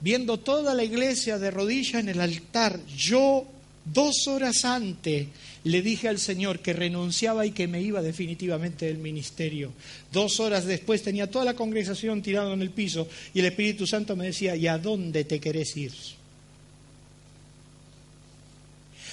viendo 0.05 0.37
toda 0.37 0.75
la 0.75 0.83
iglesia 0.83 1.39
de 1.39 1.49
rodillas 1.49 1.95
en 1.95 2.09
el 2.09 2.21
altar, 2.21 2.79
yo 2.95 3.43
dos 3.85 4.27
horas 4.27 4.63
antes 4.63 5.29
le 5.63 5.81
dije 5.81 6.07
al 6.07 6.19
Señor 6.19 6.59
que 6.59 6.73
renunciaba 6.73 7.43
y 7.43 7.53
que 7.53 7.67
me 7.67 7.81
iba 7.81 8.03
definitivamente 8.03 8.85
del 8.85 8.99
ministerio. 8.99 9.73
Dos 10.11 10.39
horas 10.39 10.65
después 10.65 11.01
tenía 11.01 11.31
toda 11.31 11.43
la 11.43 11.55
congregación 11.55 12.21
tirada 12.21 12.53
en 12.53 12.61
el 12.61 12.69
piso 12.69 13.07
y 13.33 13.39
el 13.39 13.47
Espíritu 13.47 13.87
Santo 13.87 14.15
me 14.15 14.27
decía, 14.27 14.55
¿y 14.55 14.67
a 14.67 14.77
dónde 14.77 15.23
te 15.23 15.39
querés 15.39 15.75
ir? 15.75 15.93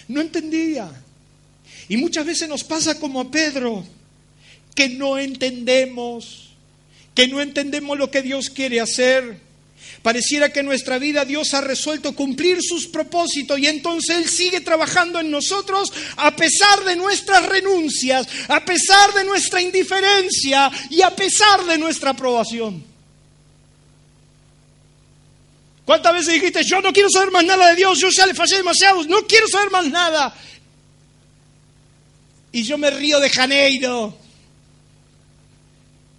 No 0.09 0.21
entendía. 0.21 0.93
Y 1.89 1.97
muchas 1.97 2.27
veces 2.27 2.51
nos 2.51 2.65
pasa 2.65 3.01
como 3.01 3.19
a 3.19 3.31
Pedro, 3.31 3.83
que 4.75 4.91
no 4.91 5.19
entendemos, 5.19 6.51
que 7.15 7.29
no 7.29 7.41
entendemos 7.41 7.97
lo 7.97 8.11
que 8.11 8.21
Dios 8.21 8.51
quiere 8.51 8.79
hacer. 8.79 9.52
Pareciera 10.03 10.53
que 10.53 10.61
en 10.61 10.67
nuestra 10.67 10.99
vida 10.99 11.25
Dios 11.25 11.55
ha 11.55 11.61
resuelto 11.61 12.15
cumplir 12.15 12.59
sus 12.61 12.87
propósitos 12.87 13.59
y 13.59 13.67
entonces 13.67 14.17
Él 14.17 14.29
sigue 14.29 14.61
trabajando 14.61 15.21
en 15.21 15.31
nosotros 15.31 15.93
a 16.17 16.35
pesar 16.35 16.85
de 16.85 16.97
nuestras 16.97 17.47
renuncias, 17.47 18.27
a 18.49 18.65
pesar 18.65 19.15
de 19.15 19.25
nuestra 19.25 19.61
indiferencia 19.63 20.71
y 20.91 21.03
a 21.03 21.15
pesar 21.15 21.65
de 21.65 21.79
nuestra 21.79 22.11
aprobación. 22.11 22.85
¿Cuántas 25.85 26.15
veces 26.15 26.35
dijiste, 26.35 26.65
yo 26.65 26.81
no 26.81 26.93
quiero 26.93 27.09
saber 27.11 27.31
más 27.31 27.45
nada 27.45 27.69
de 27.69 27.77
Dios, 27.77 27.99
yo 27.99 28.09
ya 28.09 28.27
le 28.27 28.35
fallé 28.35 28.57
demasiado, 28.57 29.05
no 29.05 29.27
quiero 29.27 29.47
saber 29.49 29.71
más 29.71 29.87
nada? 29.87 30.35
Y 32.53 32.63
yo 32.63 32.79
me 32.79 32.91
río 32.91 33.19
de 33.21 33.31
Janeiro 33.31 34.17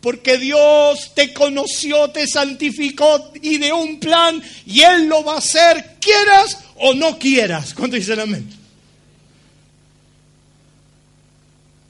porque 0.04 0.38
Dios 0.38 1.14
te 1.16 1.32
conoció, 1.32 2.10
te 2.10 2.28
santificó 2.28 3.32
y 3.42 3.58
de 3.58 3.72
un 3.72 4.02
plan 4.02 4.44
y 4.66 4.82
Él 4.82 5.08
lo 5.08 5.24
va 5.24 5.36
a 5.36 5.38
hacer, 5.38 5.96
quieras 6.02 6.62
o 6.76 6.94
no 6.94 7.18
quieras. 7.18 7.74
¿Cuánto 7.74 7.96
dicen 7.96 8.20
amén? 8.20 8.46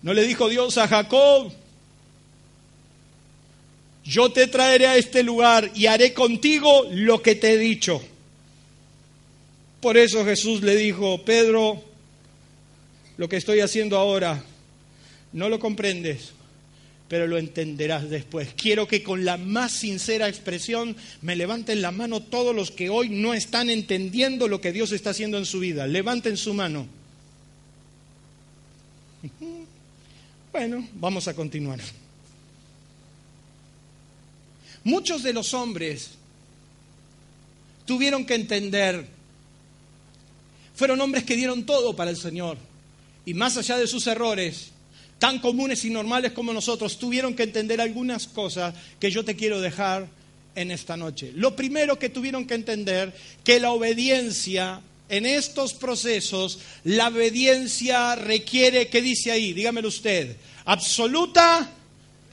¿No 0.03 0.14
le 0.14 0.26
dijo 0.26 0.47
Dios 0.47 0.78
a 0.78 0.88
Jacob? 0.88 1.51
Yo 4.05 4.32
te 4.32 4.45
traeré 4.45 4.86
a 4.86 4.95
este 4.95 5.24
lugar 5.24 5.72
y 5.74 5.88
haré 5.88 6.14
contigo 6.14 6.86
lo 6.91 7.20
que 7.24 7.34
te 7.34 7.53
he 7.53 7.57
dicho. 7.57 7.99
Por 9.82 9.97
eso 9.97 10.24
Jesús 10.24 10.61
le 10.61 10.76
dijo, 10.76 11.26
Pedro, 11.26 11.84
lo 13.18 13.28
que 13.28 13.38
estoy 13.38 13.61
haciendo 13.61 13.97
ahora, 13.97 14.43
no 15.32 15.49
lo 15.49 15.57
comprendes, 15.57 16.34
pero 17.08 17.28
lo 17.28 17.38
entenderás 17.38 18.10
después. 18.10 18.49
Quiero 18.56 18.88
que 18.88 19.04
con 19.04 19.26
la 19.26 19.38
más 19.38 19.72
sincera 19.72 20.28
expresión 20.28 20.95
me 21.22 21.36
levanten 21.36 21.82
la 21.82 21.91
mano 21.91 22.22
todos 22.22 22.56
los 22.56 22.72
que 22.72 22.89
hoy 22.89 23.10
no 23.10 23.34
están 23.34 23.70
entendiendo 23.70 24.47
lo 24.47 24.62
que 24.62 24.72
Dios 24.72 24.91
está 24.91 25.12
haciendo 25.12 25.38
en 25.38 25.45
su 25.45 25.60
vida. 25.60 25.86
Levanten 25.88 26.38
su 26.38 26.54
mano. 26.54 26.88
Bueno, 30.54 30.88
vamos 30.93 31.28
a 31.28 31.34
continuar. 31.34 31.80
Muchos 34.84 35.24
de 35.24 35.34
los 35.34 35.51
hombres 35.56 36.12
tuvieron 37.86 38.24
que 38.24 38.36
entender, 38.36 39.08
fueron 40.76 41.01
hombres 41.01 41.24
que 41.24 41.36
dieron 41.36 41.66
todo 41.66 41.95
para 41.95 42.12
el 42.12 42.18
Señor 42.18 42.60
y 43.26 43.34
más 43.34 43.58
allá 43.58 43.78
de 43.78 43.88
sus 43.88 44.06
errores, 44.08 44.72
tan 45.24 45.39
comunes 45.39 45.86
y 45.86 45.89
normales 45.89 46.34
como 46.34 46.51
nosotros, 46.51 46.99
tuvieron 46.99 47.34
que 47.34 47.43
entender 47.43 47.80
algunas 47.80 48.28
cosas 48.28 48.76
que 48.99 49.09
yo 49.09 49.24
te 49.24 49.38
quiero 49.38 49.61
dejar 49.61 50.05
en 50.53 50.69
esta 50.69 50.97
noche. 50.97 51.32
Lo 51.34 51.55
primero 51.55 51.97
que 51.97 52.09
tuvieron 52.09 52.45
que 52.45 52.55
entender, 52.55 53.15
que 53.41 53.61
la 53.61 53.71
obediencia 53.71 54.82
en 55.07 55.26
estos 55.26 55.76
procesos, 55.76 56.59
la 56.84 57.07
obediencia 57.07 58.15
requiere, 58.15 58.89
¿qué 58.89 59.01
dice 59.01 59.32
ahí? 59.32 59.53
Dígamelo 59.53 59.88
usted, 59.88 60.36
absoluta 60.65 61.71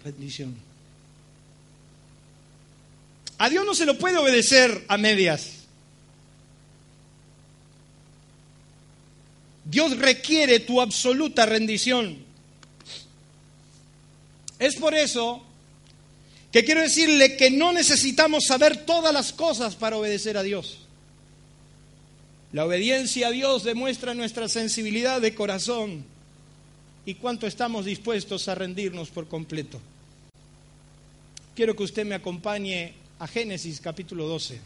rendición. 0.02 0.56
A 3.38 3.48
Dios 3.48 3.64
no 3.64 3.76
se 3.76 3.86
lo 3.86 3.96
puede 3.98 4.18
obedecer 4.18 4.84
a 4.88 4.98
medias. 4.98 5.60
Dios 9.64 9.96
requiere 9.96 10.58
tu 10.58 10.80
absoluta 10.80 11.46
rendición. 11.46 12.28
Es 14.60 14.76
por 14.76 14.94
eso 14.94 15.42
que 16.52 16.64
quiero 16.64 16.82
decirle 16.82 17.36
que 17.36 17.50
no 17.50 17.72
necesitamos 17.72 18.44
saber 18.44 18.84
todas 18.84 19.12
las 19.12 19.32
cosas 19.32 19.74
para 19.74 19.96
obedecer 19.96 20.36
a 20.36 20.42
Dios. 20.42 20.80
La 22.52 22.66
obediencia 22.66 23.28
a 23.28 23.30
Dios 23.30 23.64
demuestra 23.64 24.12
nuestra 24.12 24.48
sensibilidad 24.48 25.20
de 25.20 25.34
corazón 25.34 26.04
y 27.06 27.14
cuánto 27.14 27.46
estamos 27.46 27.86
dispuestos 27.86 28.48
a 28.48 28.54
rendirnos 28.54 29.08
por 29.08 29.28
completo. 29.28 29.80
Quiero 31.56 31.74
que 31.74 31.84
usted 31.84 32.04
me 32.04 32.14
acompañe 32.14 32.92
a 33.18 33.26
Génesis 33.26 33.80
capítulo 33.80 34.26
12. 34.28 34.60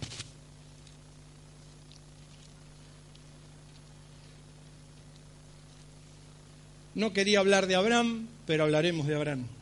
No 6.97 7.13
quería 7.13 7.39
hablar 7.39 7.69
de 7.69 7.77
Abraham, 7.77 8.29
pero 8.47 8.65
hablaremos 8.65 9.07
de 9.07 9.15
Abraham. 9.15 9.54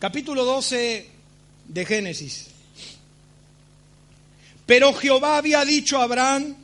Capítulo 0.00 0.44
12 0.44 1.06
de 1.68 1.86
Génesis. 1.86 2.46
Pero 4.66 4.94
Jehová 4.94 5.36
había 5.36 5.64
dicho 5.64 6.00
a 6.00 6.04
Abraham, 6.04 6.56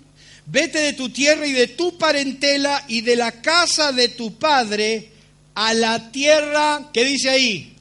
vete 0.46 0.78
de 0.78 0.92
tu 0.94 1.10
tierra 1.10 1.46
y 1.46 1.52
de 1.52 1.68
tu 1.68 1.98
parentela 1.98 2.84
y 2.88 3.02
de 3.02 3.14
la 3.14 3.42
casa 3.42 3.92
de 3.92 4.08
tu 4.08 4.38
padre 4.38 5.10
a 5.54 5.74
la 5.74 6.10
tierra, 6.10 6.90
¿qué 6.92 7.04
dice 7.04 7.28
ahí? 7.28 7.74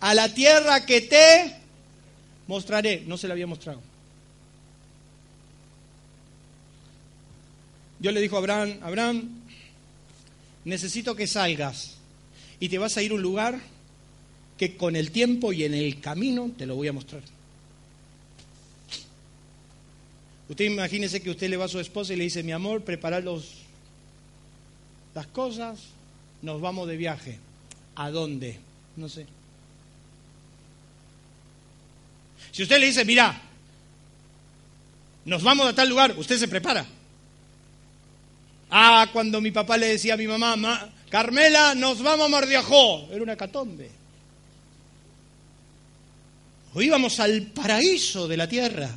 A 0.00 0.14
la 0.14 0.32
tierra 0.32 0.86
que 0.86 1.00
te 1.02 1.56
mostraré. 2.46 3.02
No 3.06 3.16
se 3.16 3.28
la 3.28 3.34
había 3.34 3.46
mostrado. 3.46 3.80
Dios 7.98 8.14
le 8.14 8.20
dijo 8.20 8.36
a 8.36 8.40
Abraham, 8.40 8.78
Abraham, 8.82 9.42
necesito 10.64 11.14
que 11.14 11.26
salgas 11.26 11.94
y 12.58 12.68
te 12.68 12.78
vas 12.78 12.96
a 12.96 13.02
ir 13.02 13.12
a 13.12 13.14
un 13.14 13.22
lugar 13.22 13.60
que 14.62 14.76
con 14.76 14.94
el 14.94 15.10
tiempo 15.10 15.52
y 15.52 15.64
en 15.64 15.74
el 15.74 15.98
camino 15.98 16.48
te 16.56 16.66
lo 16.66 16.76
voy 16.76 16.86
a 16.86 16.92
mostrar. 16.92 17.20
Usted 20.48 20.66
imagínese 20.66 21.20
que 21.20 21.30
usted 21.30 21.50
le 21.50 21.56
va 21.56 21.64
a 21.64 21.68
su 21.68 21.80
esposa 21.80 22.12
y 22.12 22.16
le 22.16 22.22
dice, 22.22 22.44
mi 22.44 22.52
amor, 22.52 22.84
preparar 22.84 23.24
los, 23.24 23.54
las 25.16 25.26
cosas, 25.26 25.80
nos 26.42 26.60
vamos 26.60 26.86
de 26.86 26.96
viaje. 26.96 27.40
¿A 27.96 28.12
dónde? 28.12 28.56
No 28.94 29.08
sé. 29.08 29.26
Si 32.52 32.62
usted 32.62 32.78
le 32.78 32.86
dice, 32.86 33.04
mira, 33.04 33.42
nos 35.24 35.42
vamos 35.42 35.66
a 35.66 35.74
tal 35.74 35.88
lugar, 35.88 36.14
usted 36.16 36.38
se 36.38 36.46
prepara. 36.46 36.86
Ah, 38.70 39.08
cuando 39.12 39.40
mi 39.40 39.50
papá 39.50 39.76
le 39.76 39.88
decía 39.88 40.14
a 40.14 40.18
mi 40.18 40.28
mamá, 40.28 40.88
Carmela, 41.10 41.74
nos 41.74 42.00
vamos 42.00 42.26
a 42.26 42.28
Mardiajó, 42.28 43.08
era 43.10 43.24
una 43.24 43.34
catombe. 43.34 44.01
O 46.74 46.80
íbamos 46.80 47.20
al 47.20 47.42
paraíso 47.42 48.26
de 48.26 48.36
la 48.36 48.48
tierra. 48.48 48.90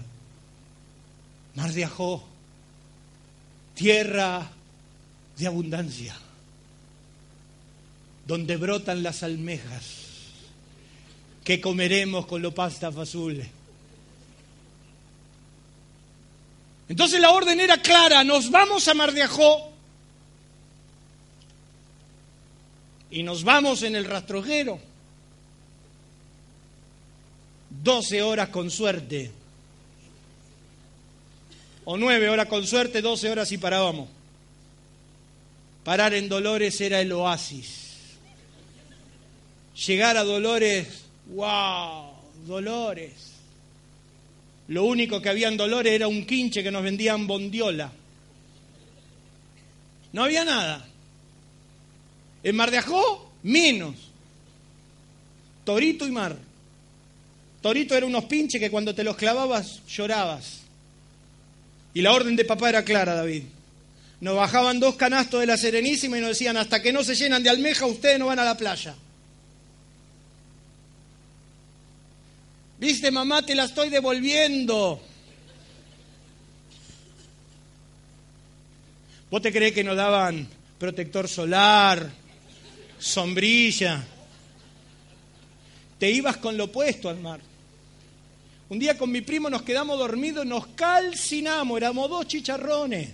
Mar 1.55 1.71
de 1.71 1.85
Ajó, 1.85 2.23
tierra 3.73 4.49
de 5.37 5.47
abundancia, 5.47 6.15
donde 8.27 8.57
brotan 8.57 9.03
las 9.03 9.23
almejas 9.23 10.05
que 11.43 11.61
comeremos 11.61 12.25
con 12.25 12.41
lo 12.41 12.53
pasta 12.53 12.87
azul. 12.87 13.41
Entonces 16.89 17.19
la 17.19 17.31
orden 17.31 17.59
era 17.59 17.81
clara, 17.81 18.23
nos 18.23 18.51
vamos 18.51 18.87
a 18.87 18.93
Mar 18.93 19.13
de 19.13 19.23
Ajó 19.23 19.71
y 23.11 23.23
nos 23.23 23.43
vamos 23.43 23.83
en 23.83 23.95
el 23.95 24.05
rastrojero. 24.05 24.79
12 27.85 28.23
horas 28.23 28.49
con 28.49 28.71
suerte. 28.71 29.29
O 31.85 31.97
9 31.97 32.29
horas 32.29 32.47
con 32.47 32.65
suerte, 32.65 32.99
12 32.99 33.29
horas 33.29 33.51
y 33.51 33.59
parábamos. 33.59 34.09
Parar 35.83 36.15
en 36.15 36.27
Dolores 36.27 36.81
era 36.81 36.99
el 36.99 37.11
oasis. 37.11 38.17
Llegar 39.85 40.17
a 40.17 40.23
Dolores, 40.23 40.87
wow, 41.27 42.09
Dolores. 42.47 43.13
Lo 44.69 44.85
único 44.85 45.21
que 45.21 45.29
había 45.29 45.47
en 45.47 45.57
Dolores 45.57 45.93
era 45.93 46.07
un 46.07 46.25
quinche 46.25 46.63
que 46.63 46.71
nos 46.71 46.81
vendían 46.81 47.27
bondiola. 47.27 47.91
No 50.11 50.23
había 50.23 50.43
nada. 50.43 50.87
En 52.41 52.55
Mar 52.55 52.71
de 52.71 52.79
Ajó, 52.79 53.31
menos. 53.43 53.93
Torito 55.63 56.07
y 56.07 56.11
mar. 56.11 56.44
Torito 57.65 57.97
era 57.97 58.05
unos 58.05 58.25
pinches 58.25 58.61
que 58.61 58.69
cuando 58.69 58.93
te 58.93 59.03
los 59.03 59.15
clavabas 59.15 59.81
llorabas. 59.87 60.59
Y 61.95 62.01
la 62.03 62.11
orden 62.11 62.35
de 62.35 62.45
papá 62.45 62.69
era 62.69 62.85
clara, 62.85 63.15
David. 63.15 63.41
Nos 64.21 64.35
bajaban 64.35 64.79
dos 64.79 64.93
canastos 64.97 65.39
de 65.39 65.47
la 65.47 65.57
Serenísima 65.57 66.19
y 66.19 66.21
nos 66.21 66.29
decían, 66.29 66.57
hasta 66.57 66.79
que 66.79 66.93
no 66.93 67.03
se 67.03 67.15
llenan 67.15 67.41
de 67.41 67.49
almeja, 67.49 67.87
ustedes 67.87 68.19
no 68.19 68.27
van 68.27 68.37
a 68.37 68.45
la 68.45 68.55
playa. 68.55 68.93
Viste, 72.77 73.09
mamá, 73.09 73.41
te 73.41 73.55
la 73.55 73.63
estoy 73.63 73.89
devolviendo. 73.89 75.01
¿Vos 79.31 79.41
te 79.41 79.51
crees 79.51 79.73
que 79.73 79.83
nos 79.83 79.97
daban 79.97 80.47
protector 80.77 81.27
solar, 81.27 82.11
sombrilla? 82.99 84.05
Te 85.97 86.11
ibas 86.11 86.37
con 86.37 86.55
lo 86.55 86.65
opuesto 86.65 87.09
al 87.09 87.17
mar. 87.17 87.54
Un 88.69 88.79
día 88.79 88.97
con 88.97 89.11
mi 89.11 89.21
primo 89.21 89.49
nos 89.49 89.61
quedamos 89.61 89.99
dormidos, 89.99 90.45
nos 90.45 90.67
calcinamos, 90.67 91.77
éramos 91.77 92.09
dos 92.09 92.27
chicharrones. 92.27 93.09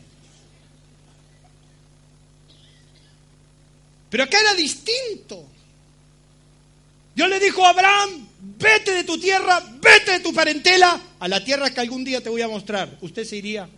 Pero 4.10 4.24
acá 4.24 4.38
era 4.40 4.54
distinto. 4.54 5.46
Dios 7.16 7.30
le 7.30 7.40
dijo 7.40 7.66
a 7.66 7.70
Abraham, 7.72 8.28
vete 8.40 8.94
de 8.94 9.04
tu 9.04 9.20
tierra, 9.20 9.62
vete 9.82 10.12
de 10.12 10.20
tu 10.22 10.34
parentela 10.34 11.02
a 11.20 11.28
la 11.28 11.44
tierra 11.44 11.70
que 11.70 11.82
algún 11.82 12.04
día 12.04 12.22
te 12.22 12.30
voy 12.30 12.42
a 12.42 12.48
mostrar. 12.48 12.98
¿Usted 13.02 13.26
se 13.26 13.36
iría? 13.36 13.70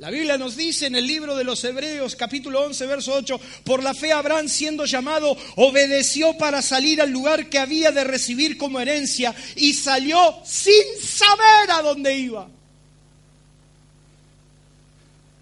La 0.00 0.10
Biblia 0.10 0.36
nos 0.36 0.56
dice 0.56 0.86
en 0.86 0.96
el 0.96 1.06
libro 1.06 1.36
de 1.36 1.44
los 1.44 1.62
Hebreos 1.62 2.16
capítulo 2.16 2.62
11 2.62 2.86
verso 2.86 3.14
8, 3.14 3.40
por 3.64 3.80
la 3.82 3.94
fe 3.94 4.12
Abraham 4.12 4.48
siendo 4.48 4.86
llamado 4.86 5.36
obedeció 5.54 6.36
para 6.36 6.62
salir 6.62 7.00
al 7.00 7.10
lugar 7.10 7.48
que 7.48 7.60
había 7.60 7.92
de 7.92 8.02
recibir 8.02 8.58
como 8.58 8.80
herencia 8.80 9.32
y 9.54 9.72
salió 9.72 10.18
sin 10.44 10.82
saber 11.00 11.70
a 11.70 11.82
dónde 11.82 12.18
iba. 12.18 12.48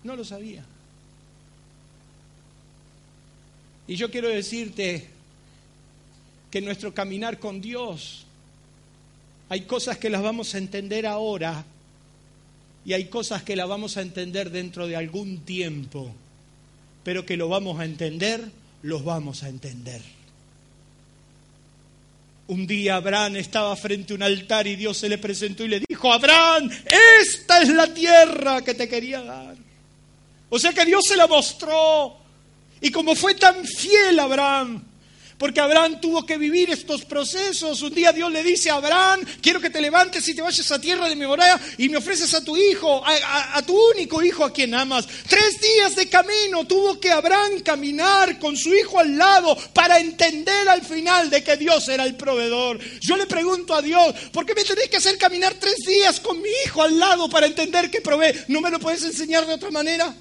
No 0.04 0.16
lo 0.16 0.24
sabía. 0.24 0.64
Y 3.86 3.96
yo 3.96 4.10
quiero 4.10 4.28
decirte 4.28 5.08
que 6.50 6.60
nuestro 6.60 6.92
caminar 6.92 7.38
con 7.38 7.62
Dios 7.62 8.26
hay 9.48 9.62
cosas 9.62 9.96
que 9.96 10.10
las 10.10 10.22
vamos 10.22 10.54
a 10.54 10.58
entender 10.58 11.06
ahora 11.06 11.64
y 12.84 12.92
hay 12.94 13.06
cosas 13.06 13.42
que 13.42 13.56
las 13.56 13.68
vamos 13.68 13.96
a 13.96 14.02
entender 14.02 14.50
dentro 14.50 14.86
de 14.86 14.96
algún 14.96 15.44
tiempo, 15.44 16.12
pero 17.04 17.24
que 17.24 17.36
lo 17.36 17.48
vamos 17.48 17.80
a 17.80 17.84
entender, 17.84 18.44
los 18.82 19.04
vamos 19.04 19.42
a 19.42 19.48
entender. 19.48 20.02
Un 22.48 22.66
día 22.66 22.96
Abraham 22.96 23.36
estaba 23.36 23.74
frente 23.76 24.12
a 24.12 24.16
un 24.16 24.22
altar 24.22 24.66
y 24.66 24.76
Dios 24.76 24.98
se 24.98 25.08
le 25.08 25.18
presentó 25.18 25.64
y 25.64 25.68
le 25.68 25.82
dijo, 25.88 26.12
Abraham, 26.12 26.70
esta 27.20 27.62
es 27.62 27.68
la 27.68 27.92
tierra 27.94 28.62
que 28.62 28.74
te 28.74 28.88
quería 28.88 29.22
dar. 29.22 29.54
O 30.50 30.58
sea 30.58 30.72
que 30.72 30.84
Dios 30.84 31.04
se 31.06 31.16
la 31.16 31.26
mostró. 31.26 32.18
Y 32.80 32.90
como 32.90 33.14
fue 33.14 33.36
tan 33.36 33.64
fiel 33.64 34.18
Abraham, 34.18 34.82
porque 35.42 35.60
Abraham 35.60 36.00
tuvo 36.00 36.24
que 36.24 36.38
vivir 36.38 36.70
estos 36.70 37.04
procesos. 37.04 37.82
Un 37.82 37.92
día 37.92 38.12
Dios 38.12 38.30
le 38.30 38.44
dice 38.44 38.70
a 38.70 38.76
Abraham, 38.76 39.24
quiero 39.40 39.60
que 39.60 39.70
te 39.70 39.80
levantes 39.80 40.28
y 40.28 40.36
te 40.36 40.40
vayas 40.40 40.70
a 40.70 40.80
tierra 40.80 41.08
de 41.08 41.16
Memoria 41.16 41.60
y 41.78 41.88
me 41.88 41.96
ofreces 41.96 42.32
a 42.34 42.44
tu 42.44 42.56
hijo, 42.56 43.02
a, 43.04 43.60
tu 43.62 43.76
único 43.90 44.22
hijo 44.22 44.44
a 44.44 44.52
quien 44.52 44.72
amas. 44.72 45.04
Tres 45.26 45.60
días 45.60 45.96
de 45.96 46.08
camino 46.08 46.64
tuvo 46.64 47.00
que 47.00 47.10
Abraham 47.10 47.58
caminar 47.64 48.38
con 48.38 48.56
su 48.56 48.72
hijo 48.72 49.00
al 49.00 49.18
lado 49.18 49.58
para 49.72 49.98
entender 49.98 50.68
al 50.68 50.82
final 50.82 51.28
de 51.28 51.42
que 51.42 51.56
Dios 51.56 51.88
era 51.88 52.04
el 52.04 52.14
proveedor. 52.14 52.78
Yo 53.00 53.16
le 53.16 53.26
pregunto 53.26 53.74
a 53.74 53.82
Dios, 53.82 54.14
¿por 54.32 54.46
qué 54.46 54.54
me 54.54 54.62
tenéis 54.62 54.90
que 54.90 54.98
hacer 54.98 55.18
caminar 55.18 55.54
tres 55.54 55.78
días 55.84 56.20
con 56.20 56.40
mi 56.40 56.50
hijo 56.64 56.84
al 56.84 56.96
lado 56.96 57.28
para 57.28 57.48
entender 57.48 57.90
que 57.90 58.00
provee? 58.00 58.44
¿No 58.46 58.60
me 58.60 58.70
lo 58.70 58.78
puedes 58.78 59.02
enseñar 59.02 59.44
de 59.44 59.54
otra 59.54 59.72
manera? 59.72 60.14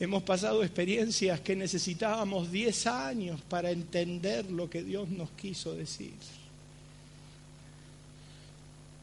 Hemos 0.00 0.22
pasado 0.22 0.62
experiencias 0.62 1.40
que 1.40 1.56
necesitábamos 1.56 2.52
10 2.52 2.86
años 2.86 3.40
para 3.48 3.72
entender 3.72 4.48
lo 4.50 4.70
que 4.70 4.84
Dios 4.84 5.08
nos 5.08 5.30
quiso 5.30 5.74
decir. 5.74 6.12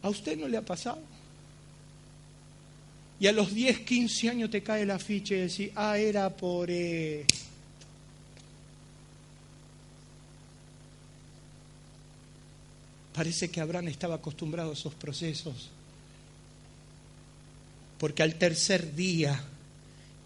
¿A 0.02 0.10
usted 0.10 0.38
no 0.38 0.48
le 0.48 0.56
ha 0.56 0.62
pasado? 0.62 1.00
Y 3.20 3.28
a 3.28 3.34
los 3.34 3.54
10, 3.54 3.82
15 3.82 4.30
años 4.30 4.50
te 4.50 4.64
cae 4.64 4.86
la 4.86 5.00
ficha 5.00 5.36
y 5.36 5.40
decís, 5.40 5.72
ah, 5.76 5.98
era 5.98 6.30
por... 6.30 6.70
Parece 13.14 13.50
que 13.50 13.62
Abraham 13.62 13.88
estaba 13.90 14.16
acostumbrado 14.16 14.72
a 14.72 14.74
esos 14.74 14.94
procesos, 14.94 15.70
porque 17.98 18.24
al 18.24 18.36
tercer 18.36 18.94
día 18.94 19.42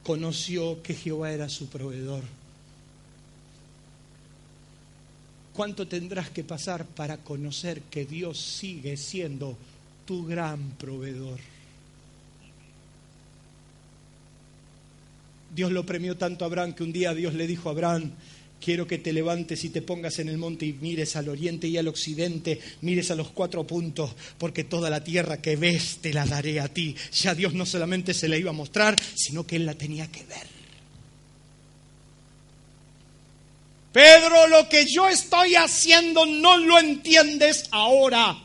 conoció 0.10 0.82
que 0.82 0.95
Jehová 0.95 1.32
era 1.32 1.47
su 1.49 1.68
proveedor. 1.68 2.24
¿Cuánto 5.53 5.88
tendrás 5.88 6.32
que 6.32 6.43
pasar 6.43 6.84
para 6.84 7.18
conocer 7.18 7.84
que 7.91 8.07
Dios 8.07 8.39
sigue 8.39 8.97
siendo 8.97 9.55
tu 10.07 10.26
gran 10.26 10.72
proveedor? 10.80 11.39
Dios 15.53 15.72
lo 15.72 15.86
premió 15.86 16.18
tanto 16.18 16.43
a 16.43 16.47
Abraham 16.47 16.74
que 16.74 16.82
un 16.82 16.91
día 16.91 17.14
Dios 17.14 17.36
le 17.36 17.45
dijo 17.45 17.70
a 17.70 17.74
Abraham, 17.74 18.10
Quiero 18.60 18.86
que 18.86 18.97
te 18.97 19.14
levantes 19.14 19.64
y 19.64 19.70
te 19.70 19.82
pongas 19.82 20.20
en 20.20 20.28
el 20.28 20.38
monte 20.38 20.66
y 20.66 20.74
mires 20.74 21.16
al 21.16 21.30
oriente 21.30 21.68
y 21.68 21.78
al 21.78 21.88
occidente, 21.88 22.60
mires 22.82 23.10
a 23.10 23.16
los 23.16 23.30
cuatro 23.30 23.66
puntos, 23.66 24.14
porque 24.38 24.66
toda 24.66 24.89
la 24.89 25.03
tierra 25.03 25.41
que 25.41 25.55
ves 25.55 25.99
te 26.01 26.14
la 26.14 26.26
daré 26.26 26.60
a 26.60 26.68
ti. 26.68 26.95
Ya 27.14 27.34
Dios 27.34 27.53
no 27.53 27.66
solamente 27.66 28.14
se 28.14 28.28
la 28.28 28.36
iba 28.36 28.49
a 28.49 28.53
mostrar, 28.53 28.95
sino 29.16 29.47
que 29.47 29.55
Él 29.55 29.66
la 29.66 29.76
tenía 29.76 30.12
que 30.12 30.26
ver. 30.26 30.60
Pedro, 33.93 34.47
lo 34.47 34.68
que 34.68 34.86
yo 34.86 35.07
estoy 35.07 35.55
haciendo 35.55 36.26
no 36.26 36.57
lo 36.57 36.78
entiendes 36.80 37.68
ahora, 37.72 38.38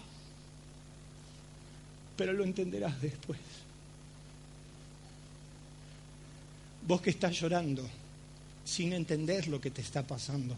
pero 2.17 2.33
lo 2.33 2.45
entenderás 2.45 3.01
después. 3.03 3.41
Vos 6.87 7.01
que 7.01 7.11
estás 7.11 7.39
llorando 7.39 7.89
sin 8.65 8.93
entender 8.93 9.49
lo 9.49 9.61
que 9.61 9.71
te 9.71 9.81
está 9.81 10.07
pasando. 10.07 10.57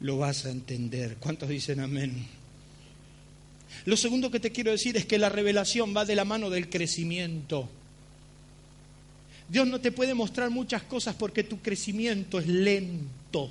Lo 0.00 0.18
vas 0.18 0.46
a 0.46 0.50
entender. 0.50 1.16
¿Cuántos 1.16 1.48
dicen 1.48 1.80
amén? 1.80 2.26
Lo 3.84 3.96
segundo 3.96 4.30
que 4.30 4.40
te 4.40 4.52
quiero 4.52 4.70
decir 4.70 4.96
es 4.96 5.06
que 5.06 5.18
la 5.18 5.28
revelación 5.28 5.94
va 5.96 6.04
de 6.04 6.16
la 6.16 6.24
mano 6.24 6.50
del 6.50 6.68
crecimiento. 6.68 7.68
Dios 9.48 9.66
no 9.66 9.80
te 9.80 9.92
puede 9.92 10.14
mostrar 10.14 10.50
muchas 10.50 10.82
cosas 10.82 11.14
porque 11.14 11.44
tu 11.44 11.58
crecimiento 11.60 12.38
es 12.38 12.46
lento. 12.46 13.50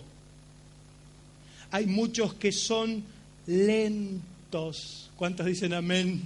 Hay 1.72 1.86
muchos 1.86 2.34
que 2.36 2.52
son 2.52 3.04
lentos. 3.48 5.10
¿Cuántos 5.18 5.46
dicen 5.46 5.74
amén? 5.74 6.22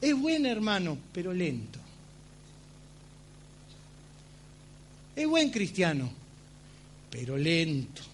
Es 0.00 0.18
buen 0.18 0.46
hermano, 0.46 0.96
pero 1.12 1.32
lento. 1.32 1.79
Es 5.16 5.26
buen 5.26 5.50
cristiano, 5.50 6.10
pero 7.10 7.36
lento. 7.36 8.09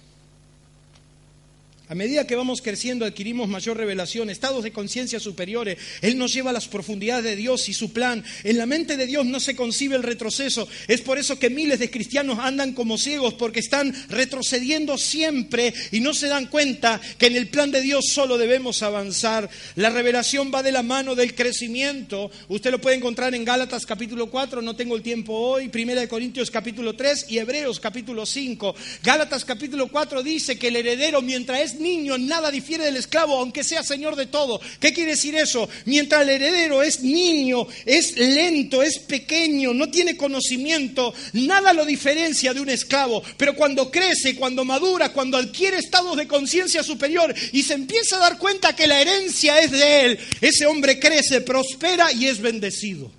A 1.88 1.94
medida 1.94 2.26
que 2.26 2.34
vamos 2.34 2.62
creciendo 2.62 3.04
adquirimos 3.04 3.48
mayor 3.48 3.76
revelación, 3.76 4.28
estados 4.28 4.64
de 4.64 4.72
conciencia 4.72 5.20
superiores. 5.20 5.78
Él 6.02 6.18
nos 6.18 6.32
lleva 6.32 6.50
a 6.50 6.52
las 6.52 6.66
profundidades 6.66 7.22
de 7.22 7.36
Dios 7.36 7.68
y 7.68 7.74
su 7.74 7.92
plan. 7.92 8.24
En 8.42 8.58
la 8.58 8.66
mente 8.66 8.96
de 8.96 9.06
Dios 9.06 9.24
no 9.24 9.38
se 9.38 9.54
concibe 9.54 9.94
el 9.94 10.02
retroceso. 10.02 10.66
Es 10.88 11.00
por 11.00 11.16
eso 11.16 11.38
que 11.38 11.48
miles 11.48 11.78
de 11.78 11.88
cristianos 11.88 12.40
andan 12.40 12.72
como 12.72 12.98
ciegos 12.98 13.34
porque 13.34 13.60
están 13.60 13.94
retrocediendo 14.08 14.98
siempre 14.98 15.72
y 15.92 16.00
no 16.00 16.12
se 16.12 16.26
dan 16.26 16.46
cuenta 16.46 17.00
que 17.18 17.26
en 17.26 17.36
el 17.36 17.50
plan 17.50 17.70
de 17.70 17.80
Dios 17.80 18.06
solo 18.08 18.36
debemos 18.36 18.82
avanzar. 18.82 19.48
La 19.76 19.90
revelación 19.90 20.50
va 20.52 20.64
de 20.64 20.72
la 20.72 20.82
mano 20.82 21.14
del 21.14 21.36
crecimiento. 21.36 22.32
Usted 22.48 22.72
lo 22.72 22.80
puede 22.80 22.96
encontrar 22.96 23.32
en 23.36 23.44
Gálatas 23.44 23.86
capítulo 23.86 24.28
4, 24.28 24.60
no 24.60 24.74
tengo 24.74 24.96
el 24.96 25.02
tiempo 25.02 25.34
hoy, 25.34 25.68
Primera 25.68 26.00
de 26.00 26.08
Corintios 26.08 26.50
capítulo 26.50 26.96
3 26.96 27.26
y 27.28 27.38
Hebreos 27.38 27.78
capítulo 27.78 28.26
5. 28.26 28.74
Gálatas 29.04 29.44
capítulo 29.44 29.86
4 29.86 30.24
dice 30.24 30.58
que 30.58 30.66
el 30.66 30.76
heredero 30.76 31.22
mientras 31.22 31.60
es 31.60 31.75
niño, 31.78 32.18
nada 32.18 32.50
difiere 32.50 32.84
del 32.84 32.96
esclavo, 32.96 33.38
aunque 33.38 33.64
sea 33.64 33.82
señor 33.82 34.16
de 34.16 34.26
todo. 34.26 34.60
¿Qué 34.80 34.92
quiere 34.92 35.12
decir 35.12 35.34
eso? 35.36 35.68
Mientras 35.84 36.22
el 36.22 36.30
heredero 36.30 36.82
es 36.82 37.00
niño, 37.02 37.66
es 37.84 38.16
lento, 38.16 38.82
es 38.82 38.98
pequeño, 38.98 39.74
no 39.74 39.90
tiene 39.90 40.16
conocimiento, 40.16 41.14
nada 41.32 41.72
lo 41.72 41.84
diferencia 41.84 42.54
de 42.54 42.60
un 42.60 42.68
esclavo. 42.68 43.22
Pero 43.36 43.54
cuando 43.54 43.90
crece, 43.90 44.36
cuando 44.36 44.64
madura, 44.64 45.12
cuando 45.12 45.36
adquiere 45.36 45.78
estados 45.78 46.16
de 46.16 46.26
conciencia 46.26 46.82
superior 46.82 47.34
y 47.52 47.62
se 47.62 47.74
empieza 47.74 48.16
a 48.16 48.20
dar 48.20 48.38
cuenta 48.38 48.74
que 48.74 48.86
la 48.86 49.00
herencia 49.00 49.60
es 49.60 49.70
de 49.70 50.04
él, 50.04 50.18
ese 50.40 50.66
hombre 50.66 50.98
crece, 50.98 51.40
prospera 51.40 52.12
y 52.12 52.26
es 52.26 52.40
bendecido. 52.40 53.10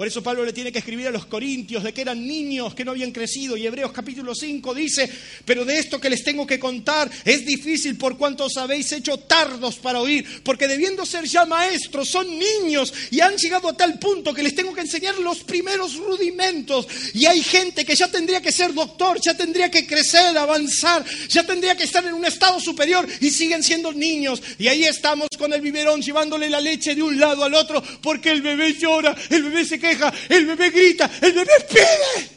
Por 0.00 0.06
eso 0.06 0.22
Pablo 0.22 0.46
le 0.46 0.54
tiene 0.54 0.72
que 0.72 0.78
escribir 0.78 1.08
a 1.08 1.10
los 1.10 1.26
corintios 1.26 1.84
de 1.84 1.92
que 1.92 2.00
eran 2.00 2.26
niños 2.26 2.74
que 2.74 2.86
no 2.86 2.92
habían 2.92 3.12
crecido. 3.12 3.54
Y 3.54 3.66
Hebreos 3.66 3.92
capítulo 3.92 4.34
5 4.34 4.72
dice, 4.72 5.10
pero 5.44 5.62
de 5.66 5.78
esto 5.78 6.00
que 6.00 6.08
les 6.08 6.24
tengo 6.24 6.46
que 6.46 6.58
contar 6.58 7.10
es 7.22 7.44
difícil 7.44 7.98
por 7.98 8.16
cuanto 8.16 8.46
os 8.46 8.56
habéis 8.56 8.90
hecho 8.92 9.18
tardos 9.18 9.76
para 9.76 10.00
oír, 10.00 10.42
porque 10.42 10.66
debiendo 10.66 11.04
ser 11.04 11.26
ya 11.26 11.44
maestros, 11.44 12.08
son 12.08 12.26
niños 12.30 12.94
y 13.10 13.20
han 13.20 13.36
llegado 13.36 13.68
a 13.68 13.76
tal 13.76 13.98
punto 13.98 14.32
que 14.32 14.42
les 14.42 14.54
tengo 14.54 14.72
que 14.72 14.80
enseñar 14.80 15.18
los 15.18 15.40
primeros 15.40 15.94
rudimentos. 15.96 16.88
Y 17.12 17.26
hay 17.26 17.42
gente 17.42 17.84
que 17.84 17.94
ya 17.94 18.08
tendría 18.08 18.40
que 18.40 18.52
ser 18.52 18.72
doctor, 18.72 19.20
ya 19.22 19.34
tendría 19.34 19.70
que 19.70 19.86
crecer, 19.86 20.38
avanzar, 20.38 21.04
ya 21.28 21.44
tendría 21.44 21.76
que 21.76 21.84
estar 21.84 22.02
en 22.06 22.14
un 22.14 22.24
estado 22.24 22.58
superior 22.58 23.06
y 23.20 23.28
siguen 23.28 23.62
siendo 23.62 23.92
niños. 23.92 24.42
Y 24.58 24.66
ahí 24.68 24.84
estamos 24.84 25.28
con 25.36 25.52
el 25.52 25.60
biberón 25.60 26.00
llevándole 26.00 26.48
la 26.48 26.62
leche 26.62 26.94
de 26.94 27.02
un 27.02 27.20
lado 27.20 27.44
al 27.44 27.52
otro 27.52 27.84
porque 28.00 28.30
el 28.30 28.40
bebé 28.40 28.72
llora, 28.72 29.14
el 29.28 29.42
bebé 29.42 29.66
se 29.66 29.78
queda 29.78 29.89
el 30.28 30.46
bebé 30.46 30.70
grita, 30.70 31.10
el 31.20 31.32
bebé 31.32 31.52
pide. 31.68 32.30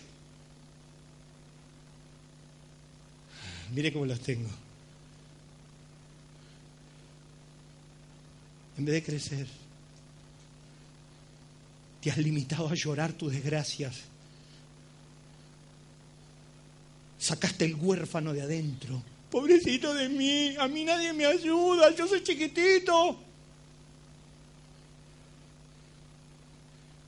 Mire 3.74 3.91
cómo 3.91 4.06
los 4.06 4.20
tengo. 4.20 4.49
En 8.78 8.86
vez 8.86 8.95
de 8.95 9.04
crecer, 9.04 9.47
te 12.01 12.12
has 12.12 12.18
limitado 12.18 12.70
a 12.70 12.76
llorar 12.76 13.14
tus 13.14 13.32
desgracias. 13.32 13.95
Sacaste 17.18 17.66
el 17.66 17.76
huérfano 17.76 18.34
de 18.34 18.41
adentro. 18.41 19.01
Pobrecito 19.32 19.93
de 19.93 20.10
mí, 20.10 20.56
a 20.60 20.68
mí 20.68 20.84
nadie 20.84 21.14
me 21.14 21.26
ayuda, 21.26 21.95
yo 21.95 22.08
soy 22.08 22.22
chiquitito. 22.22 23.18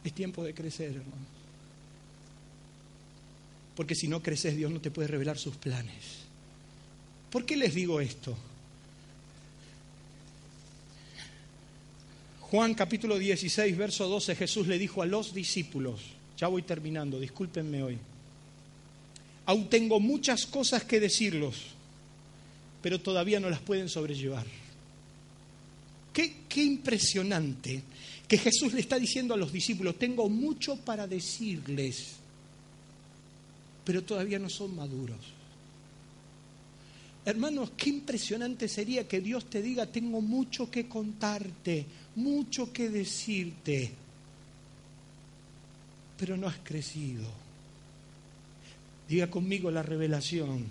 Es 0.05 0.13
tiempo 0.13 0.43
de 0.43 0.53
crecer, 0.53 0.91
hermano. 0.91 1.25
Porque 3.75 3.95
si 3.95 4.07
no 4.07 4.21
creces, 4.21 4.55
Dios 4.55 4.71
no 4.71 4.79
te 4.79 4.91
puede 4.91 5.07
revelar 5.07 5.39
sus 5.39 5.55
planes. 5.55 6.25
¿Por 7.31 7.43
qué 7.43 7.57
les 7.57 7.73
digo 7.73 7.99
esto? 7.99 8.37
Juan 12.39 12.75
capítulo 12.75 13.17
16, 13.17 13.75
verso 13.75 14.07
12, 14.07 14.35
Jesús 14.35 14.67
le 14.67 14.77
dijo 14.77 15.01
a 15.01 15.07
los 15.07 15.33
discípulos, 15.33 15.99
ya 16.37 16.47
voy 16.47 16.61
terminando, 16.61 17.19
discúlpenme 17.19 17.81
hoy, 17.81 17.97
aún 19.47 19.67
tengo 19.67 19.99
muchas 19.99 20.45
cosas 20.45 20.83
que 20.83 20.99
decirlos, 20.99 21.55
pero 22.83 23.01
todavía 23.01 23.39
no 23.39 23.49
las 23.49 23.59
pueden 23.59 23.89
sobrellevar. 23.89 24.45
Qué, 26.13 26.43
qué 26.47 26.63
impresionante 26.63 27.83
que 28.27 28.37
Jesús 28.37 28.73
le 28.73 28.81
está 28.81 28.97
diciendo 28.97 29.33
a 29.33 29.37
los 29.37 29.51
discípulos, 29.51 29.97
tengo 29.97 30.27
mucho 30.29 30.77
para 30.77 31.07
decirles, 31.07 32.13
pero 33.83 34.03
todavía 34.03 34.39
no 34.39 34.49
son 34.49 34.75
maduros. 34.75 35.35
Hermanos, 37.25 37.71
qué 37.75 37.89
impresionante 37.89 38.67
sería 38.67 39.07
que 39.07 39.19
Dios 39.19 39.49
te 39.49 39.61
diga, 39.61 39.87
tengo 39.87 40.21
mucho 40.21 40.69
que 40.69 40.87
contarte, 40.87 41.85
mucho 42.15 42.71
que 42.71 42.89
decirte, 42.89 43.91
pero 46.17 46.37
no 46.37 46.47
has 46.47 46.57
crecido. 46.63 47.25
Diga 49.09 49.29
conmigo, 49.29 49.69
la 49.69 49.83
revelación 49.83 50.65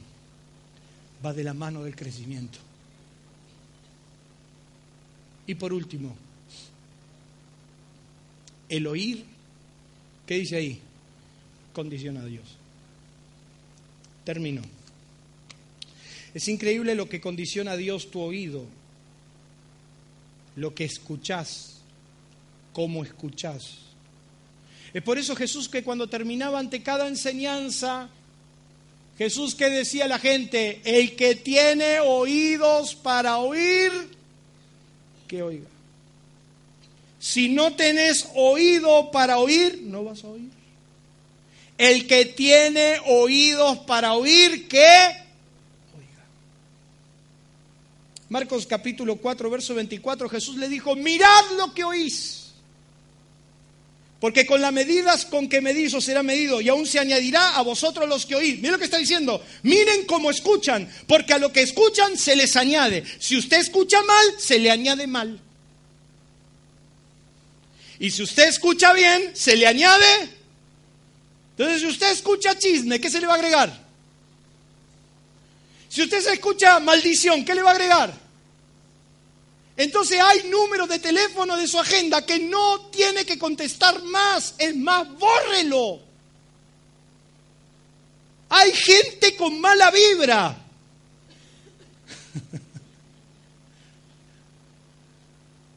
va 1.24 1.32
de 1.32 1.44
la 1.44 1.54
mano 1.54 1.84
del 1.84 1.96
crecimiento. 1.96 2.58
Y 5.46 5.54
por 5.54 5.72
último, 5.72 6.16
el 8.68 8.86
oír, 8.86 9.24
¿qué 10.26 10.34
dice 10.34 10.56
ahí? 10.56 10.80
Condiciona 11.72 12.20
a 12.20 12.26
Dios. 12.26 12.44
Termino. 14.24 14.62
Es 16.34 16.48
increíble 16.48 16.94
lo 16.94 17.08
que 17.08 17.20
condiciona 17.20 17.72
a 17.72 17.76
Dios 17.76 18.10
tu 18.10 18.20
oído, 18.20 18.64
lo 20.56 20.74
que 20.74 20.84
escuchás, 20.84 21.76
cómo 22.72 23.04
escuchás. 23.04 23.78
Es 24.92 25.02
por 25.02 25.18
eso 25.18 25.36
Jesús 25.36 25.68
que 25.68 25.84
cuando 25.84 26.08
terminaba 26.08 26.58
ante 26.58 26.82
cada 26.82 27.06
enseñanza, 27.06 28.08
Jesús 29.16 29.54
que 29.54 29.70
decía 29.70 30.06
a 30.06 30.08
la 30.08 30.18
gente, 30.18 30.80
el 30.84 31.14
que 31.14 31.36
tiene 31.36 32.00
oídos 32.00 32.96
para 32.96 33.38
oír, 33.38 33.92
que 35.28 35.42
oiga. 35.42 35.73
Si 37.24 37.48
no 37.48 37.74
tenés 37.74 38.28
oído 38.34 39.10
para 39.10 39.38
oír, 39.38 39.80
no 39.84 40.04
vas 40.04 40.22
a 40.24 40.28
oír. 40.28 40.50
El 41.78 42.06
que 42.06 42.26
tiene 42.26 43.00
oídos 43.06 43.78
para 43.78 44.12
oír, 44.12 44.68
¿qué? 44.68 44.98
Oiga. 45.96 46.26
Marcos 48.28 48.66
capítulo 48.66 49.16
4, 49.16 49.48
verso 49.48 49.74
24, 49.74 50.28
Jesús 50.28 50.58
le 50.58 50.68
dijo, 50.68 50.94
mirad 50.96 51.44
lo 51.56 51.72
que 51.72 51.82
oís. 51.84 52.52
Porque 54.20 54.44
con 54.44 54.60
las 54.60 54.74
medidas 54.74 55.24
con 55.24 55.48
que 55.48 55.62
medís 55.62 55.94
os 55.94 56.04
será 56.04 56.22
medido 56.22 56.60
y 56.60 56.68
aún 56.68 56.86
se 56.86 56.98
añadirá 56.98 57.56
a 57.56 57.62
vosotros 57.62 58.06
los 58.06 58.26
que 58.26 58.34
oís. 58.34 58.56
Miren 58.56 58.72
lo 58.72 58.78
que 58.78 58.84
está 58.84 58.98
diciendo. 58.98 59.42
Miren 59.62 60.04
cómo 60.04 60.30
escuchan, 60.30 60.86
porque 61.06 61.32
a 61.32 61.38
lo 61.38 61.50
que 61.50 61.62
escuchan 61.62 62.18
se 62.18 62.36
les 62.36 62.54
añade. 62.54 63.02
Si 63.18 63.34
usted 63.34 63.60
escucha 63.60 64.02
mal, 64.02 64.26
se 64.36 64.58
le 64.58 64.70
añade 64.70 65.06
mal. 65.06 65.40
Y 67.98 68.10
si 68.10 68.22
usted 68.22 68.48
escucha 68.48 68.92
bien, 68.92 69.30
se 69.34 69.56
le 69.56 69.66
añade. 69.66 70.30
Entonces, 71.50 71.80
si 71.80 71.86
usted 71.86 72.10
escucha 72.12 72.58
chisme, 72.58 73.00
¿qué 73.00 73.08
se 73.10 73.20
le 73.20 73.26
va 73.26 73.34
a 73.34 73.36
agregar? 73.36 73.84
Si 75.88 76.02
usted 76.02 76.20
se 76.20 76.32
escucha 76.32 76.80
maldición, 76.80 77.44
¿qué 77.44 77.54
le 77.54 77.62
va 77.62 77.70
a 77.70 77.74
agregar? 77.74 78.24
Entonces 79.76 80.20
hay 80.20 80.48
números 80.50 80.88
de 80.88 80.98
teléfono 81.00 81.56
de 81.56 81.66
su 81.66 81.78
agenda 81.78 82.24
que 82.24 82.38
no 82.38 82.80
tiene 82.90 83.24
que 83.24 83.38
contestar 83.38 84.02
más. 84.02 84.54
Es 84.58 84.74
más, 84.74 85.08
bórrelo. 85.16 86.00
Hay 88.48 88.72
gente 88.72 89.36
con 89.36 89.60
mala 89.60 89.90
vibra. 89.90 90.56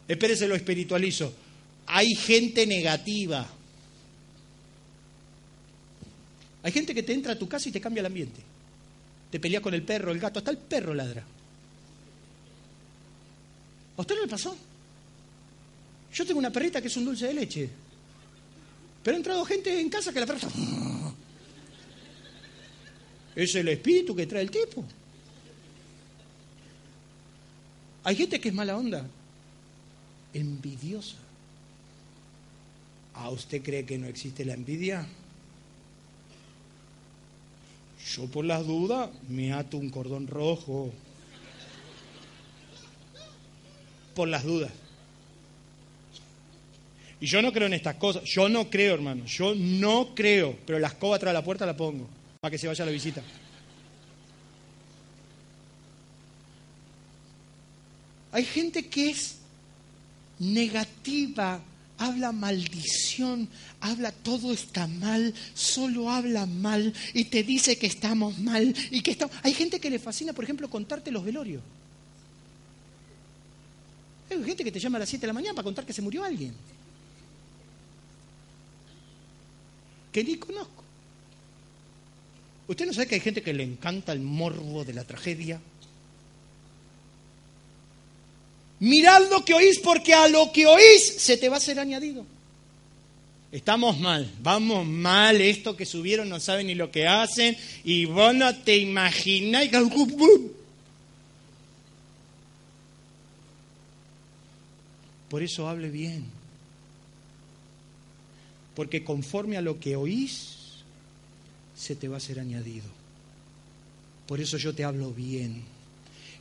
Espérese, 0.07 0.47
lo 0.47 0.55
espiritualizo 0.55 1.46
hay 1.87 2.13
gente 2.15 2.67
negativa. 2.67 3.47
Hay 6.63 6.71
gente 6.71 6.93
que 6.93 7.01
te 7.01 7.13
entra 7.13 7.33
a 7.33 7.39
tu 7.39 7.47
casa 7.47 7.69
y 7.69 7.71
te 7.71 7.79
cambia 7.79 8.01
el 8.01 8.07
ambiente. 8.07 8.41
Te 9.31 9.39
peleas 9.39 9.63
con 9.63 9.73
el 9.73 9.83
perro, 9.83 10.11
el 10.11 10.19
gato, 10.19 10.39
hasta 10.39 10.51
el 10.51 10.57
perro 10.57 10.93
ladra. 10.93 11.23
¿A 13.95 14.01
usted 14.01 14.15
no 14.15 14.21
le 14.21 14.27
pasó? 14.27 14.55
Yo 16.13 16.25
tengo 16.25 16.39
una 16.39 16.51
perrita 16.51 16.81
que 16.81 16.87
es 16.87 16.97
un 16.97 17.05
dulce 17.05 17.27
de 17.27 17.33
leche. 17.33 17.69
Pero 19.01 19.15
ha 19.15 19.17
entrado 19.17 19.45
gente 19.45 19.79
en 19.79 19.89
casa 19.89 20.11
que 20.11 20.19
la 20.19 20.25
perra 20.25 20.39
Es 23.35 23.55
el 23.55 23.67
espíritu 23.69 24.15
que 24.15 24.27
trae 24.27 24.41
el 24.41 24.51
tipo. 24.51 24.83
Hay 28.03 28.15
gente 28.15 28.41
que 28.41 28.49
es 28.49 28.55
mala 28.55 28.77
onda, 28.77 29.05
envidiosa. 30.33 31.26
¿A 33.17 33.29
usted 33.29 33.63
cree 33.63 33.85
que 33.85 33.97
no 33.97 34.07
existe 34.07 34.45
la 34.45 34.53
envidia? 34.53 35.07
Yo 38.15 38.27
por 38.27 38.45
las 38.45 38.65
dudas 38.65 39.09
me 39.27 39.53
ato 39.53 39.77
un 39.77 39.89
cordón 39.89 40.27
rojo. 40.27 40.91
Por 44.15 44.27
las 44.27 44.43
dudas. 44.43 44.71
Y 47.19 47.25
yo 47.25 47.41
no 47.41 47.51
creo 47.51 47.65
en 47.65 47.73
estas 47.73 47.95
cosas. 47.95 48.23
Yo 48.23 48.47
no 48.49 48.69
creo, 48.69 48.93
hermano. 48.93 49.25
Yo 49.25 49.55
no 49.55 50.13
creo. 50.13 50.55
Pero 50.65 50.77
la 50.77 50.87
escoba 50.87 51.17
de 51.17 51.33
la 51.33 51.43
puerta 51.43 51.65
la 51.65 51.75
pongo. 51.75 52.07
Para 52.39 52.51
que 52.51 52.57
se 52.57 52.67
vaya 52.67 52.83
a 52.83 52.85
la 52.85 52.91
visita. 52.91 53.23
Hay 58.31 58.45
gente 58.45 58.87
que 58.87 59.09
es 59.09 59.39
negativa 60.37 61.59
habla 61.97 62.31
maldición, 62.31 63.47
habla 63.81 64.11
todo 64.11 64.53
está 64.53 64.87
mal, 64.87 65.33
solo 65.53 66.09
habla 66.09 66.45
mal 66.45 66.93
y 67.13 67.25
te 67.25 67.43
dice 67.43 67.77
que 67.77 67.87
estamos 67.87 68.37
mal 68.39 68.75
y 68.91 69.01
que 69.01 69.11
estamos... 69.11 69.35
Hay 69.43 69.53
gente 69.53 69.79
que 69.79 69.89
le 69.89 69.99
fascina, 69.99 70.33
por 70.33 70.43
ejemplo, 70.43 70.69
contarte 70.69 71.11
los 71.11 71.23
velorios. 71.23 71.61
Hay 74.29 74.43
gente 74.43 74.63
que 74.63 74.71
te 74.71 74.79
llama 74.79 74.97
a 74.97 74.99
las 74.99 75.09
7 75.09 75.21
de 75.21 75.27
la 75.27 75.33
mañana 75.33 75.53
para 75.53 75.63
contar 75.63 75.85
que 75.85 75.93
se 75.93 76.01
murió 76.01 76.23
alguien. 76.23 76.53
Que 80.11 80.23
ni 80.23 80.35
conozco. 80.35 80.83
¿Usted 82.67 82.85
no 82.85 82.93
sabe 82.93 83.07
que 83.07 83.15
hay 83.15 83.21
gente 83.21 83.41
que 83.41 83.53
le 83.53 83.63
encanta 83.63 84.11
el 84.11 84.19
morbo 84.19 84.83
de 84.83 84.93
la 84.93 85.05
tragedia? 85.05 85.61
Mirad 88.79 89.29
lo 89.29 89.43
que 89.43 89.53
oís 89.53 89.79
porque 89.79 90.13
a 90.13 90.27
lo 90.27 90.51
que 90.51 90.67
oís 90.67 91.15
se 91.17 91.37
te 91.37 91.49
va 91.49 91.57
a 91.57 91.61
ser 91.61 91.79
añadido. 91.79 92.25
Estamos 93.51 93.97
mal, 93.99 94.29
vamos 94.41 94.85
mal, 94.85 95.39
esto 95.41 95.75
que 95.75 95.85
subieron 95.85 96.29
no 96.29 96.39
saben 96.39 96.67
ni 96.67 96.75
lo 96.75 96.91
que 96.91 97.07
hacen 97.07 97.57
y 97.83 98.05
vos 98.05 98.35
no 98.35 98.55
te 98.55 98.77
imagináis. 98.77 99.71
Por 105.29 105.41
eso 105.41 105.67
hable 105.67 105.89
bien. 105.89 106.25
Porque 108.75 109.03
conforme 109.03 109.57
a 109.57 109.61
lo 109.61 109.79
que 109.79 109.95
oís, 109.95 110.83
se 111.75 111.95
te 111.95 112.07
va 112.07 112.17
a 112.17 112.19
ser 112.19 112.39
añadido. 112.39 112.85
Por 114.27 114.39
eso 114.39 114.57
yo 114.57 114.75
te 114.75 114.83
hablo 114.83 115.11
bien 115.11 115.63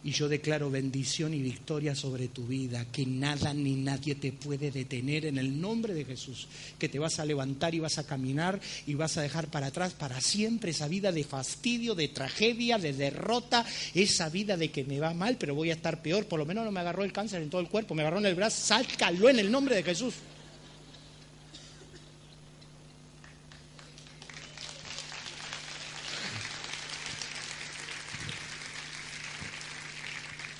y 0.06 0.12
yo 0.12 0.28
declaro 0.28 0.70
bendición 0.70 1.34
y 1.34 1.42
victoria 1.42 1.96
sobre 1.96 2.28
tu 2.28 2.46
vida, 2.46 2.86
que 2.92 3.04
nada 3.04 3.52
ni 3.52 3.74
nadie 3.74 4.14
te 4.14 4.30
puede 4.30 4.70
detener 4.70 5.26
en 5.26 5.36
el 5.36 5.60
nombre 5.60 5.94
de 5.94 6.04
Jesús, 6.04 6.46
que 6.78 6.88
te 6.88 7.00
vas 7.00 7.18
a 7.18 7.24
levantar 7.24 7.74
y 7.74 7.80
vas 7.80 7.98
a 7.98 8.06
caminar 8.06 8.60
y 8.86 8.94
vas 8.94 9.16
a 9.16 9.22
dejar 9.22 9.48
para 9.48 9.66
atrás 9.66 9.94
para 9.94 10.20
siempre 10.20 10.70
esa 10.70 10.86
vida 10.86 11.10
de 11.10 11.24
fastidio, 11.24 11.96
de 11.96 12.06
tragedia, 12.06 12.78
de 12.78 12.92
derrota, 12.92 13.66
esa 13.94 14.28
vida 14.28 14.56
de 14.56 14.70
que 14.70 14.84
me 14.84 15.00
va 15.00 15.12
mal, 15.12 15.38
pero 15.40 15.56
voy 15.56 15.70
a 15.70 15.74
estar 15.74 16.00
peor, 16.02 16.26
por 16.26 16.38
lo 16.38 16.46
menos 16.46 16.64
no 16.64 16.70
me 16.70 16.78
agarró 16.78 17.02
el 17.02 17.12
cáncer 17.12 17.42
en 17.42 17.50
todo 17.50 17.60
el 17.60 17.68
cuerpo, 17.68 17.96
me 17.96 18.02
agarró 18.02 18.18
en 18.18 18.26
el 18.26 18.36
brazo, 18.36 18.64
sácalo 18.64 19.28
en 19.28 19.40
el 19.40 19.50
nombre 19.50 19.74
de 19.74 19.82
Jesús. 19.82 20.14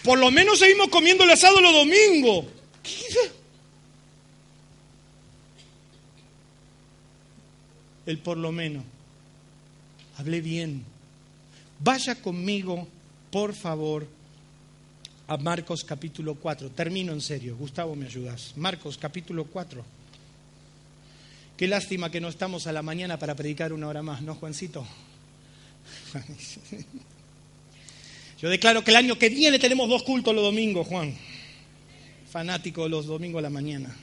Por 0.06 0.20
lo 0.20 0.30
menos 0.30 0.60
seguimos 0.60 0.88
comiendo 0.88 1.24
el 1.24 1.30
asado 1.32 1.60
los 1.60 1.72
domingos. 1.72 2.44
El 8.06 8.18
por 8.18 8.36
lo 8.36 8.52
menos. 8.52 8.84
Hablé 10.16 10.40
bien. 10.40 10.84
Vaya 11.80 12.14
conmigo, 12.22 12.86
por 13.32 13.52
favor, 13.52 14.06
a 15.26 15.36
Marcos 15.38 15.82
capítulo 15.82 16.36
4. 16.36 16.70
Termino 16.70 17.12
en 17.12 17.20
serio. 17.20 17.56
Gustavo, 17.56 17.96
¿me 17.96 18.06
ayudas? 18.06 18.52
Marcos 18.54 18.96
capítulo 18.98 19.46
4. 19.46 19.84
Qué 21.56 21.66
lástima 21.66 22.12
que 22.12 22.20
no 22.20 22.28
estamos 22.28 22.68
a 22.68 22.72
la 22.72 22.82
mañana 22.82 23.18
para 23.18 23.34
predicar 23.34 23.72
una 23.72 23.88
hora 23.88 24.04
más, 24.04 24.22
¿no, 24.22 24.36
Juancito? 24.36 24.86
Yo 28.40 28.50
declaro 28.50 28.84
que 28.84 28.90
el 28.90 28.96
año 28.96 29.18
que 29.18 29.30
viene 29.30 29.58
tenemos 29.58 29.88
dos 29.88 30.02
cultos 30.02 30.34
los 30.34 30.44
domingos, 30.44 30.86
Juan. 30.86 31.14
Fanático 32.30 32.86
los 32.88 33.06
domingos 33.06 33.38
a 33.38 33.42
la 33.42 33.50
mañana. 33.50 33.96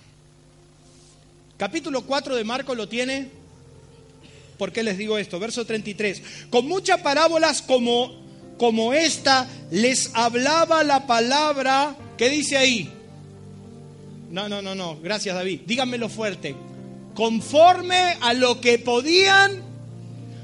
Capítulo 1.58 2.02
4 2.02 2.36
de 2.36 2.44
Marcos 2.44 2.76
lo 2.76 2.90
tiene. 2.90 3.28
¿Por 4.58 4.72
qué 4.72 4.82
les 4.82 4.98
digo 4.98 5.20
esto? 5.20 5.40
Verso 5.40 5.66
33. 5.66 6.24
Con 6.50 6.68
muchas 6.68 7.02
parábolas 7.02 7.62
como, 7.62 8.12
como 8.58 8.94
esta 8.94 9.48
les 9.70 10.10
hablaba 10.16 10.84
la 10.84 11.06
palabra. 11.06 11.96
¿Qué 12.18 12.30
dice 12.30 12.58
ahí? 12.58 12.90
No, 14.32 14.50
no, 14.50 14.64
no, 14.64 14.74
no. 14.74 15.00
Gracias, 15.00 15.36
David. 15.36 15.62
Díganmelo 15.68 16.10
fuerte. 16.10 16.56
Conforme 17.14 18.18
a 18.20 18.34
lo 18.34 18.60
que 18.60 18.80
podían. 18.80 19.62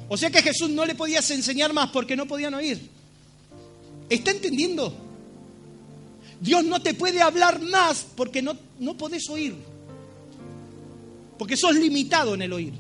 O 0.10 0.18
sea 0.18 0.30
que 0.30 0.44
Jesús 0.44 0.70
no 0.70 0.86
le 0.86 0.94
podías 0.94 1.30
enseñar 1.32 1.74
más 1.74 1.90
porque 1.90 2.16
no 2.16 2.28
podían 2.28 2.54
oír. 2.54 2.99
¿Está 4.10 4.32
entendiendo? 4.32 4.94
Dios 6.42 6.64
no 6.64 6.82
te 6.82 6.94
puede 6.94 7.22
hablar 7.22 7.62
más 7.62 8.06
porque 8.16 8.42
no, 8.42 8.58
no 8.80 8.98
podés 8.98 9.30
oír. 9.30 9.56
Porque 11.38 11.56
sos 11.56 11.76
limitado 11.76 12.34
en 12.34 12.42
el 12.42 12.54
oír. 12.54 12.74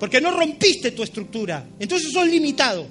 Porque 0.00 0.20
no 0.20 0.30
rompiste 0.30 0.92
tu 0.92 1.02
estructura. 1.02 1.66
Entonces 1.78 2.10
sos 2.12 2.26
limitado. 2.26 2.86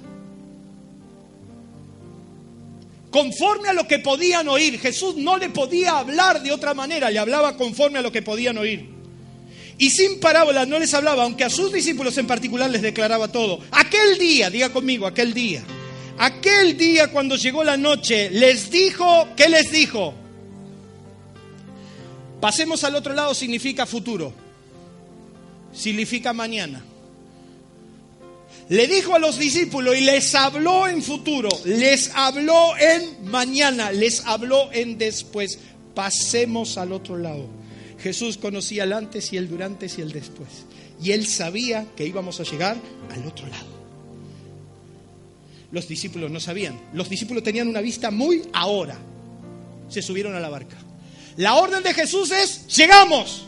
Conforme 3.10 3.68
a 3.68 3.72
lo 3.72 3.86
que 3.86 3.98
podían 3.98 4.48
oír. 4.48 4.78
Jesús 4.78 5.16
no 5.16 5.36
le 5.36 5.50
podía 5.50 5.98
hablar 5.98 6.42
de 6.42 6.52
otra 6.52 6.72
manera. 6.74 7.10
Le 7.10 7.18
hablaba 7.18 7.56
conforme 7.56 7.98
a 7.98 8.02
lo 8.02 8.12
que 8.12 8.22
podían 8.22 8.58
oír. 8.58 8.88
Y 9.76 9.90
sin 9.90 10.20
parábolas 10.20 10.68
no 10.68 10.78
les 10.78 10.94
hablaba, 10.94 11.24
aunque 11.24 11.42
a 11.42 11.50
sus 11.50 11.72
discípulos 11.72 12.16
en 12.16 12.28
particular 12.28 12.70
les 12.70 12.82
declaraba 12.82 13.28
todo. 13.28 13.60
Aquel 13.72 14.18
día, 14.18 14.48
diga 14.48 14.72
conmigo, 14.72 15.06
aquel 15.06 15.34
día 15.34 15.64
Aquel 16.18 16.76
día 16.76 17.08
cuando 17.08 17.36
llegó 17.36 17.64
la 17.64 17.76
noche, 17.76 18.30
les 18.30 18.70
dijo, 18.70 19.28
¿qué 19.36 19.48
les 19.48 19.72
dijo? 19.72 20.14
Pasemos 22.40 22.84
al 22.84 22.94
otro 22.94 23.14
lado 23.14 23.34
significa 23.34 23.86
futuro, 23.86 24.32
significa 25.72 26.32
mañana. 26.32 26.84
Le 28.68 28.86
dijo 28.86 29.14
a 29.14 29.18
los 29.18 29.38
discípulos 29.38 29.96
y 29.96 30.00
les 30.00 30.34
habló 30.34 30.86
en 30.86 31.02
futuro, 31.02 31.48
les 31.64 32.10
habló 32.14 32.76
en 32.78 33.24
mañana, 33.30 33.92
les 33.92 34.24
habló 34.24 34.72
en 34.72 34.96
después. 34.96 35.58
Pasemos 35.94 36.78
al 36.78 36.92
otro 36.92 37.18
lado. 37.18 37.46
Jesús 37.98 38.38
conocía 38.38 38.84
el 38.84 38.92
antes 38.92 39.32
y 39.32 39.36
el 39.36 39.48
durante 39.48 39.86
y 39.86 40.00
el 40.00 40.12
después. 40.12 40.48
Y 41.02 41.12
él 41.12 41.26
sabía 41.26 41.86
que 41.96 42.06
íbamos 42.06 42.40
a 42.40 42.44
llegar 42.44 42.76
al 43.10 43.26
otro 43.26 43.46
lado. 43.46 43.73
Los 45.70 45.88
discípulos 45.88 46.30
no 46.30 46.40
sabían. 46.40 46.80
Los 46.92 47.08
discípulos 47.08 47.42
tenían 47.42 47.68
una 47.68 47.80
vista 47.80 48.10
muy 48.10 48.42
ahora. 48.52 48.96
Se 49.88 50.02
subieron 50.02 50.34
a 50.34 50.40
la 50.40 50.48
barca. 50.48 50.76
La 51.36 51.54
orden 51.54 51.82
de 51.82 51.94
Jesús 51.94 52.30
es, 52.30 52.66
llegamos, 52.76 53.46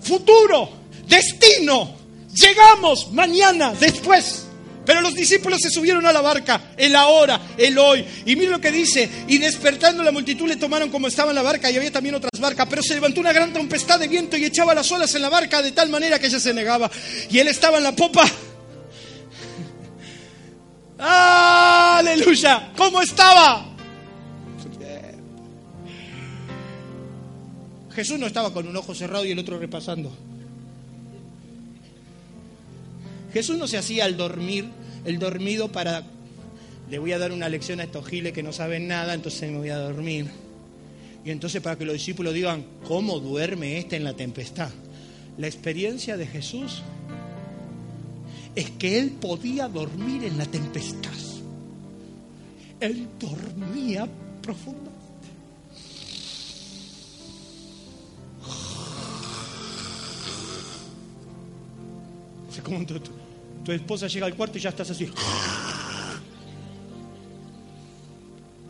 futuro, 0.00 0.70
destino, 1.08 1.96
llegamos 2.34 3.12
mañana, 3.12 3.72
después. 3.74 4.46
Pero 4.84 5.00
los 5.00 5.14
discípulos 5.14 5.60
se 5.62 5.70
subieron 5.70 6.04
a 6.04 6.12
la 6.12 6.20
barca, 6.20 6.74
el 6.76 6.94
ahora, 6.94 7.40
el 7.56 7.78
hoy. 7.78 8.04
Y 8.26 8.36
mire 8.36 8.50
lo 8.50 8.60
que 8.60 8.70
dice, 8.70 9.08
y 9.26 9.38
despertando 9.38 10.02
la 10.02 10.12
multitud 10.12 10.46
le 10.46 10.56
tomaron 10.56 10.90
como 10.90 11.08
estaba 11.08 11.30
en 11.30 11.36
la 11.36 11.42
barca 11.42 11.70
y 11.70 11.76
había 11.76 11.90
también 11.90 12.14
otras 12.14 12.38
barcas, 12.38 12.66
pero 12.68 12.82
se 12.82 12.94
levantó 12.94 13.20
una 13.20 13.32
gran 13.32 13.52
tempestad 13.52 13.98
de 13.98 14.08
viento 14.08 14.36
y 14.36 14.44
echaba 14.44 14.74
las 14.74 14.90
olas 14.92 15.14
en 15.14 15.22
la 15.22 15.30
barca 15.30 15.62
de 15.62 15.72
tal 15.72 15.88
manera 15.88 16.18
que 16.18 16.26
ella 16.26 16.38
se 16.38 16.52
negaba. 16.52 16.90
Y 17.30 17.38
él 17.38 17.48
estaba 17.48 17.78
en 17.78 17.84
la 17.84 17.96
popa 17.96 18.30
Aleluya. 21.06 22.72
¿Cómo 22.76 23.02
estaba? 23.02 23.66
Jesús 27.94 28.18
no 28.18 28.26
estaba 28.26 28.52
con 28.52 28.66
un 28.66 28.76
ojo 28.76 28.94
cerrado 28.94 29.24
y 29.24 29.30
el 29.30 29.38
otro 29.38 29.58
repasando. 29.58 30.10
Jesús 33.32 33.58
no 33.58 33.68
se 33.68 33.76
hacía 33.76 34.06
el 34.06 34.16
dormir, 34.16 34.70
el 35.04 35.18
dormido 35.18 35.70
para, 35.70 36.04
le 36.90 36.98
voy 36.98 37.12
a 37.12 37.18
dar 37.18 37.32
una 37.32 37.48
lección 37.48 37.80
a 37.80 37.84
estos 37.84 38.06
giles 38.06 38.32
que 38.32 38.42
no 38.42 38.52
saben 38.52 38.88
nada, 38.88 39.14
entonces 39.14 39.50
me 39.50 39.58
voy 39.58 39.68
a 39.68 39.78
dormir. 39.78 40.28
Y 41.24 41.30
entonces 41.30 41.60
para 41.60 41.76
que 41.76 41.84
los 41.84 41.94
discípulos 41.94 42.34
digan, 42.34 42.64
¿cómo 42.86 43.20
duerme 43.20 43.78
este 43.78 43.96
en 43.96 44.04
la 44.04 44.14
tempestad? 44.14 44.70
La 45.36 45.46
experiencia 45.46 46.16
de 46.16 46.26
Jesús 46.26 46.82
es 48.54 48.70
que 48.70 48.98
él 48.98 49.10
podía 49.12 49.68
dormir 49.68 50.24
en 50.24 50.38
la 50.38 50.46
tempestad. 50.46 51.10
Él 52.80 53.08
dormía 53.18 54.06
profundamente. 54.42 54.94
O 62.46 62.62
como 62.62 62.86
tu, 62.86 63.00
tu 63.64 63.72
esposa 63.72 64.06
llega 64.06 64.26
al 64.26 64.36
cuarto 64.36 64.58
y 64.58 64.60
ya 64.60 64.70
estás 64.70 64.90
así. 64.90 65.10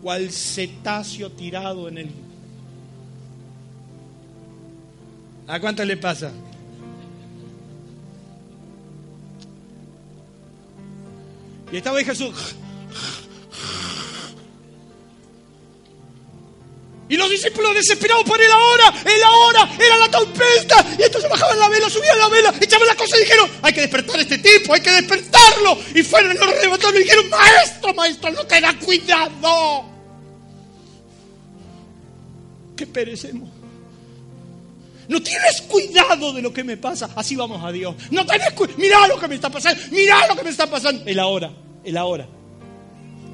Cual 0.02 0.30
cetáceo 0.30 1.30
tirado 1.32 1.88
en 1.88 1.98
el... 1.98 2.10
¿A 5.46 5.60
cuánto 5.60 5.84
le 5.84 5.96
pasa? 5.96 6.32
Y 11.74 11.78
estaba 11.78 11.98
ahí 11.98 12.04
Jesús. 12.04 12.54
Y 17.08 17.16
los 17.16 17.28
discípulos 17.28 17.74
desesperados 17.74 18.22
por 18.22 18.40
el 18.40 18.48
ahora, 18.48 18.94
el 19.04 19.22
ahora, 19.24 19.70
era 19.76 19.98
la 19.98 20.08
tormenta. 20.08 20.86
Y 20.96 21.02
entonces 21.02 21.28
bajaban 21.28 21.58
la 21.58 21.68
vela, 21.68 21.90
subían 21.90 22.16
la 22.16 22.28
vela, 22.28 22.54
echaban 22.60 22.86
la 22.86 22.94
cosa 22.94 23.16
y 23.16 23.20
dijeron, 23.22 23.50
hay 23.60 23.72
que 23.72 23.80
despertar 23.80 24.16
a 24.16 24.22
este 24.22 24.38
tipo, 24.38 24.72
hay 24.72 24.82
que 24.82 24.90
despertarlo. 24.92 25.76
Y 25.96 26.04
fueron 26.04 26.36
lo 26.38 26.46
levantaron 26.46 26.94
y 26.94 26.98
dijeron, 27.00 27.28
maestro, 27.28 27.92
maestro, 27.92 28.30
no 28.30 28.46
te 28.46 28.60
da 28.60 28.78
cuidado. 28.78 29.84
Que 32.76 32.86
perecemos. 32.86 33.50
No 35.08 35.20
tienes 35.20 35.60
cuidado 35.62 36.32
de 36.32 36.40
lo 36.40 36.52
que 36.52 36.62
me 36.62 36.76
pasa. 36.76 37.10
Así 37.16 37.34
vamos 37.34 37.64
a 37.64 37.72
Dios. 37.72 37.96
No 38.12 38.24
tienes 38.24 38.52
cuidado. 38.52 38.78
Mira 38.78 39.08
lo 39.08 39.18
que 39.18 39.26
me 39.26 39.34
está 39.34 39.50
pasando. 39.50 39.82
Mira 39.90 40.24
lo 40.28 40.36
que 40.36 40.44
me 40.44 40.50
está 40.50 40.70
pasando. 40.70 41.02
El 41.04 41.18
ahora, 41.18 41.52
el 41.84 41.96
ahora. 41.96 42.26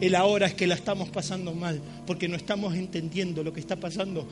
El 0.00 0.14
ahora 0.14 0.46
es 0.46 0.54
que 0.54 0.66
la 0.66 0.74
estamos 0.74 1.10
pasando 1.10 1.54
mal 1.54 1.80
porque 2.06 2.28
no 2.28 2.36
estamos 2.36 2.74
entendiendo 2.74 3.44
lo 3.44 3.52
que 3.52 3.60
está 3.60 3.76
pasando. 3.76 4.26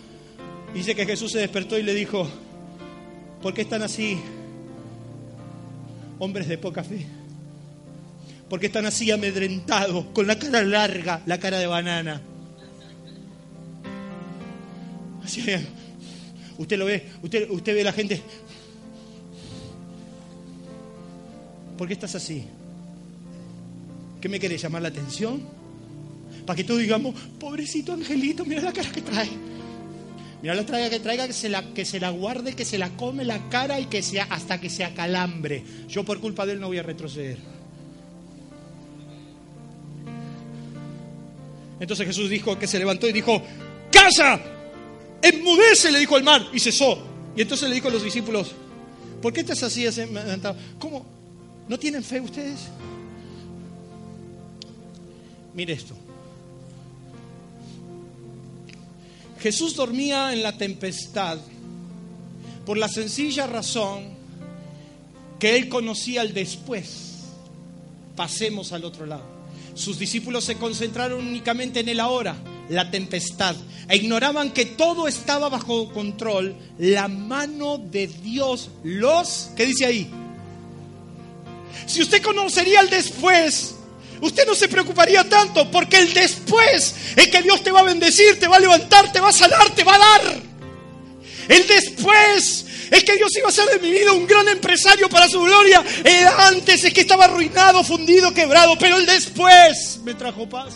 Dice 0.74 0.94
que 0.94 1.06
Jesús 1.06 1.32
se 1.32 1.38
despertó 1.38 1.78
y 1.78 1.82
le 1.82 1.94
dijo, 1.94 2.28
¿por 3.42 3.54
qué 3.54 3.62
están 3.62 3.82
así 3.82 4.18
hombres 6.18 6.48
de 6.48 6.58
poca 6.58 6.82
fe? 6.84 7.06
¿Por 8.48 8.58
qué 8.60 8.66
están 8.66 8.86
así 8.86 9.10
amedrentados, 9.10 10.06
con 10.06 10.26
la 10.26 10.38
cara 10.38 10.62
larga, 10.62 11.22
la 11.26 11.38
cara 11.38 11.58
de 11.58 11.66
banana? 11.66 12.22
Así, 15.22 15.44
usted 16.56 16.78
lo 16.78 16.86
ve, 16.86 17.06
usted, 17.22 17.50
usted 17.50 17.74
ve 17.74 17.82
a 17.82 17.84
la 17.84 17.92
gente. 17.92 18.22
¿Por 21.76 21.86
qué 21.86 21.92
estás 21.92 22.14
así? 22.14 22.46
¿Qué 24.20 24.28
me 24.28 24.38
quiere 24.38 24.58
llamar 24.58 24.82
la 24.82 24.88
atención? 24.88 25.58
para 26.48 26.56
que 26.56 26.64
todos 26.64 26.80
digamos, 26.80 27.14
pobrecito 27.38 27.92
angelito, 27.92 28.42
mira 28.46 28.62
la 28.62 28.72
cara 28.72 28.90
que 28.90 29.02
trae. 29.02 29.28
Mira 30.40 30.54
la 30.54 30.64
traga 30.64 30.88
que 30.88 30.98
traiga, 30.98 31.26
que 31.26 31.34
se 31.34 31.50
la, 31.50 31.74
que 31.74 31.84
se 31.84 32.00
la 32.00 32.08
guarde, 32.08 32.54
que 32.54 32.64
se 32.64 32.78
la 32.78 32.88
come 32.96 33.22
la 33.22 33.50
cara 33.50 33.78
y 33.78 33.84
que 33.84 34.02
sea 34.02 34.26
hasta 34.30 34.58
que 34.58 34.70
se 34.70 34.82
acalambre. 34.82 35.62
Yo 35.90 36.04
por 36.04 36.20
culpa 36.20 36.46
de 36.46 36.54
él 36.54 36.60
no 36.60 36.68
voy 36.68 36.78
a 36.78 36.82
retroceder. 36.82 37.36
Entonces 41.78 42.06
Jesús 42.06 42.30
dijo 42.30 42.58
que 42.58 42.66
se 42.66 42.78
levantó 42.78 43.06
y 43.06 43.12
dijo, 43.12 43.42
¡Casa! 43.92 44.40
Enmudece, 45.20 45.92
le 45.92 45.98
dijo 45.98 46.16
el 46.16 46.24
mar, 46.24 46.46
y 46.54 46.60
cesó. 46.60 46.98
Y 47.36 47.42
entonces 47.42 47.68
le 47.68 47.74
dijo 47.74 47.88
a 47.88 47.90
los 47.90 48.02
discípulos, 48.02 48.52
¿por 49.20 49.34
qué 49.34 49.40
estás 49.40 49.62
así? 49.64 49.84
¿Cómo? 50.78 51.04
¿No 51.68 51.78
tienen 51.78 52.02
fe 52.02 52.20
ustedes? 52.20 52.68
Mire 55.58 55.72
esto. 55.72 55.92
Jesús 59.40 59.74
dormía 59.74 60.32
en 60.32 60.44
la 60.44 60.56
tempestad 60.56 61.36
por 62.64 62.78
la 62.78 62.86
sencilla 62.86 63.48
razón 63.48 64.04
que 65.40 65.56
él 65.56 65.68
conocía 65.68 66.22
el 66.22 66.32
después. 66.32 67.24
Pasemos 68.14 68.72
al 68.72 68.84
otro 68.84 69.04
lado. 69.04 69.24
Sus 69.74 69.98
discípulos 69.98 70.44
se 70.44 70.54
concentraron 70.54 71.26
únicamente 71.26 71.80
en 71.80 71.88
el 71.88 71.98
ahora, 71.98 72.36
la 72.68 72.92
tempestad, 72.92 73.56
e 73.88 73.96
ignoraban 73.96 74.52
que 74.52 74.64
todo 74.64 75.08
estaba 75.08 75.48
bajo 75.48 75.92
control. 75.92 76.54
La 76.78 77.08
mano 77.08 77.78
de 77.78 78.06
Dios 78.06 78.70
los, 78.84 79.50
¿qué 79.56 79.66
dice 79.66 79.86
ahí? 79.86 80.08
Si 81.86 82.00
usted 82.00 82.22
conocería 82.22 82.80
el 82.80 82.90
después, 82.90 83.74
usted 84.20 84.46
no 84.46 84.54
se 84.54 84.68
preocuparía 84.68 85.24
tanto 85.28 85.70
porque 85.70 85.98
el 85.98 86.12
después 86.12 86.94
es 87.16 87.28
que 87.28 87.42
Dios 87.42 87.62
te 87.62 87.70
va 87.70 87.80
a 87.80 87.84
bendecir, 87.84 88.38
te 88.38 88.48
va 88.48 88.56
a 88.56 88.60
levantar, 88.60 89.12
te 89.12 89.20
va 89.20 89.28
a 89.28 89.32
sanar, 89.32 89.70
te 89.74 89.84
va 89.84 89.94
a 89.94 89.98
dar. 89.98 90.40
El 91.48 91.66
después 91.66 92.66
es 92.90 93.04
que 93.04 93.16
Dios 93.16 93.34
iba 93.36 93.46
a 93.46 93.50
hacer 93.50 93.66
de 93.68 93.78
mi 93.78 93.90
vida 93.90 94.12
un 94.12 94.26
gran 94.26 94.48
empresario 94.48 95.08
para 95.08 95.28
su 95.28 95.40
gloria. 95.40 95.82
El 96.04 96.26
antes 96.26 96.84
es 96.84 96.92
que 96.92 97.00
estaba 97.00 97.24
arruinado, 97.24 97.82
fundido, 97.84 98.32
quebrado, 98.32 98.76
pero 98.78 98.96
el 98.96 99.06
después 99.06 100.00
me 100.04 100.14
trajo 100.14 100.48
paz. 100.48 100.74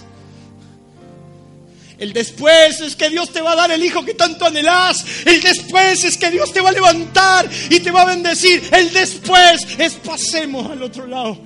El 1.98 2.12
después 2.12 2.80
es 2.80 2.96
que 2.96 3.10
Dios 3.10 3.32
te 3.32 3.40
va 3.40 3.52
a 3.52 3.56
dar 3.56 3.70
el 3.70 3.84
hijo 3.84 4.04
que 4.04 4.14
tanto 4.14 4.46
anhelás. 4.46 5.04
El 5.24 5.40
después 5.40 6.02
es 6.02 6.16
que 6.16 6.30
Dios 6.30 6.52
te 6.52 6.60
va 6.60 6.70
a 6.70 6.72
levantar 6.72 7.48
y 7.70 7.78
te 7.80 7.90
va 7.90 8.02
a 8.02 8.06
bendecir. 8.06 8.62
El 8.72 8.92
después 8.92 9.66
es 9.78 9.94
pasemos 9.94 10.70
al 10.70 10.82
otro 10.82 11.06
lado 11.06 11.38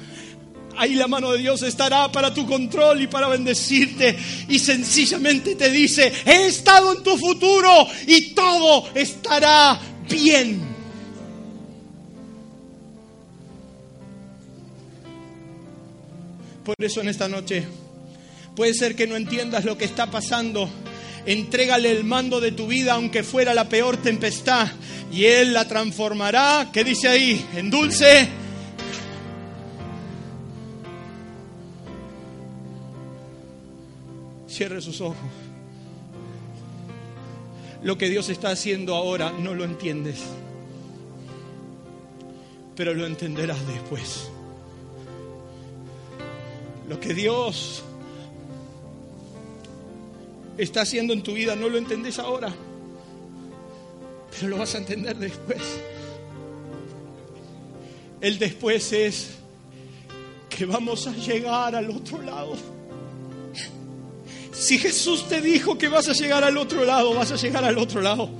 ahí 0.79 0.95
la 0.95 1.09
mano 1.09 1.33
de 1.33 1.39
Dios 1.39 1.63
estará 1.63 2.11
para 2.11 2.33
tu 2.33 2.47
control 2.47 3.03
y 3.03 3.07
para 3.07 3.29
bendecirte. 3.29 4.17
Y 4.49 4.59
sencillamente 4.59 5.55
te 5.55 5.71
dice, 5.71 6.13
he 6.25 6.47
estado 6.47 6.93
en 6.93 7.03
tu 7.03 7.17
futuro 7.17 7.87
y 8.07 8.35
todo 8.35 8.89
estará 8.95 9.79
bien. 10.09 10.77
Por 16.65 16.75
eso 16.79 17.01
en 17.01 17.09
esta 17.09 17.29
noche 17.29 17.65
puede 18.57 18.75
ser 18.75 18.97
que 18.97 19.07
no 19.07 19.17
entiendas 19.17 19.65
lo 19.65 19.79
que 19.79 19.85
está 19.85 20.11
pasando. 20.11 20.69
Entrégale 21.25 21.91
el 21.91 22.05
mando 22.05 22.41
de 22.41 22.53
tu 22.53 22.67
vida 22.67 22.95
aunque 22.95 23.23
fuera 23.23 23.55
la 23.55 23.69
peor 23.69 23.97
tempestad 23.97 24.69
y 25.13 25.25
Él 25.25 25.53
la 25.53 25.67
transformará, 25.67 26.71
¿qué 26.73 26.85
dice 26.85 27.09
ahí? 27.09 27.45
En 27.55 27.71
dulce 27.71 28.29
Cierre 34.57 34.81
sus 34.81 35.03
ojos. 35.03 35.19
Lo 37.83 37.99
que 37.99 38.09
Dios 38.09 38.31
está 38.31 38.49
haciendo 38.49 38.95
ahora 38.95 39.31
no 39.31 39.53
lo 39.53 39.65
entiendes, 39.65 40.23
pero 42.75 42.95
lo 42.95 43.05
entenderás 43.05 43.67
después. 43.67 44.31
Lo 46.89 46.99
que 46.99 47.13
Dios 47.13 47.83
está 50.57 50.81
haciendo 50.81 51.13
en 51.13 51.23
tu 51.23 51.35
vida 51.35 51.55
no 51.55 51.69
lo 51.69 51.77
entendés 51.77 52.19
ahora, 52.19 52.51
pero 54.31 54.49
lo 54.49 54.57
vas 54.57 54.75
a 54.75 54.79
entender 54.79 55.17
después. 55.17 55.61
El 58.23 58.39
después 58.39 58.91
es 58.95 59.35
que 60.49 60.65
vamos 60.65 61.07
a 61.07 61.13
llegar 61.13 61.77
al 61.77 61.91
otro 61.91 62.23
lado. 62.23 62.76
Si 64.59 64.79
Jesús 64.79 65.29
te 65.29 65.41
dijo 65.41 65.77
que 65.77 65.89
vas 65.89 66.09
a 66.09 66.13
llegar 66.13 66.43
al 66.43 66.57
otro 66.57 66.85
lado, 66.85 67.15
vas 67.15 67.31
a 67.33 67.37
llegar 67.37 67.65
al 67.65 67.79
otro 67.79 68.01
lado. 68.01 68.31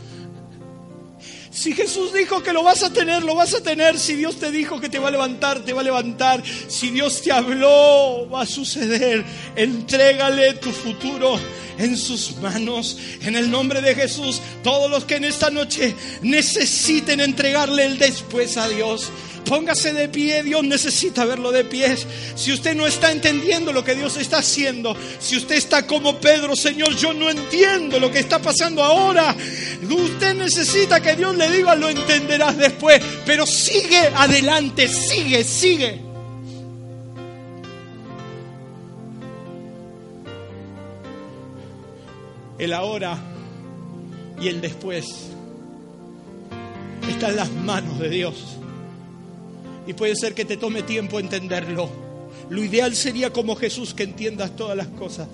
Si 1.51 1.73
Jesús 1.73 2.13
dijo 2.13 2.43
que 2.43 2.53
lo 2.53 2.63
vas 2.63 2.83
a 2.83 2.93
tener, 2.93 3.23
lo 3.23 3.35
vas 3.35 3.55
a 3.55 3.63
tener. 3.63 3.99
Si 3.99 4.15
Dios 4.15 4.37
te 4.37 4.51
dijo 4.51 4.79
que 4.79 4.91
te 4.91 4.99
va 4.99 5.09
a 5.09 5.11
levantar, 5.11 5.61
te 5.61 5.73
va 5.73 5.81
a 5.81 5.85
levantar. 5.85 6.43
Si 6.45 6.91
Dios 6.91 7.23
te 7.23 7.33
habló, 7.33 8.29
va 8.29 8.43
a 8.43 8.47
suceder. 8.47 9.25
Entrégale 9.57 10.55
tu 10.55 10.71
futuro 10.71 11.41
en 11.79 11.97
sus 11.97 12.37
manos. 12.37 12.99
En 13.23 13.37
el 13.37 13.51
nombre 13.51 13.81
de 13.81 13.95
Jesús, 13.95 14.43
todos 14.63 14.91
los 14.91 15.07
que 15.07 15.17
en 15.17 15.25
esta 15.25 15.49
noche 15.49 15.95
necesiten 16.21 17.21
entregarle 17.21 17.87
el 17.87 17.99
después 17.99 18.59
a 18.59 18.69
Dios. 18.69 19.11
Póngase 19.47 19.93
de 19.93 20.09
pie, 20.09 20.43
Dios 20.43 20.65
necesita 20.65 21.25
verlo 21.25 21.53
de 21.53 21.65
pies. 21.65 22.05
Si 22.35 22.53
usted 22.53 22.75
no 22.75 22.85
está 22.87 23.13
entendiendo 23.13 23.73
lo 23.73 23.85
que 23.85 23.95
Dios 23.95 24.17
está 24.17 24.39
haciendo, 24.39 24.97
si 25.21 25.37
usted 25.37 25.55
está 25.55 25.87
como 25.87 26.17
Pedro, 26.17 26.57
Señor, 26.57 26.97
yo 26.97 27.13
no 27.13 27.31
entiendo 27.31 28.01
lo 28.01 28.11
que 28.11 28.19
está 28.19 28.41
pasando 28.41 28.83
ahora. 28.83 29.37
Usted 29.89 30.35
necesita 30.35 31.01
que 31.01 31.15
Dios 31.15 31.37
le 31.37 31.49
diga, 31.51 31.77
lo 31.77 31.89
entenderás 31.89 32.57
después, 32.57 33.01
pero 33.25 33.47
sigue 33.47 33.99
adelante, 34.17 34.89
sigue, 34.89 35.45
sigue. 35.45 36.01
El 42.59 42.73
ahora 42.73 43.17
y 44.41 44.49
el 44.49 44.61
después 44.61 45.07
está 47.09 47.29
en 47.29 47.37
las 47.37 47.53
manos 47.53 47.99
de 48.01 48.09
Dios. 48.09 48.57
Y 49.87 49.93
puede 49.95 50.17
ser 50.17 50.35
que 50.35 50.45
te 50.45 50.57
tome 50.57 50.83
tiempo 50.83 51.21
entenderlo. 51.21 51.89
Lo 52.51 52.63
ideal 52.63 52.95
sería 52.95 53.33
como 53.33 53.57
Jesús 53.57 53.95
que 53.95 54.03
entiendas 54.03 54.57
todas 54.57 54.77
las 54.77 54.89
cosas. 54.89 55.29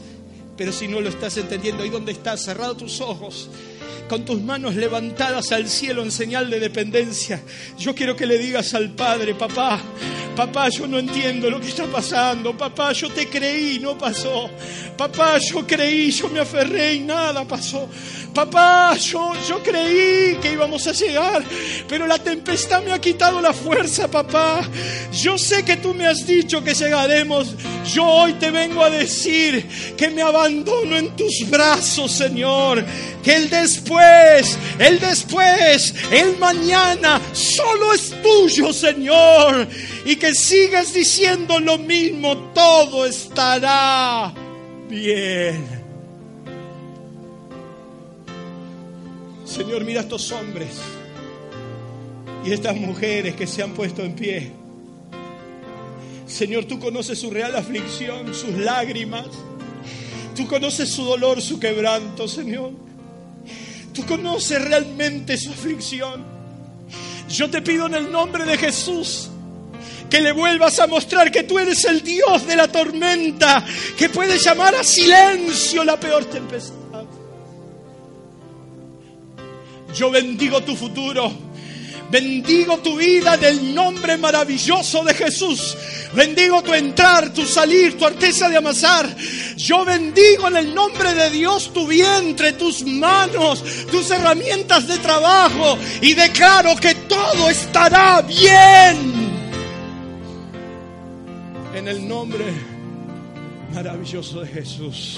Pero 0.57 0.73
si 0.73 0.89
no 0.89 1.01
lo 1.01 1.09
estás 1.09 1.37
entendiendo, 1.37 1.83
ahí 1.83 1.91
donde 1.91 2.13
estás, 2.13 2.45
cerrado 2.45 2.77
tus 2.77 3.01
ojos, 3.01 3.49
con 4.09 4.25
tus 4.25 4.41
manos 4.41 4.75
levantadas 4.75 5.53
al 5.53 5.69
cielo 5.69 6.03
en 6.03 6.11
señal 6.11 6.51
de 6.51 6.61
dependencia, 6.61 7.41
yo 7.79 7.95
quiero 7.95 8.17
que 8.17 8.27
le 8.27 8.39
digas 8.39 8.75
al 8.75 8.91
Padre, 8.91 9.35
papá, 9.35 9.81
papá, 10.37 10.69
yo 10.69 10.87
no 10.87 10.99
entiendo 10.99 11.51
lo 11.51 11.61
que 11.61 11.69
está 11.69 11.87
pasando, 11.87 12.57
papá, 12.57 12.93
yo 12.93 13.11
te 13.11 13.29
creí, 13.29 13.79
no 13.79 13.97
pasó, 13.97 14.51
papá, 14.97 15.39
yo 15.39 15.67
creí, 15.67 16.11
yo 16.11 16.29
me 16.29 16.41
aferré 16.41 16.95
y 16.95 17.01
nada 17.01 17.47
pasó, 17.47 17.89
Papá, 18.35 18.97
yo, 18.97 19.33
yo 19.47 19.63
creí 19.63 20.37
que 20.37 20.53
íbamos 20.53 20.87
a 20.87 20.93
llegar, 20.93 21.45
pero 21.87 22.07
la 22.07 22.19
tempestad 22.19 22.83
me 22.83 22.93
ha 22.93 22.99
quitado 22.99 23.43
la 23.43 23.53
fuerza, 23.53 24.11
papá. 24.11 24.63
Yo 25.13 25.37
sé 25.37 25.63
que 25.65 25.77
tú 25.77 25.93
me 25.93 26.07
has 26.07 26.27
dicho 26.27 26.65
que 26.65 26.73
llegaremos. 26.73 27.55
Yo 27.93 28.07
hoy 28.07 28.33
te 28.35 28.51
vengo 28.51 28.83
a 28.83 28.89
decir 28.89 29.69
que 29.99 30.09
me 30.09 30.23
abandono 30.23 30.97
en 30.97 31.15
tus 31.15 31.47
brazos, 31.51 32.11
Señor. 32.11 32.83
Que 33.23 33.37
el 33.37 33.51
después, 33.73 34.59
el 34.79 35.01
después, 35.01 35.95
el 36.11 36.39
mañana, 36.39 37.21
solo 37.33 37.93
es 37.93 38.15
tuyo, 38.23 38.73
Señor. 38.73 39.67
Y 40.05 40.17
que 40.17 40.35
sigas 40.35 40.93
diciendo 40.93 41.59
lo 41.61 41.79
mismo, 41.79 42.37
todo 42.53 43.07
estará 43.07 44.33
bien. 44.89 45.83
Señor, 49.45 49.85
mira 49.85 50.01
a 50.01 50.03
estos 50.05 50.31
hombres 50.33 50.71
y 52.45 52.53
estas 52.53 52.77
mujeres 52.77 53.35
que 53.35 53.47
se 53.47 53.63
han 53.63 53.73
puesto 53.73 54.03
en 54.03 54.15
pie. 54.15 54.53
Señor, 56.27 56.65
tú 56.65 56.79
conoces 56.79 57.19
su 57.19 57.31
real 57.31 57.55
aflicción, 57.57 58.35
sus 58.35 58.55
lágrimas. 58.55 59.27
Tú 60.35 60.47
conoces 60.47 60.91
su 60.91 61.05
dolor, 61.05 61.43
su 61.43 61.61
quebranto, 61.61 62.27
Señor. 62.27 62.73
Tú 63.93 64.07
conoces 64.07 64.63
realmente 64.63 65.37
su 65.37 65.51
aflicción. 65.51 66.25
Yo 67.29 67.51
te 67.51 67.63
pido 67.63 67.87
en 67.87 67.95
el 67.95 68.11
nombre 68.11 68.45
de 68.45 68.57
Jesús 68.59 69.29
que 70.11 70.21
le 70.21 70.33
vuelvas 70.33 70.79
a 70.79 70.87
mostrar 70.87 71.31
que 71.31 71.45
tú 71.45 71.59
eres 71.59 71.85
el 71.87 72.03
Dios 72.03 72.47
de 72.47 72.55
la 72.55 72.69
tormenta, 72.69 73.65
que 73.97 74.11
puede 74.11 74.39
llamar 74.39 74.75
a 74.75 74.85
silencio 74.85 75.85
la 75.85 75.99
peor 75.99 76.27
tempestad. 76.27 76.77
Yo 79.95 80.11
bendigo 80.11 80.63
tu 80.63 80.77
futuro. 80.77 81.33
Bendigo 82.13 82.77
tu 82.77 82.95
vida 82.95 83.37
en 83.37 83.45
el 83.45 83.75
nombre 83.75 84.19
maravilloso 84.19 85.03
de 85.03 85.15
Jesús. 85.15 85.75
Bendigo 86.13 86.63
tu 86.63 86.75
entrar, 86.75 87.33
tu 87.33 87.47
salir, 87.47 87.97
tu 87.97 88.05
arteza 88.05 88.51
de 88.51 88.59
amasar. 88.59 89.09
Yo 89.57 89.83
bendigo 89.87 90.47
en 90.49 90.59
el 90.59 90.75
nombre 90.75 91.15
de 91.15 91.31
Dios 91.31 91.73
tu 91.73 91.87
vientre, 91.87 92.53
tus 92.53 92.85
manos, 92.85 93.65
tus 93.91 94.11
herramientas 94.11 94.87
de 94.89 94.99
trabajo 94.99 95.79
y 96.03 96.13
declaro 96.13 96.77
que 96.77 96.95
todo 96.95 97.49
estará 97.49 98.21
bien. 98.21 99.33
En 101.75 101.89
el 101.89 102.07
nombre 102.07 102.45
maravilloso 103.73 104.43
de 104.43 104.49
Jesús. 104.49 105.17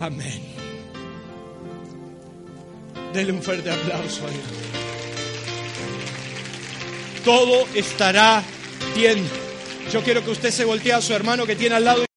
Amén. 0.00 0.42
Dele 3.12 3.30
un 3.30 3.40
fuerte 3.40 3.70
aplauso 3.70 4.26
a 4.26 4.30
Dios. 4.30 4.73
Todo 7.24 7.66
estará 7.74 8.42
bien. 8.94 9.26
Yo 9.92 10.02
quiero 10.02 10.24
que 10.24 10.30
usted 10.30 10.50
se 10.50 10.64
voltee 10.64 10.92
a 10.92 11.00
su 11.00 11.14
hermano 11.14 11.46
que 11.46 11.56
tiene 11.56 11.76
al 11.76 11.84
lado. 11.84 12.04